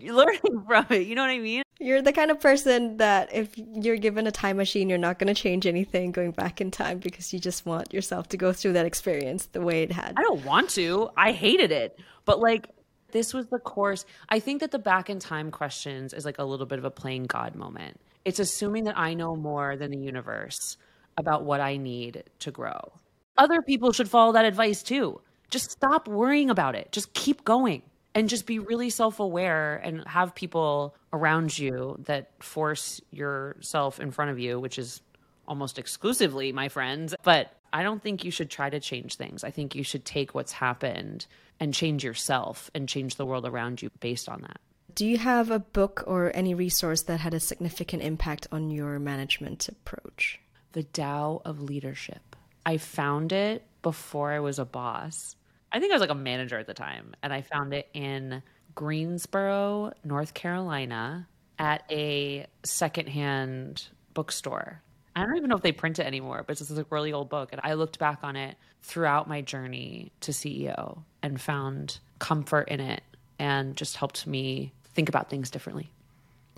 learning 0.00 0.64
from 0.66 0.86
it. 0.90 1.06
You 1.06 1.14
know 1.14 1.22
what 1.22 1.30
I 1.30 1.38
mean? 1.38 1.62
You're 1.78 2.02
the 2.02 2.12
kind 2.12 2.30
of 2.30 2.40
person 2.40 2.96
that 2.96 3.32
if 3.32 3.50
you're 3.56 3.98
given 3.98 4.26
a 4.26 4.32
time 4.32 4.56
machine, 4.56 4.88
you're 4.88 4.98
not 4.98 5.18
going 5.18 5.32
to 5.32 5.40
change 5.40 5.66
anything 5.66 6.10
going 6.10 6.32
back 6.32 6.60
in 6.60 6.70
time 6.70 6.98
because 6.98 7.32
you 7.32 7.38
just 7.38 7.66
want 7.66 7.92
yourself 7.92 8.28
to 8.30 8.36
go 8.36 8.52
through 8.52 8.72
that 8.72 8.86
experience 8.86 9.46
the 9.46 9.60
way 9.60 9.82
it 9.82 9.92
had. 9.92 10.14
I 10.16 10.22
don't 10.22 10.44
want 10.44 10.70
to. 10.70 11.10
I 11.16 11.32
hated 11.32 11.70
it. 11.70 11.98
But 12.24 12.40
like 12.40 12.70
this 13.12 13.32
was 13.32 13.46
the 13.46 13.58
course. 13.58 14.04
I 14.28 14.40
think 14.40 14.60
that 14.60 14.70
the 14.70 14.78
back 14.78 15.08
in 15.10 15.18
time 15.18 15.50
questions 15.50 16.12
is 16.12 16.24
like 16.24 16.38
a 16.38 16.44
little 16.44 16.66
bit 16.66 16.78
of 16.78 16.84
a 16.84 16.90
playing 16.90 17.24
God 17.24 17.54
moment. 17.54 18.00
It's 18.24 18.38
assuming 18.38 18.84
that 18.84 18.98
I 18.98 19.14
know 19.14 19.36
more 19.36 19.76
than 19.76 19.90
the 19.90 19.98
universe 19.98 20.76
about 21.16 21.44
what 21.44 21.60
I 21.60 21.76
need 21.76 22.24
to 22.40 22.50
grow. 22.50 22.92
Other 23.38 23.62
people 23.62 23.92
should 23.92 24.08
follow 24.08 24.32
that 24.32 24.44
advice 24.44 24.82
too. 24.82 25.20
Just 25.50 25.70
stop 25.70 26.08
worrying 26.08 26.50
about 26.50 26.74
it. 26.74 26.90
Just 26.92 27.12
keep 27.14 27.44
going 27.44 27.82
and 28.14 28.28
just 28.28 28.46
be 28.46 28.58
really 28.58 28.90
self 28.90 29.20
aware 29.20 29.76
and 29.76 30.02
have 30.06 30.34
people 30.34 30.96
around 31.12 31.56
you 31.56 31.96
that 32.06 32.30
force 32.42 33.00
yourself 33.10 34.00
in 34.00 34.10
front 34.10 34.30
of 34.30 34.38
you, 34.38 34.58
which 34.58 34.78
is 34.78 35.02
almost 35.46 35.78
exclusively 35.78 36.50
my 36.52 36.68
friends. 36.68 37.14
But 37.22 37.52
I 37.76 37.82
don't 37.82 38.02
think 38.02 38.24
you 38.24 38.30
should 38.30 38.48
try 38.48 38.70
to 38.70 38.80
change 38.80 39.16
things. 39.16 39.44
I 39.44 39.50
think 39.50 39.74
you 39.74 39.82
should 39.82 40.06
take 40.06 40.34
what's 40.34 40.52
happened 40.52 41.26
and 41.60 41.74
change 41.74 42.02
yourself 42.02 42.70
and 42.74 42.88
change 42.88 43.16
the 43.16 43.26
world 43.26 43.44
around 43.44 43.82
you 43.82 43.90
based 44.00 44.30
on 44.30 44.40
that. 44.40 44.62
Do 44.94 45.04
you 45.04 45.18
have 45.18 45.50
a 45.50 45.58
book 45.58 46.02
or 46.06 46.32
any 46.34 46.54
resource 46.54 47.02
that 47.02 47.20
had 47.20 47.34
a 47.34 47.38
significant 47.38 48.02
impact 48.02 48.46
on 48.50 48.70
your 48.70 48.98
management 48.98 49.68
approach? 49.68 50.40
The 50.72 50.84
Tao 50.84 51.42
of 51.44 51.60
Leadership. 51.60 52.34
I 52.64 52.78
found 52.78 53.32
it 53.32 53.62
before 53.82 54.32
I 54.32 54.40
was 54.40 54.58
a 54.58 54.64
boss. 54.64 55.36
I 55.70 55.78
think 55.78 55.92
I 55.92 55.96
was 55.96 56.00
like 56.00 56.08
a 56.08 56.14
manager 56.14 56.58
at 56.58 56.66
the 56.66 56.72
time, 56.72 57.14
and 57.22 57.30
I 57.30 57.42
found 57.42 57.74
it 57.74 57.90
in 57.92 58.42
Greensboro, 58.74 59.92
North 60.02 60.32
Carolina, 60.32 61.28
at 61.58 61.84
a 61.90 62.46
secondhand 62.64 63.86
bookstore. 64.14 64.80
I 65.16 65.24
don't 65.24 65.38
even 65.38 65.48
know 65.48 65.56
if 65.56 65.62
they 65.62 65.72
print 65.72 65.98
it 65.98 66.06
anymore, 66.06 66.44
but 66.46 66.58
this 66.58 66.70
is 66.70 66.78
a 66.78 66.84
really 66.90 67.12
old 67.12 67.30
book. 67.30 67.48
And 67.50 67.60
I 67.64 67.72
looked 67.72 67.98
back 67.98 68.18
on 68.22 68.36
it 68.36 68.56
throughout 68.82 69.28
my 69.28 69.40
journey 69.40 70.12
to 70.20 70.30
CEO 70.30 71.02
and 71.22 71.40
found 71.40 71.98
comfort 72.18 72.68
in 72.68 72.80
it 72.80 73.02
and 73.38 73.74
just 73.76 73.96
helped 73.96 74.26
me 74.26 74.74
think 74.94 75.08
about 75.08 75.30
things 75.30 75.50
differently. 75.50 75.90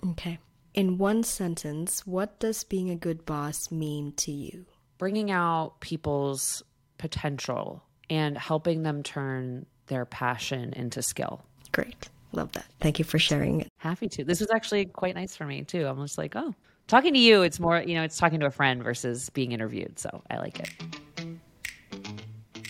Okay. 0.09 0.39
In 0.73 0.97
one 0.97 1.23
sentence, 1.23 2.05
what 2.05 2.37
does 2.39 2.65
being 2.65 2.89
a 2.89 2.95
good 2.97 3.25
boss 3.25 3.71
mean 3.71 4.11
to 4.17 4.31
you? 4.31 4.65
Bringing 4.97 5.31
out 5.31 5.79
people's 5.79 6.61
potential 6.97 7.81
and 8.09 8.37
helping 8.37 8.83
them 8.83 9.03
turn 9.03 9.65
their 9.87 10.03
passion 10.03 10.73
into 10.73 11.01
skill. 11.01 11.41
Great. 11.71 12.09
Love 12.33 12.51
that. 12.51 12.65
Thank 12.81 12.99
you 12.99 13.05
for 13.05 13.19
sharing 13.19 13.61
it. 13.61 13.69
Happy 13.77 14.09
to. 14.09 14.25
This 14.25 14.41
was 14.41 14.51
actually 14.51 14.85
quite 14.85 15.15
nice 15.15 15.35
for 15.35 15.45
me 15.45 15.63
too. 15.63 15.87
I'm 15.87 16.01
just 16.01 16.17
like, 16.17 16.35
oh, 16.35 16.53
Talking 16.89 17.13
to 17.13 17.19
you, 17.19 17.43
it's 17.43 17.59
more, 17.59 17.79
you 17.79 17.93
know, 17.93 18.01
it's 18.01 18.17
talking 18.17 18.39
to 18.39 18.47
a 18.47 18.51
friend 18.51 18.81
versus 18.81 19.29
being 19.29 19.51
interviewed. 19.51 19.99
So 19.99 20.23
I 20.31 20.37
like 20.37 20.59
it. 20.59 20.71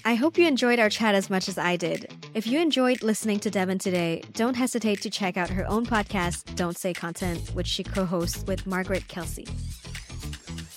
I 0.03 0.15
hope 0.15 0.37
you 0.37 0.45
enjoyed 0.45 0.77
our 0.77 0.89
chat 0.89 1.15
as 1.15 1.29
much 1.29 1.47
as 1.47 1.57
I 1.57 1.77
did. 1.77 2.13
If 2.33 2.45
you 2.45 2.59
enjoyed 2.59 3.01
listening 3.01 3.39
to 3.39 3.49
Devin 3.49 3.79
today, 3.79 4.21
don't 4.33 4.55
hesitate 4.55 5.01
to 5.03 5.09
check 5.09 5.37
out 5.37 5.49
her 5.49 5.65
own 5.69 5.85
podcast, 5.85 6.53
Don't 6.55 6.77
Say 6.77 6.93
Content, 6.93 7.47
which 7.53 7.67
she 7.67 7.81
co 7.81 8.03
hosts 8.03 8.43
with 8.45 8.67
Margaret 8.67 9.07
Kelsey. 9.07 9.47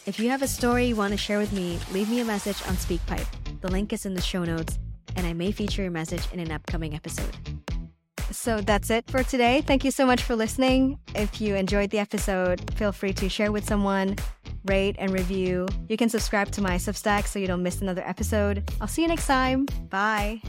If 0.07 0.21
you 0.21 0.31
have 0.31 0.43
a 0.43 0.49
story 0.49 0.87
you 0.87 0.95
want 0.95 1.11
to 1.11 1.17
share 1.17 1.39
with 1.39 1.53
me, 1.53 1.81
leave 1.91 2.09
me 2.09 2.21
a 2.21 2.25
message 2.25 2.63
on 2.69 2.75
SpeakPipe. 2.75 3.61
The 3.61 3.73
link 3.73 3.93
is 3.93 4.07
in 4.07 4.15
the 4.15 4.21
show 4.21 4.45
notes, 4.45 4.79
and 5.17 5.27
I 5.27 5.33
may 5.33 5.51
feature 5.51 5.83
your 5.83 5.91
message 5.91 6.23
in 6.33 6.39
an 6.39 6.53
upcoming 6.53 6.95
episode. 6.95 7.37
So 8.43 8.61
that's 8.61 8.91
it 8.91 9.09
for 9.09 9.23
today. 9.23 9.61
Thank 9.61 9.85
you 9.85 9.93
so 9.93 10.05
much 10.05 10.25
for 10.25 10.35
listening. 10.35 10.99
If 11.15 11.41
you 11.41 11.55
enjoyed 11.55 11.91
the 11.91 12.01
episode, 12.01 12.75
feel 12.75 12.91
free 12.91 13.13
to 13.13 13.29
share 13.29 13.53
with 13.53 13.65
someone, 13.65 14.17
rate 14.65 14.97
and 14.99 15.13
review. 15.13 15.69
You 15.89 15.97
can 15.97 16.09
subscribe 16.09 16.51
to 16.53 16.61
my 16.61 16.75
Substack 16.75 17.29
so 17.29 17.39
you 17.39 17.47
don't 17.47 17.63
miss 17.63 17.81
another 17.83 18.03
episode. 18.05 18.69
I'll 18.81 18.89
see 18.89 19.03
you 19.03 19.09
next 19.09 19.29
time. 19.29 19.67
Bye. 19.91 20.43